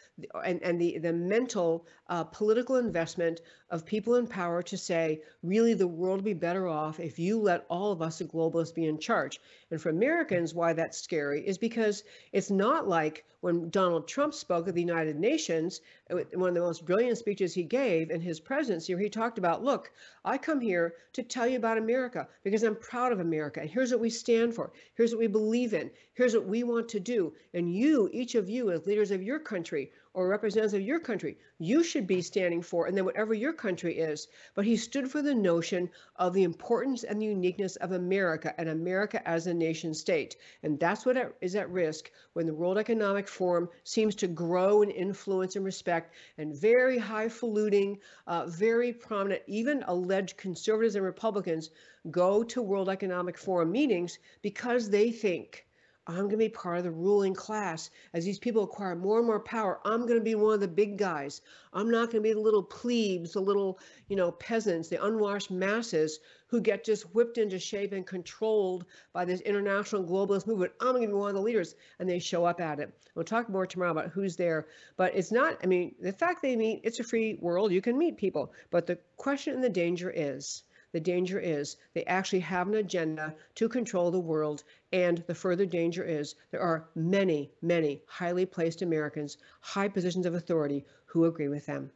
and, 0.43 0.61
and 0.61 0.79
the, 0.79 0.97
the 0.97 1.13
mental 1.13 1.87
uh, 2.09 2.25
political 2.25 2.75
investment 2.75 3.39
of 3.69 3.85
people 3.85 4.15
in 4.15 4.27
power 4.27 4.61
to 4.63 4.77
say, 4.77 5.21
really, 5.41 5.73
the 5.73 5.87
world 5.87 6.17
would 6.17 6.25
be 6.25 6.33
better 6.33 6.67
off 6.67 6.99
if 6.99 7.17
you 7.17 7.39
let 7.39 7.65
all 7.69 7.93
of 7.93 8.01
us, 8.01 8.19
the 8.19 8.25
globalists, 8.25 8.75
be 8.75 8.85
in 8.85 8.97
charge. 8.97 9.39
And 9.71 9.81
for 9.81 9.89
Americans, 9.89 10.53
why 10.53 10.73
that's 10.73 10.97
scary 10.97 11.47
is 11.47 11.57
because 11.57 12.03
it's 12.33 12.49
not 12.49 12.89
like 12.89 13.25
when 13.41 13.69
Donald 13.69 14.07
Trump 14.07 14.33
spoke 14.33 14.67
at 14.67 14.73
the 14.73 14.81
United 14.81 15.17
Nations, 15.17 15.81
one 16.09 16.49
of 16.49 16.55
the 16.55 16.59
most 16.59 16.85
brilliant 16.85 17.17
speeches 17.17 17.53
he 17.53 17.63
gave 17.63 18.09
in 18.09 18.19
his 18.19 18.39
presidency, 18.39 18.93
where 18.93 19.03
he 19.03 19.09
talked 19.09 19.37
about, 19.37 19.63
look, 19.63 19.91
I 20.25 20.37
come 20.37 20.59
here 20.59 20.95
to 21.13 21.23
tell 21.23 21.47
you 21.47 21.57
about 21.57 21.77
America 21.77 22.27
because 22.43 22.63
I'm 22.63 22.75
proud 22.75 23.11
of 23.11 23.19
America. 23.19 23.61
And 23.61 23.69
here's 23.69 23.91
what 23.91 24.01
we 24.01 24.09
stand 24.09 24.55
for. 24.57 24.71
Here's 24.95 25.11
what 25.11 25.19
we 25.19 25.27
believe 25.27 25.75
in. 25.75 25.91
Here's 26.15 26.33
what 26.33 26.47
we 26.47 26.63
want 26.63 26.89
to 26.89 26.99
do. 26.99 27.33
And 27.53 27.73
you, 27.73 28.09
each 28.11 28.33
of 28.33 28.49
you, 28.49 28.71
as 28.71 28.87
leaders 28.87 29.11
of 29.11 29.21
your 29.21 29.39
country, 29.39 29.91
or 30.17 30.27
representatives 30.27 30.73
of 30.73 30.81
your 30.81 30.99
country 30.99 31.37
you 31.59 31.83
should 31.83 32.07
be 32.07 32.23
standing 32.23 32.63
for, 32.63 32.87
and 32.87 32.97
then 32.97 33.05
whatever 33.05 33.35
your 33.35 33.53
country 33.53 33.99
is. 33.99 34.27
But 34.55 34.65
he 34.65 34.75
stood 34.75 35.11
for 35.11 35.21
the 35.21 35.35
notion 35.35 35.91
of 36.15 36.33
the 36.33 36.41
importance 36.41 37.03
and 37.03 37.21
the 37.21 37.27
uniqueness 37.27 37.75
of 37.75 37.91
America 37.91 38.51
and 38.57 38.67
America 38.67 39.27
as 39.27 39.45
a 39.45 39.53
nation 39.53 39.93
state. 39.93 40.35
And 40.63 40.79
that's 40.79 41.05
what 41.05 41.35
is 41.39 41.55
at 41.55 41.69
risk 41.69 42.09
when 42.33 42.47
the 42.47 42.53
World 42.55 42.79
Economic 42.79 43.27
Forum 43.27 43.69
seems 43.83 44.15
to 44.15 44.27
grow 44.27 44.81
in 44.81 44.89
influence 44.89 45.55
and 45.55 45.63
respect 45.63 46.15
and 46.39 46.55
very 46.55 46.97
highfalutin, 46.97 47.99
uh, 48.25 48.47
very 48.47 48.93
prominent, 48.93 49.43
even 49.45 49.83
alleged 49.87 50.35
conservatives 50.35 50.95
and 50.95 51.05
Republicans 51.05 51.69
go 52.09 52.43
to 52.43 52.63
World 52.63 52.89
Economic 52.89 53.37
Forum 53.37 53.71
meetings 53.71 54.17
because 54.41 54.89
they 54.89 55.11
think 55.11 55.66
I'm 56.09 56.15
going 56.15 56.29
to 56.29 56.37
be 56.37 56.49
part 56.49 56.77
of 56.77 56.85
the 56.85 56.91
ruling 56.91 57.33
class. 57.33 57.89
As 58.13 58.23
these 58.23 58.39
people 58.39 58.63
acquire 58.63 58.95
more 58.95 59.17
and 59.17 59.27
more 59.27 59.41
power, 59.41 59.79
I'm 59.83 60.01
going 60.01 60.17
to 60.17 60.23
be 60.23 60.35
one 60.35 60.53
of 60.53 60.61
the 60.61 60.67
big 60.67 60.97
guys. 60.97 61.41
I'm 61.73 61.91
not 61.91 62.11
going 62.11 62.23
to 62.23 62.29
be 62.29 62.33
the 62.33 62.39
little 62.39 62.63
plebes, 62.63 63.33
the 63.33 63.41
little, 63.41 63.77
you 64.07 64.15
know, 64.15 64.31
peasants, 64.31 64.87
the 64.87 65.03
unwashed 65.03 65.51
masses 65.51 66.19
who 66.47 66.61
get 66.61 66.85
just 66.85 67.13
whipped 67.13 67.37
into 67.37 67.59
shape 67.59 67.91
and 67.91 68.07
controlled 68.07 68.85
by 69.11 69.25
this 69.25 69.41
international 69.41 70.05
globalist 70.05 70.47
movement. 70.47 70.71
I'm 70.79 70.93
going 70.93 71.01
to 71.01 71.07
be 71.09 71.13
one 71.13 71.29
of 71.29 71.35
the 71.35 71.41
leaders. 71.41 71.75
And 71.99 72.09
they 72.09 72.19
show 72.19 72.45
up 72.45 72.61
at 72.61 72.79
it. 72.79 72.93
We'll 73.13 73.25
talk 73.25 73.49
more 73.49 73.65
tomorrow 73.65 73.91
about 73.91 74.11
who's 74.11 74.37
there. 74.37 74.67
But 74.95 75.13
it's 75.13 75.31
not, 75.31 75.57
I 75.61 75.67
mean, 75.67 75.93
the 75.99 76.13
fact 76.13 76.41
they 76.41 76.55
meet, 76.55 76.81
it's 76.83 77.01
a 77.01 77.03
free 77.03 77.37
world. 77.41 77.73
You 77.73 77.81
can 77.81 77.97
meet 77.97 78.17
people. 78.17 78.53
But 78.71 78.87
the 78.87 78.97
question 79.17 79.55
and 79.55 79.63
the 79.63 79.69
danger 79.69 80.09
is 80.15 80.63
the 80.91 80.99
danger 80.99 81.39
is 81.39 81.77
they 81.93 82.05
actually 82.05 82.39
have 82.39 82.67
an 82.67 82.75
agenda 82.75 83.35
to 83.55 83.69
control 83.69 84.11
the 84.11 84.19
world. 84.19 84.63
And 84.93 85.23
the 85.27 85.35
further 85.35 85.65
danger 85.65 86.03
is 86.03 86.35
there 86.51 86.61
are 86.61 86.87
many, 86.95 87.51
many 87.61 88.01
highly 88.07 88.45
placed 88.45 88.81
Americans, 88.81 89.37
high 89.59 89.89
positions 89.89 90.25
of 90.25 90.33
authority, 90.33 90.85
who 91.05 91.25
agree 91.25 91.47
with 91.49 91.65
them. 91.65 91.91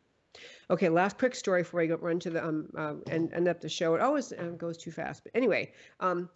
Okay, 0.70 0.90
last 0.90 1.18
quick 1.18 1.36
story 1.36 1.62
before 1.62 1.82
I 1.82 1.88
go 1.88 1.98
run 1.98 2.20
to 2.20 2.30
the 2.30 2.46
um 2.46 2.70
uh, 2.78 2.96
and 3.10 3.34
end 3.34 3.48
up 3.48 3.60
the 3.60 3.70
show. 3.70 3.96
It 3.96 4.02
always 4.02 4.32
uh, 4.32 4.54
goes 4.58 4.78
too 4.78 4.92
fast, 4.92 5.24
but 5.24 5.36
anyway, 5.36 5.74
um, 6.00 6.30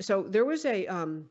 so 0.00 0.22
there 0.22 0.44
was 0.44 0.64
a 0.66 0.86
um 0.86 1.30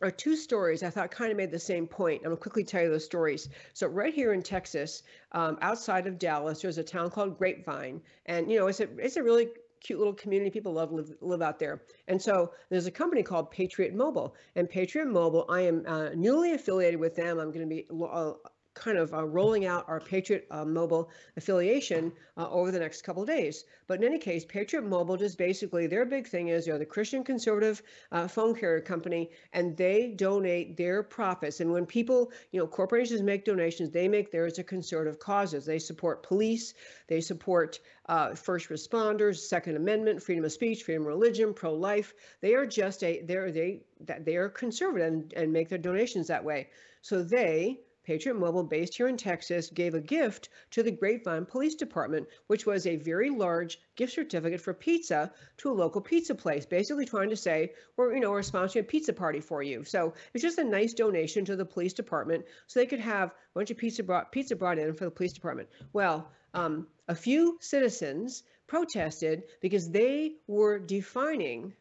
or 0.00 0.10
two 0.10 0.36
stories 0.36 0.82
I 0.82 0.90
thought 0.90 1.10
kind 1.10 1.30
of 1.30 1.36
made 1.36 1.50
the 1.50 1.58
same 1.58 1.86
point. 1.86 2.22
I'm 2.22 2.30
gonna 2.30 2.36
quickly 2.36 2.64
tell 2.64 2.82
you 2.82 2.90
those 2.90 3.04
stories. 3.04 3.48
So 3.74 3.86
right 3.86 4.14
here 4.14 4.32
in 4.32 4.42
Texas, 4.42 5.02
um, 5.32 5.58
outside 5.60 6.06
of 6.06 6.18
Dallas, 6.18 6.62
there's 6.62 6.78
a 6.78 6.84
town 6.84 7.10
called 7.10 7.38
Grapevine, 7.38 8.00
and 8.26 8.50
you 8.50 8.58
know 8.58 8.66
it's 8.68 8.80
a 8.80 8.88
it's 8.98 9.16
a 9.16 9.22
really 9.22 9.48
cute 9.80 9.98
little 9.98 10.14
community. 10.14 10.50
People 10.50 10.72
love 10.72 10.92
live, 10.92 11.12
live 11.20 11.42
out 11.42 11.58
there. 11.58 11.82
And 12.08 12.20
so 12.20 12.52
there's 12.68 12.86
a 12.86 12.90
company 12.90 13.22
called 13.22 13.50
Patriot 13.50 13.94
Mobile, 13.94 14.34
and 14.56 14.68
Patriot 14.68 15.06
Mobile, 15.06 15.46
I 15.48 15.62
am 15.62 15.84
uh, 15.86 16.10
newly 16.14 16.52
affiliated 16.52 17.00
with 17.00 17.14
them. 17.14 17.38
I'm 17.38 17.52
going 17.52 17.68
to 17.68 17.74
be 17.74 17.86
uh, 17.90 18.32
kind 18.78 18.96
of 18.96 19.12
uh, 19.12 19.24
rolling 19.24 19.66
out 19.66 19.84
our 19.88 20.00
Patriot 20.00 20.46
uh, 20.50 20.64
Mobile 20.64 21.10
affiliation 21.36 22.12
uh, 22.36 22.48
over 22.50 22.70
the 22.70 22.78
next 22.78 23.02
couple 23.02 23.22
of 23.22 23.28
days. 23.28 23.64
But 23.86 23.98
in 23.98 24.04
any 24.04 24.18
case, 24.18 24.44
Patriot 24.44 24.82
Mobile 24.82 25.16
just 25.16 25.36
basically 25.36 25.86
their 25.86 26.04
big 26.04 26.26
thing 26.26 26.48
is 26.48 26.66
they're 26.66 26.78
the 26.78 26.86
Christian 26.86 27.24
conservative 27.24 27.82
uh, 28.12 28.28
phone 28.28 28.54
carrier 28.54 28.80
company, 28.80 29.30
and 29.52 29.76
they 29.76 30.14
donate 30.16 30.76
their 30.76 31.02
profits. 31.02 31.60
And 31.60 31.72
when 31.72 31.86
people, 31.86 32.30
you 32.52 32.60
know, 32.60 32.66
corporations 32.66 33.22
make 33.22 33.44
donations, 33.44 33.90
they 33.90 34.08
make 34.08 34.30
theirs 34.30 34.54
to 34.54 34.64
conservative 34.64 35.18
causes. 35.18 35.64
They 35.64 35.78
support 35.78 36.22
police, 36.22 36.74
they 37.08 37.20
support 37.20 37.80
uh, 38.08 38.34
first 38.34 38.68
responders, 38.68 39.36
Second 39.36 39.76
Amendment, 39.76 40.22
freedom 40.22 40.44
of 40.44 40.52
speech, 40.52 40.82
freedom 40.82 41.02
of 41.02 41.08
religion, 41.08 41.52
pro-life. 41.52 42.14
They 42.40 42.54
are 42.54 42.66
just 42.66 43.02
a 43.04 43.22
they're 43.22 43.50
they 43.50 43.82
that 44.00 44.24
they 44.24 44.36
are 44.36 44.48
conservative 44.48 45.08
and, 45.08 45.32
and 45.34 45.52
make 45.52 45.68
their 45.68 45.78
donations 45.78 46.28
that 46.28 46.44
way. 46.44 46.68
So 47.02 47.22
they 47.22 47.80
Patriot 48.08 48.38
Mobile, 48.38 48.64
based 48.64 48.96
here 48.96 49.06
in 49.06 49.18
Texas, 49.18 49.68
gave 49.68 49.92
a 49.92 50.00
gift 50.00 50.48
to 50.70 50.82
the 50.82 50.90
Grapevine 50.90 51.44
Police 51.44 51.74
Department, 51.74 52.26
which 52.46 52.64
was 52.64 52.86
a 52.86 52.96
very 52.96 53.28
large 53.28 53.78
gift 53.96 54.14
certificate 54.14 54.62
for 54.62 54.72
pizza 54.72 55.30
to 55.58 55.70
a 55.70 55.74
local 55.74 56.00
pizza 56.00 56.34
place, 56.34 56.64
basically 56.64 57.04
trying 57.04 57.28
to 57.28 57.36
say, 57.36 57.74
we're, 57.98 58.14
you 58.14 58.20
know, 58.20 58.30
we're 58.30 58.40
sponsoring 58.40 58.80
a 58.80 58.84
pizza 58.84 59.12
party 59.12 59.40
for 59.40 59.62
you. 59.62 59.84
So 59.84 60.14
it's 60.32 60.42
just 60.42 60.56
a 60.56 60.64
nice 60.64 60.94
donation 60.94 61.44
to 61.44 61.54
the 61.54 61.66
police 61.66 61.92
department 61.92 62.46
so 62.66 62.80
they 62.80 62.86
could 62.86 63.00
have 63.00 63.28
a 63.28 63.34
bunch 63.54 63.70
of 63.70 63.76
pizza 63.76 64.02
brought, 64.02 64.32
pizza 64.32 64.56
brought 64.56 64.78
in 64.78 64.94
for 64.94 65.04
the 65.04 65.10
police 65.10 65.34
department. 65.34 65.68
Well, 65.92 66.30
um, 66.54 66.86
a 67.08 67.14
few 67.14 67.58
citizens 67.60 68.42
protested 68.66 69.42
because 69.60 69.90
they 69.90 70.36
were 70.46 70.78
defining 70.78 71.74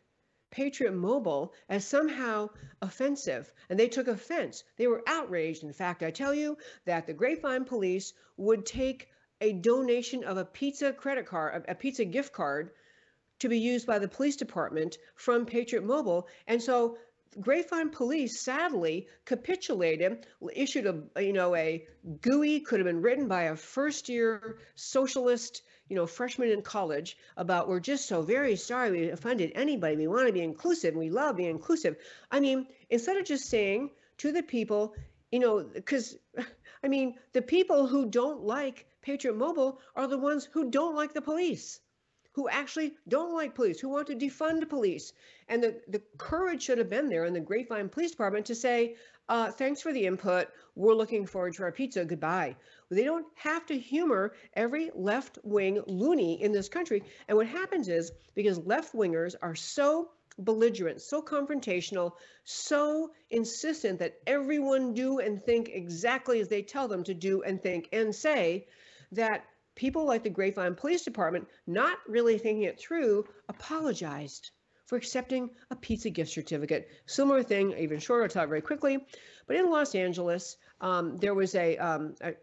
Patriot 0.50 0.94
Mobile 0.94 1.54
as 1.70 1.86
somehow 1.86 2.50
offensive, 2.82 3.52
and 3.70 3.80
they 3.80 3.88
took 3.88 4.08
offense. 4.08 4.64
They 4.78 4.88
were 4.88 5.04
outraged. 5.08 5.64
In 5.64 5.74
fact, 5.74 6.04
I 6.04 6.12
tell 6.12 6.34
you 6.34 6.58
that 6.86 7.06
the 7.06 7.14
Grapevine 7.14 7.66
police 7.66 8.14
would 8.38 8.66
take 8.66 9.10
a 9.42 9.54
donation 9.54 10.24
of 10.24 10.38
a 10.38 10.46
pizza 10.46 10.94
credit 10.94 11.26
card, 11.26 11.66
a 11.68 11.76
pizza 11.76 12.06
gift 12.06 12.34
card, 12.34 12.72
to 13.40 13.50
be 13.50 13.60
used 13.60 13.86
by 13.86 14.00
the 14.00 14.08
police 14.08 14.36
department 14.36 14.98
from 15.16 15.46
Patriot 15.46 15.84
Mobile. 15.84 16.28
And 16.48 16.62
so 16.62 16.98
Grapevine 17.40 17.90
police 17.90 18.40
sadly 18.40 19.08
capitulated, 19.26 20.26
issued 20.54 20.88
a 21.16 21.24
you 21.24 21.34
know 21.34 21.56
a 21.56 21.86
GUI 22.22 22.62
could 22.62 22.80
have 22.80 22.88
been 22.88 23.02
written 23.02 23.28
by 23.28 23.44
a 23.44 23.56
first 23.56 24.10
year 24.10 24.58
socialist 24.76 25.62
you 25.90 25.96
know, 25.96 26.06
freshmen 26.06 26.50
in 26.50 26.62
college 26.62 27.18
about 27.38 27.68
we're 27.68 27.80
just 27.80 28.08
so 28.08 28.22
very 28.22 28.56
sorry 28.56 28.92
we 28.92 29.10
offended 29.10 29.52
anybody. 29.56 29.96
We 29.96 30.08
want 30.08 30.28
to 30.28 30.34
be 30.34 30.42
inclusive. 30.42 30.96
We 30.96 31.10
love 31.10 31.38
being 31.38 31.50
inclusive. 31.50 31.98
I 32.32 32.40
mean, 32.40 32.68
instead 32.90 33.18
of 33.18 33.26
just 33.26 33.50
saying 33.50 33.92
to 34.18 34.32
the 34.32 34.44
people, 34.44 34.96
you 35.32 35.40
know, 35.40 35.64
because 35.64 36.18
I 36.84 36.88
mean, 36.88 37.16
the 37.34 37.42
people 37.42 37.88
who 37.88 38.06
don't 38.06 38.44
like 38.44 38.86
Patriot 39.02 39.36
Mobile 39.36 39.80
are 39.96 40.08
the 40.08 40.18
ones 40.18 40.46
who 40.52 40.70
don't 40.70 40.96
like 40.96 41.14
the 41.14 41.22
police, 41.22 41.80
who 42.34 42.48
actually 42.50 42.94
don't 43.08 43.34
like 43.34 43.56
police, 43.56 43.80
who 43.80 43.90
want 43.90 44.08
to 44.08 44.16
defund 44.16 44.68
police. 44.70 45.14
And 45.48 45.64
the, 45.64 45.82
the 45.88 46.02
courage 46.18 46.64
should 46.64 46.78
have 46.78 46.90
been 46.90 47.10
there 47.10 47.26
in 47.26 47.34
the 47.34 47.40
Grapevine 47.40 47.90
Police 47.90 48.12
Department 48.12 48.48
to 48.48 48.56
say, 48.56 48.96
uh, 49.30 49.52
thanks 49.52 49.82
for 49.82 49.92
the 49.92 50.06
input. 50.06 50.48
We're 50.76 50.94
looking 50.94 51.26
forward 51.26 51.54
to 51.56 51.64
our 51.64 51.72
pizza. 51.72 52.06
Goodbye. 52.06 52.56
They 52.90 53.04
don't 53.04 53.26
have 53.36 53.66
to 53.68 53.78
humor 53.78 54.34
every 54.54 54.92
left 54.96 55.40
wing 55.44 55.82
loony 55.88 56.42
in 56.42 56.52
this 56.52 56.70
country. 56.70 57.04
And 57.28 57.38
what 57.38 57.48
happens 57.48 57.88
is 57.90 58.12
because 58.36 58.60
left 58.60 58.94
wingers 58.94 59.36
are 59.42 59.56
so 59.56 60.12
belligerent, 60.40 61.02
so 61.02 61.22
confrontational, 61.22 62.14
so 62.44 63.12
insistent 63.30 64.00
that 64.00 64.20
everyone 64.28 64.94
do 64.94 65.20
and 65.20 65.44
think 65.44 65.70
exactly 65.70 66.40
as 66.40 66.48
they 66.48 66.62
tell 66.62 66.88
them 66.88 67.04
to 67.04 67.14
do 67.14 67.42
and 67.42 67.62
think 67.62 67.90
and 67.92 68.14
say 68.14 68.68
that 69.12 69.46
people 69.76 70.06
like 70.06 70.24
the 70.24 70.30
Grapevine 70.30 70.76
Police 70.76 71.04
Department, 71.04 71.48
not 71.66 71.98
really 72.08 72.38
thinking 72.38 72.64
it 72.64 72.80
through, 72.80 73.26
apologized 73.50 74.52
for 74.86 74.96
accepting 74.96 75.50
a 75.70 75.76
pizza 75.76 76.10
gift 76.10 76.32
certificate. 76.32 76.90
Similar 77.06 77.44
thing, 77.44 77.74
even 77.78 78.00
shorter, 78.00 78.24
I'll 78.24 78.46
it 78.46 78.48
very 78.48 78.62
quickly. 78.62 79.06
But 79.46 79.58
in 79.58 79.70
Los 79.70 79.96
Angeles, 79.96 80.58
um, 80.82 81.18
there 81.18 81.34
was 81.34 81.56
a, 81.56 81.78
um, 81.78 82.16
a, 82.22 82.34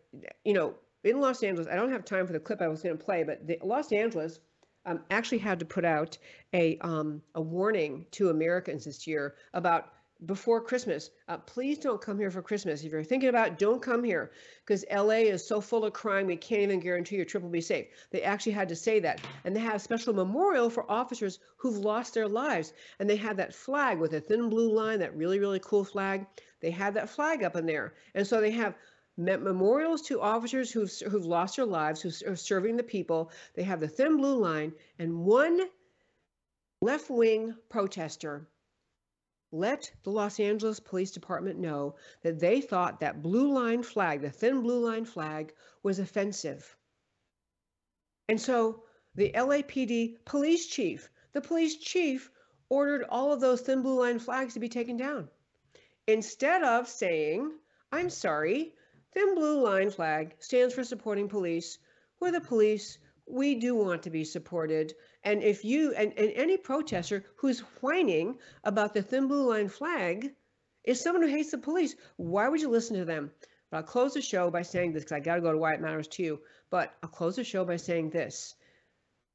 you 0.45 0.53
know, 0.53 0.75
in 1.05 1.21
Los 1.21 1.43
Angeles, 1.43 1.69
I 1.71 1.77
don't 1.77 1.93
have 1.93 2.05
time 2.05 2.27
for 2.27 2.33
the 2.33 2.41
clip 2.41 2.63
I 2.63 2.69
was 2.69 2.83
going 2.83 2.97
to 2.97 3.05
play, 3.05 3.23
but 3.23 3.47
the, 3.47 3.59
Los 3.63 3.93
Angeles 3.93 4.41
um, 4.87 5.01
actually 5.11 5.39
had 5.39 5.59
to 5.59 5.65
put 5.65 5.85
out 5.85 6.17
a, 6.53 6.79
um, 6.79 7.23
a 7.35 7.41
warning 7.41 8.07
to 8.13 8.31
Americans 8.31 8.85
this 8.85 9.07
year 9.07 9.35
about 9.53 9.94
before 10.27 10.61
Christmas. 10.61 11.11
Uh, 11.29 11.39
please 11.39 11.79
don't 11.79 12.01
come 12.01 12.19
here 12.19 12.31
for 12.31 12.43
Christmas. 12.43 12.83
If 12.83 12.93
you're 12.93 13.05
thinking 13.05 13.29
about 13.29 13.49
it, 13.49 13.59
don't 13.59 13.83
come 13.83 14.05
here 14.05 14.33
because 14.65 14.85
LA 14.93 15.25
is 15.27 15.47
so 15.47 15.61
full 15.61 15.85
of 15.85 15.93
crime, 15.93 16.27
we 16.27 16.37
can't 16.37 16.63
even 16.63 16.81
guarantee 16.81 17.17
your 17.17 17.25
trip 17.25 17.43
will 17.43 17.51
be 17.51 17.61
safe. 17.61 17.87
They 18.11 18.23
actually 18.23 18.53
had 18.53 18.69
to 18.69 18.77
say 18.77 19.01
that. 19.01 19.21
And 19.45 19.55
they 19.55 19.61
have 19.61 19.77
a 19.77 19.79
special 19.79 20.15
memorial 20.15 20.71
for 20.71 20.91
officers 20.91 21.39
who've 21.57 21.79
lost 21.79 22.15
their 22.15 22.29
lives. 22.29 22.73
And 22.99 23.09
they 23.09 23.17
had 23.17 23.37
that 23.39 23.55
flag 23.55 23.99
with 23.99 24.15
a 24.15 24.21
thin 24.21 24.49
blue 24.49 24.73
line, 24.73 25.01
that 25.01 25.17
really, 25.17 25.39
really 25.39 25.61
cool 25.61 25.85
flag. 25.85 26.27
They 26.61 26.71
had 26.71 26.95
that 26.95 27.11
flag 27.11 27.43
up 27.43 27.57
in 27.57 27.67
there. 27.67 27.95
And 28.15 28.27
so 28.27 28.41
they 28.41 28.51
have 28.53 28.75
memorials 29.17 30.03
to 30.03 30.21
officers 30.21 30.71
who've, 30.71 30.91
who've 31.11 31.25
lost 31.25 31.57
their 31.57 31.67
lives, 31.67 32.01
who 32.03 32.11
are 32.31 32.37
serving 32.37 32.77
the 32.77 32.83
people. 32.83 33.31
They 33.55 33.63
have 33.63 33.81
the 33.81 33.89
thin 33.89 34.17
blue 34.17 34.37
line, 34.37 34.73
and 34.99 35.25
one 35.25 35.61
left 36.81 37.09
wing 37.11 37.55
protester 37.69 38.47
let 39.55 39.91
the 40.03 40.11
Los 40.11 40.41
Angeles 40.41 40.81
Police 40.81 41.13
Department 41.13 41.59
know 41.59 41.95
that 42.23 42.41
they 42.41 42.61
thought 42.61 43.01
that 43.01 43.23
blue 43.23 43.53
line 43.53 43.83
flag, 43.83 44.21
the 44.21 44.31
thin 44.31 44.63
blue 44.63 44.85
line 44.85 45.05
flag, 45.05 45.55
was 45.83 45.99
offensive. 45.99 46.77
And 48.29 48.41
so 48.41 48.83
the 49.15 49.31
LAPD 49.33 50.17
police 50.25 50.67
chief, 50.67 51.09
the 51.33 51.41
police 51.41 51.77
chief 51.77 52.31
ordered 52.69 53.05
all 53.09 53.33
of 53.33 53.41
those 53.41 53.61
thin 53.61 53.83
blue 53.83 54.01
line 54.01 54.19
flags 54.19 54.55
to 54.55 54.61
be 54.61 54.69
taken 54.69 54.97
down. 54.97 55.29
Instead 56.07 56.65
of 56.65 56.89
saying, 56.89 57.53
I'm 57.93 58.11
sorry, 58.11 58.75
thin 59.13 59.35
blue 59.35 59.63
line 59.63 59.91
flag 59.91 60.35
stands 60.41 60.75
for 60.75 60.83
supporting 60.83 61.29
police. 61.29 61.79
We're 62.19 62.33
the 62.33 62.41
police. 62.41 62.99
We 63.27 63.55
do 63.55 63.75
want 63.75 64.03
to 64.03 64.11
be 64.11 64.25
supported. 64.25 64.95
And 65.27 65.43
if 65.43 65.65
you 65.65 65.95
and, 65.95 66.13
and 66.19 66.33
any 66.33 66.59
protester 66.59 67.25
who's 67.37 67.61
whining 67.81 68.39
about 68.63 68.93
the 68.93 69.03
thin 69.03 69.27
blue 69.27 69.49
line 69.49 69.71
flag 69.71 70.35
is 70.85 71.01
someone 71.01 71.23
who 71.23 71.29
hates 71.29 71.51
the 71.51 71.57
police, 71.57 71.97
why 72.17 72.47
would 72.47 72.61
you 72.61 72.69
listen 72.69 72.99
to 72.99 73.07
them? 73.07 73.33
But 73.71 73.79
I'll 73.79 73.83
close 73.85 74.13
the 74.13 74.21
show 74.21 74.51
by 74.51 74.63
saying 74.63 74.93
this 74.93 75.03
because 75.03 75.17
I 75.17 75.21
got 75.21 75.37
to 75.37 75.41
go 75.41 75.53
to 75.53 75.59
why 75.59 75.73
it 75.73 75.81
matters 75.81 76.09
to 76.09 76.23
you. 76.23 76.43
But 76.69 76.95
I'll 77.03 77.09
close 77.09 77.37
the 77.37 77.45
show 77.45 77.65
by 77.65 77.77
saying 77.77 78.11
this. 78.11 78.55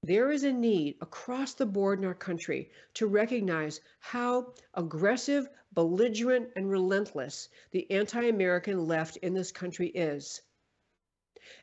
There 0.04 0.32
is 0.32 0.44
a 0.44 0.54
need 0.54 0.98
across 1.02 1.56
the 1.56 1.66
board 1.66 1.98
in 1.98 2.06
our 2.06 2.14
country 2.14 2.70
to 2.94 3.08
recognize 3.08 3.82
how 4.00 4.54
aggressive, 4.76 5.50
belligerent, 5.74 6.52
and 6.56 6.70
relentless 6.70 7.50
the 7.72 7.90
anti 7.90 8.28
American 8.30 8.86
left 8.86 9.18
in 9.18 9.34
this 9.34 9.52
country 9.52 9.88
is. 9.88 10.42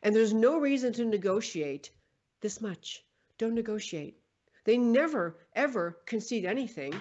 And 0.02 0.14
there's 0.14 0.34
no 0.34 0.58
reason 0.58 0.92
to 0.94 1.04
negotiate 1.04 1.92
this 2.40 2.60
much 2.60 3.05
don't 3.38 3.54
negotiate. 3.54 4.18
They 4.64 4.78
never 4.78 5.38
ever 5.54 5.98
concede 6.06 6.44
anything. 6.44 6.94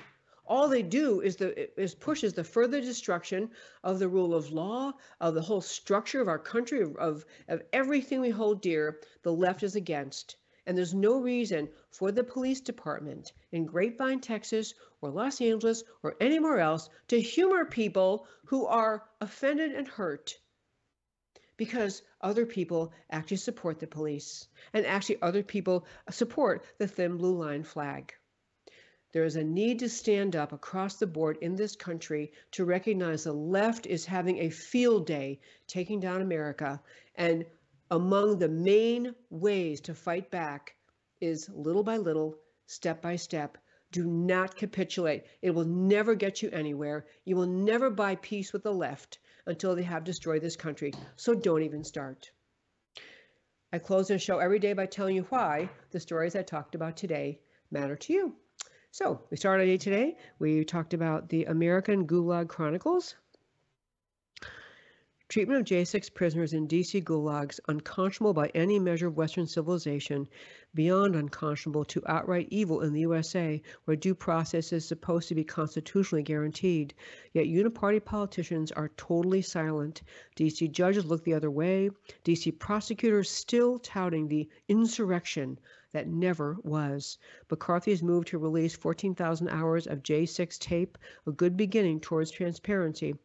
All 0.45 0.67
they 0.67 0.83
do 0.83 1.21
is 1.21 1.35
the 1.37 1.81
is 1.81 1.95
pushes 1.95 2.33
the 2.33 2.43
further 2.43 2.79
destruction 2.79 3.49
of 3.83 3.97
the 3.97 4.07
rule 4.07 4.35
of 4.35 4.51
law, 4.51 4.93
of 5.19 5.33
the 5.33 5.41
whole 5.41 5.61
structure 5.61 6.21
of 6.21 6.27
our 6.27 6.37
country, 6.37 6.81
of, 6.81 6.95
of, 6.97 7.25
of 7.47 7.63
everything 7.73 8.21
we 8.21 8.29
hold 8.29 8.61
dear. 8.61 9.01
The 9.23 9.33
left 9.33 9.63
is 9.63 9.75
against. 9.75 10.37
And 10.67 10.77
there's 10.77 10.93
no 10.93 11.19
reason 11.19 11.69
for 11.89 12.11
the 12.11 12.23
police 12.23 12.61
department 12.61 13.33
in 13.51 13.65
Grapevine, 13.65 14.19
Texas, 14.19 14.73
or 15.01 15.09
Los 15.09 15.41
Angeles, 15.41 15.83
or 16.03 16.15
anywhere 16.19 16.59
else 16.59 16.89
to 17.07 17.19
humor 17.19 17.65
people 17.65 18.27
who 18.45 18.65
are 18.65 19.09
offended 19.21 19.71
and 19.71 19.87
hurt 19.87 20.37
because 21.57 22.01
other 22.21 22.45
people 22.45 22.91
actually 23.09 23.37
support 23.37 23.79
the 23.79 23.87
police 23.87 24.47
and 24.73 24.85
actually 24.85 25.21
other 25.21 25.43
people 25.43 25.85
support 26.09 26.65
the 26.77 26.87
thin 26.87 27.17
blue 27.17 27.37
line 27.37 27.63
flag. 27.63 28.13
There 29.11 29.23
is 29.23 29.37
a 29.37 29.43
need 29.45 29.79
to 29.79 29.87
stand 29.87 30.35
up 30.35 30.51
across 30.51 30.97
the 30.97 31.07
board 31.07 31.37
in 31.39 31.55
this 31.55 31.77
country 31.77 32.33
to 32.51 32.65
recognize 32.65 33.23
the 33.23 33.31
left 33.31 33.85
is 33.85 34.05
having 34.05 34.39
a 34.39 34.49
field 34.49 35.05
day 35.05 35.39
taking 35.67 36.01
down 36.01 36.21
America. 36.21 36.81
And 37.15 37.45
among 37.89 38.39
the 38.39 38.49
main 38.49 39.15
ways 39.29 39.79
to 39.81 39.93
fight 39.93 40.29
back 40.31 40.75
is 41.21 41.47
little 41.47 41.83
by 41.83 41.95
little, 41.95 42.37
step 42.65 43.01
by 43.01 43.15
step. 43.15 43.57
Do 43.93 44.05
not 44.05 44.57
capitulate. 44.57 45.23
It 45.41 45.51
will 45.51 45.63
never 45.63 46.15
get 46.15 46.41
you 46.41 46.49
anywhere. 46.49 47.05
You 47.23 47.37
will 47.37 47.47
never 47.47 47.89
buy 47.89 48.15
peace 48.15 48.51
with 48.51 48.63
the 48.63 48.73
left 48.73 49.19
until 49.47 49.75
they 49.75 49.83
have 49.83 50.03
destroyed 50.03 50.41
this 50.41 50.55
country. 50.55 50.93
So 51.15 51.33
don't 51.33 51.63
even 51.63 51.83
start. 51.83 52.31
I 53.73 53.79
close 53.79 54.07
the 54.07 54.17
show 54.17 54.39
every 54.39 54.59
day 54.59 54.73
by 54.73 54.85
telling 54.85 55.15
you 55.15 55.23
why 55.29 55.69
the 55.91 55.99
stories 55.99 56.35
I 56.35 56.43
talked 56.43 56.75
about 56.75 56.95
today 56.97 57.39
matter 57.71 57.95
to 57.95 58.13
you. 58.13 58.35
So 58.91 59.21
we 59.29 59.37
started 59.37 59.81
today. 59.81 60.17
We 60.39 60.63
talked 60.63 60.93
about 60.93 61.27
the 61.27 61.45
American 61.45 62.07
Gulag 62.07 62.47
Chronicles, 62.47 63.15
Treatment 65.27 65.59
of 65.59 65.65
J6 65.65 66.13
prisoners 66.13 66.53
in 66.53 66.67
DC 66.67 67.03
gulags 67.03 67.59
unconscionable 67.67 68.35
by 68.35 68.51
any 68.53 68.77
measure 68.77 69.07
of 69.07 69.17
Western 69.17 69.47
civilization, 69.47 70.27
beyond 70.75 71.15
unconscionable 71.15 71.83
to 71.85 72.03
outright 72.05 72.47
evil 72.51 72.81
in 72.81 72.93
the 72.93 72.99
USA, 72.99 73.59
where 73.85 73.97
due 73.97 74.13
process 74.13 74.71
is 74.71 74.85
supposed 74.85 75.27
to 75.27 75.33
be 75.33 75.43
constitutionally 75.43 76.21
guaranteed. 76.21 76.93
Yet 77.33 77.47
uniparty 77.47 78.05
politicians 78.05 78.71
are 78.71 78.91
totally 78.97 79.41
silent. 79.41 80.03
DC 80.35 80.71
judges 80.71 81.07
look 81.07 81.23
the 81.23 81.33
other 81.33 81.49
way. 81.49 81.89
DC 82.23 82.59
prosecutors 82.59 83.27
still 83.27 83.79
touting 83.79 84.27
the 84.27 84.47
insurrection 84.67 85.59
that 85.91 86.07
never 86.07 86.55
was. 86.61 87.17
McCarthy's 87.49 88.03
move 88.03 88.25
to 88.25 88.37
release 88.37 88.75
14,000 88.75 89.49
hours 89.49 89.87
of 89.87 90.03
J6 90.03 90.59
tape, 90.59 90.99
a 91.25 91.31
good 91.31 91.57
beginning 91.57 91.99
towards 91.99 92.29
transparency. 92.29 93.15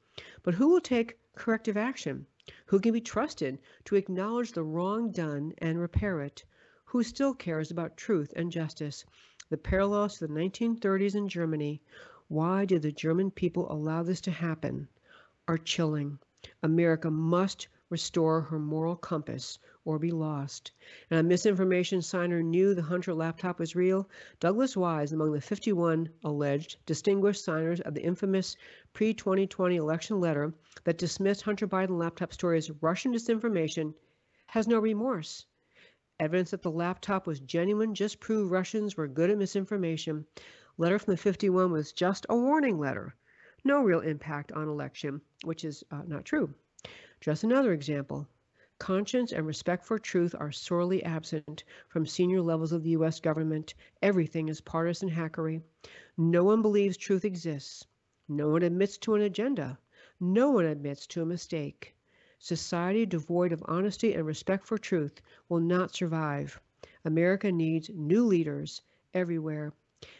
But 0.42 0.54
who 0.54 0.68
will 0.68 0.80
take 0.80 1.18
corrective 1.40 1.78
action? 1.78 2.26
Who 2.66 2.78
can 2.80 2.92
be 2.92 3.00
trusted 3.00 3.60
to 3.86 3.96
acknowledge 3.96 4.52
the 4.52 4.62
wrong 4.62 5.10
done 5.10 5.54
and 5.56 5.80
repair 5.80 6.20
it? 6.20 6.44
Who 6.84 7.02
still 7.02 7.32
cares 7.32 7.70
about 7.70 7.96
truth 7.96 8.30
and 8.36 8.52
justice? 8.52 9.06
The 9.48 9.56
parallels 9.56 10.18
to 10.18 10.26
the 10.26 10.34
1930s 10.34 11.14
in 11.14 11.28
Germany. 11.28 11.80
Why 12.28 12.66
did 12.66 12.82
the 12.82 12.92
German 12.92 13.30
people 13.30 13.72
allow 13.72 14.02
this 14.02 14.20
to 14.20 14.30
happen? 14.30 14.88
Are 15.48 15.56
chilling. 15.56 16.18
America 16.62 17.10
must 17.10 17.68
restore 17.90 18.40
her 18.40 18.58
moral 18.58 18.94
compass 18.94 19.58
or 19.84 19.98
be 19.98 20.12
lost. 20.12 20.70
And 21.10 21.18
a 21.18 21.22
misinformation 21.22 22.00
signer 22.02 22.40
knew 22.42 22.72
the 22.72 22.82
Hunter 22.82 23.12
laptop 23.12 23.58
was 23.58 23.74
real. 23.74 24.08
Douglas 24.38 24.76
Wise, 24.76 25.12
among 25.12 25.32
the 25.32 25.40
51 25.40 26.08
alleged 26.22 26.76
distinguished 26.86 27.44
signers 27.44 27.80
of 27.80 27.94
the 27.94 28.02
infamous 28.02 28.56
pre 28.92 29.12
2020 29.12 29.74
election 29.74 30.20
letter 30.20 30.54
that 30.84 30.98
dismissed 30.98 31.42
Hunter 31.42 31.66
Biden 31.66 31.98
laptop 31.98 32.32
story 32.32 32.58
as 32.58 32.70
Russian 32.80 33.12
disinformation, 33.12 33.92
has 34.46 34.68
no 34.68 34.78
remorse. 34.78 35.46
Evidence 36.20 36.50
that 36.52 36.62
the 36.62 36.70
laptop 36.70 37.26
was 37.26 37.40
genuine 37.40 37.94
just 37.94 38.20
proved 38.20 38.52
Russians 38.52 38.96
were 38.96 39.08
good 39.08 39.30
at 39.30 39.38
misinformation. 39.38 40.26
Letter 40.78 40.98
from 40.98 41.12
the 41.12 41.16
51 41.16 41.72
was 41.72 41.92
just 41.92 42.24
a 42.28 42.36
warning 42.36 42.78
letter. 42.78 43.14
No 43.64 43.82
real 43.82 44.00
impact 44.00 44.52
on 44.52 44.68
election, 44.68 45.20
which 45.44 45.64
is 45.64 45.82
uh, 45.90 46.02
not 46.06 46.24
true. 46.24 46.54
Just 47.20 47.44
another 47.44 47.72
example. 47.74 48.26
Conscience 48.78 49.30
and 49.30 49.46
respect 49.46 49.84
for 49.84 49.98
truth 49.98 50.34
are 50.38 50.50
sorely 50.50 51.04
absent 51.04 51.64
from 51.88 52.06
senior 52.06 52.40
levels 52.40 52.72
of 52.72 52.82
the 52.82 52.90
U.S. 52.90 53.20
government. 53.20 53.74
Everything 54.00 54.48
is 54.48 54.62
partisan 54.62 55.10
hackery. 55.10 55.60
No 56.16 56.44
one 56.44 56.62
believes 56.62 56.96
truth 56.96 57.26
exists. 57.26 57.86
No 58.26 58.48
one 58.48 58.62
admits 58.62 58.96
to 58.98 59.14
an 59.16 59.20
agenda. 59.20 59.78
No 60.18 60.50
one 60.50 60.64
admits 60.64 61.06
to 61.08 61.20
a 61.20 61.26
mistake. 61.26 61.94
Society 62.38 63.04
devoid 63.04 63.52
of 63.52 63.62
honesty 63.66 64.14
and 64.14 64.24
respect 64.24 64.66
for 64.66 64.78
truth 64.78 65.20
will 65.50 65.60
not 65.60 65.94
survive. 65.94 66.58
America 67.04 67.52
needs 67.52 67.90
new 67.90 68.24
leaders 68.24 68.80
everywhere. 69.12 69.74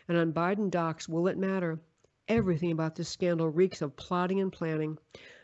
And 0.07 0.19
on 0.19 0.35
Biden 0.35 0.71
docs, 0.71 1.09
will 1.09 1.29
it 1.29 1.39
matter? 1.39 1.81
Everything 2.29 2.73
about 2.73 2.95
this 2.95 3.09
scandal 3.09 3.49
reeks 3.49 3.81
of 3.81 3.97
plotting 3.97 4.39
and 4.39 4.53
planning. 4.53 4.99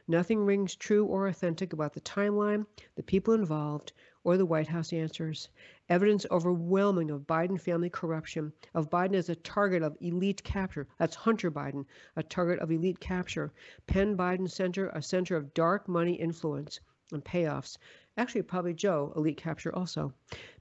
Nothing 0.08 0.44
rings 0.46 0.76
true 0.76 1.04
or 1.04 1.26
authentic 1.26 1.72
about 1.72 1.92
the 1.92 2.00
timeline, 2.00 2.64
the 2.94 3.02
people 3.02 3.34
involved, 3.34 3.92
or 4.22 4.36
the 4.36 4.46
White 4.46 4.68
House 4.68 4.92
answers. 4.92 5.48
Evidence 5.88 6.24
overwhelming 6.30 7.10
of 7.10 7.26
Biden 7.26 7.60
family 7.60 7.90
corruption, 7.90 8.52
of 8.72 8.88
Biden 8.88 9.14
as 9.14 9.28
a 9.28 9.34
target 9.34 9.82
of 9.82 9.96
elite 10.00 10.44
capture. 10.44 10.86
That's 10.98 11.16
Hunter 11.16 11.50
Biden, 11.50 11.86
a 12.14 12.22
target 12.22 12.60
of 12.60 12.70
elite 12.70 13.00
capture. 13.00 13.52
Penn 13.88 14.16
Biden 14.16 14.48
Center, 14.48 14.90
a 14.90 15.02
center 15.02 15.34
of 15.34 15.52
dark 15.54 15.88
money 15.88 16.14
influence 16.14 16.78
and 17.12 17.24
payoffs. 17.24 17.76
Actually, 18.16 18.42
probably 18.42 18.74
Joe, 18.74 19.12
elite 19.16 19.38
capture 19.38 19.74
also. 19.74 20.12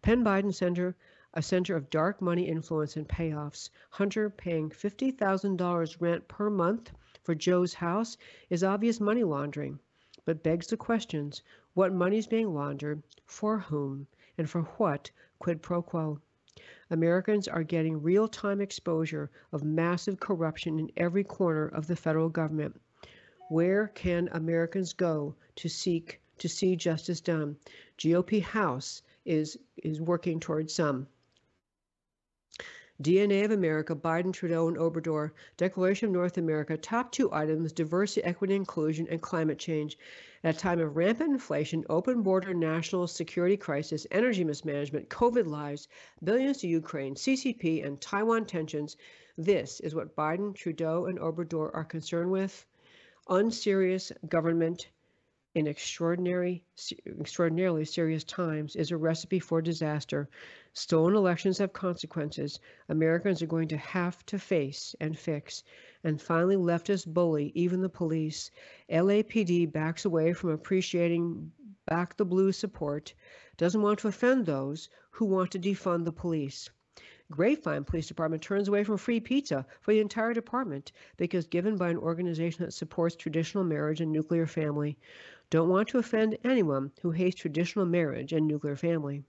Penn 0.01 0.23
Biden 0.23 0.55
Center, 0.55 0.95
a 1.35 1.41
center 1.43 1.75
of 1.75 1.91
dark 1.91 2.19
money 2.21 2.47
influence 2.47 2.97
and 2.97 3.07
payoffs. 3.07 3.69
Hunter 3.91 4.29
paying 4.29 4.71
$50,000 4.71 6.01
rent 6.01 6.27
per 6.27 6.49
month 6.49 6.91
for 7.25 7.33
Joe's 7.33 7.73
house 7.73 8.17
is 8.51 8.63
obvious 8.63 8.99
money 8.99 9.23
laundering, 9.23 9.79
but 10.25 10.43
begs 10.43 10.67
the 10.67 10.77
questions 10.77 11.41
what 11.73 11.91
money 11.91 12.19
is 12.19 12.27
being 12.27 12.53
laundered, 12.53 13.01
for 13.25 13.57
whom, 13.57 14.05
and 14.37 14.47
for 14.47 14.61
what 14.77 15.09
quid 15.39 15.59
pro 15.63 15.81
quo. 15.81 16.21
Americans 16.91 17.47
are 17.47 17.63
getting 17.63 18.03
real 18.03 18.27
time 18.27 18.61
exposure 18.61 19.31
of 19.51 19.63
massive 19.63 20.19
corruption 20.19 20.77
in 20.77 20.91
every 20.95 21.23
corner 21.23 21.67
of 21.67 21.87
the 21.87 21.95
federal 21.95 22.29
government. 22.29 22.79
Where 23.49 23.87
can 23.87 24.29
Americans 24.31 24.93
go 24.93 25.33
to 25.55 25.67
seek 25.67 26.21
to 26.37 26.47
see 26.47 26.75
justice 26.75 27.21
done? 27.21 27.57
GOP 27.97 28.43
House 28.43 29.01
is 29.25 29.57
is 29.77 29.99
working 29.99 30.39
towards 30.39 30.75
some. 30.75 31.07
DNA 33.01 33.43
of 33.43 33.51
America, 33.51 33.93
Biden, 33.93 34.31
Trudeau, 34.31 34.69
and 34.69 34.77
Obrador, 34.77 35.31
Declaration 35.57 36.07
of 36.07 36.13
North 36.13 36.37
America, 36.37 36.77
top 36.77 37.11
two 37.11 37.29
items 37.33 37.73
diversity, 37.73 38.23
equity, 38.23 38.55
inclusion, 38.55 39.05
and 39.09 39.21
climate 39.21 39.59
change. 39.59 39.97
At 40.45 40.55
a 40.55 40.57
time 40.57 40.79
of 40.79 40.95
rampant 40.95 41.31
inflation, 41.31 41.83
open 41.89 42.21
border 42.21 42.53
national 42.53 43.07
security 43.07 43.57
crisis, 43.57 44.07
energy 44.11 44.45
mismanagement, 44.45 45.09
COVID 45.09 45.45
lives, 45.45 45.89
billions 46.23 46.59
to 46.59 46.67
Ukraine, 46.67 47.15
CCP, 47.15 47.85
and 47.85 47.99
Taiwan 47.99 48.45
tensions, 48.45 48.95
this 49.37 49.81
is 49.81 49.93
what 49.93 50.15
Biden, 50.15 50.55
Trudeau, 50.55 51.07
and 51.07 51.19
Obrador 51.19 51.71
are 51.73 51.83
concerned 51.83 52.31
with 52.31 52.65
unserious 53.27 54.13
government 54.29 54.87
in 55.55 55.67
extraordinary, 55.67 56.61
extraordinarily 57.19 57.85
serious 57.85 58.25
times 58.25 58.75
is 58.75 58.91
a 58.91 58.97
recipe 58.97 59.39
for 59.39 59.61
disaster. 59.61 60.27
Stolen 60.73 61.15
elections 61.15 61.57
have 61.57 61.71
consequences 61.71 62.59
Americans 62.89 63.41
are 63.41 63.47
going 63.47 63.69
to 63.69 63.77
have 63.77 64.25
to 64.25 64.37
face 64.37 64.93
and 64.99 65.17
fix. 65.17 65.63
And 66.03 66.21
finally, 66.21 66.57
leftists 66.57 67.07
bully 67.07 67.53
even 67.55 67.81
the 67.81 67.89
police. 67.89 68.51
LAPD 68.89 69.71
backs 69.71 70.03
away 70.03 70.33
from 70.33 70.49
appreciating 70.49 71.51
back 71.85 72.17
the 72.17 72.25
blue 72.25 72.51
support, 72.51 73.13
doesn't 73.57 73.81
want 73.81 73.99
to 73.99 74.07
offend 74.09 74.45
those 74.45 74.89
who 75.11 75.25
want 75.25 75.51
to 75.51 75.59
defund 75.59 76.03
the 76.03 76.11
police. 76.11 76.69
Grapevine 77.31 77.83
Police 77.83 78.07
Department 78.07 78.43
turns 78.43 78.67
away 78.67 78.83
from 78.83 78.97
free 78.97 79.19
pizza 79.19 79.65
for 79.81 79.93
the 79.93 79.99
entire 79.99 80.33
department 80.33 80.91
because 81.17 81.47
given 81.47 81.75
by 81.75 81.89
an 81.89 81.97
organization 81.97 82.63
that 82.63 82.71
supports 82.71 83.15
traditional 83.15 83.63
marriage 83.63 83.99
and 83.99 84.11
nuclear 84.11 84.45
family. 84.45 84.97
Don't 85.51 85.69
want 85.69 85.89
to 85.89 85.99
offend 85.99 86.37
anyone 86.43 86.91
who 87.01 87.11
hates 87.11 87.39
traditional 87.39 87.85
marriage 87.85 88.33
and 88.33 88.47
nuclear 88.47 88.75
family. 88.75 89.23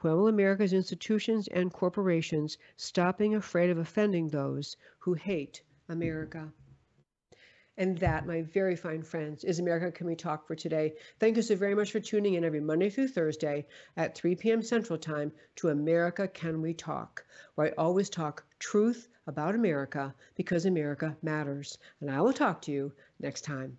When 0.00 0.16
will 0.16 0.28
America's 0.28 0.72
institutions 0.72 1.48
and 1.48 1.72
corporations 1.72 2.58
stop 2.76 3.18
being 3.18 3.34
afraid 3.34 3.70
of 3.70 3.78
offending 3.78 4.28
those 4.28 4.76
who 4.98 5.14
hate 5.14 5.62
America? 5.88 6.52
And 7.76 7.96
that, 7.98 8.26
my 8.26 8.42
very 8.42 8.74
fine 8.74 9.04
friends, 9.04 9.44
is 9.44 9.60
America 9.60 9.92
Can 9.92 10.08
We 10.08 10.16
Talk 10.16 10.48
for 10.48 10.56
today. 10.56 10.94
Thank 11.20 11.36
you 11.36 11.42
so 11.42 11.54
very 11.54 11.76
much 11.76 11.92
for 11.92 12.00
tuning 12.00 12.34
in 12.34 12.44
every 12.44 12.60
Monday 12.60 12.90
through 12.90 13.08
Thursday 13.08 13.66
at 13.96 14.16
3 14.16 14.34
p.m. 14.34 14.62
Central 14.62 14.98
Time 14.98 15.30
to 15.56 15.68
America 15.68 16.26
Can 16.26 16.60
We 16.60 16.74
Talk, 16.74 17.24
where 17.54 17.68
I 17.68 17.74
always 17.78 18.10
talk 18.10 18.44
truth 18.58 19.08
about 19.28 19.54
America 19.54 20.12
because 20.34 20.66
America 20.66 21.16
matters. 21.22 21.78
And 22.00 22.10
I 22.10 22.20
will 22.20 22.32
talk 22.32 22.62
to 22.62 22.72
you 22.72 22.92
next 23.20 23.42
time. 23.42 23.78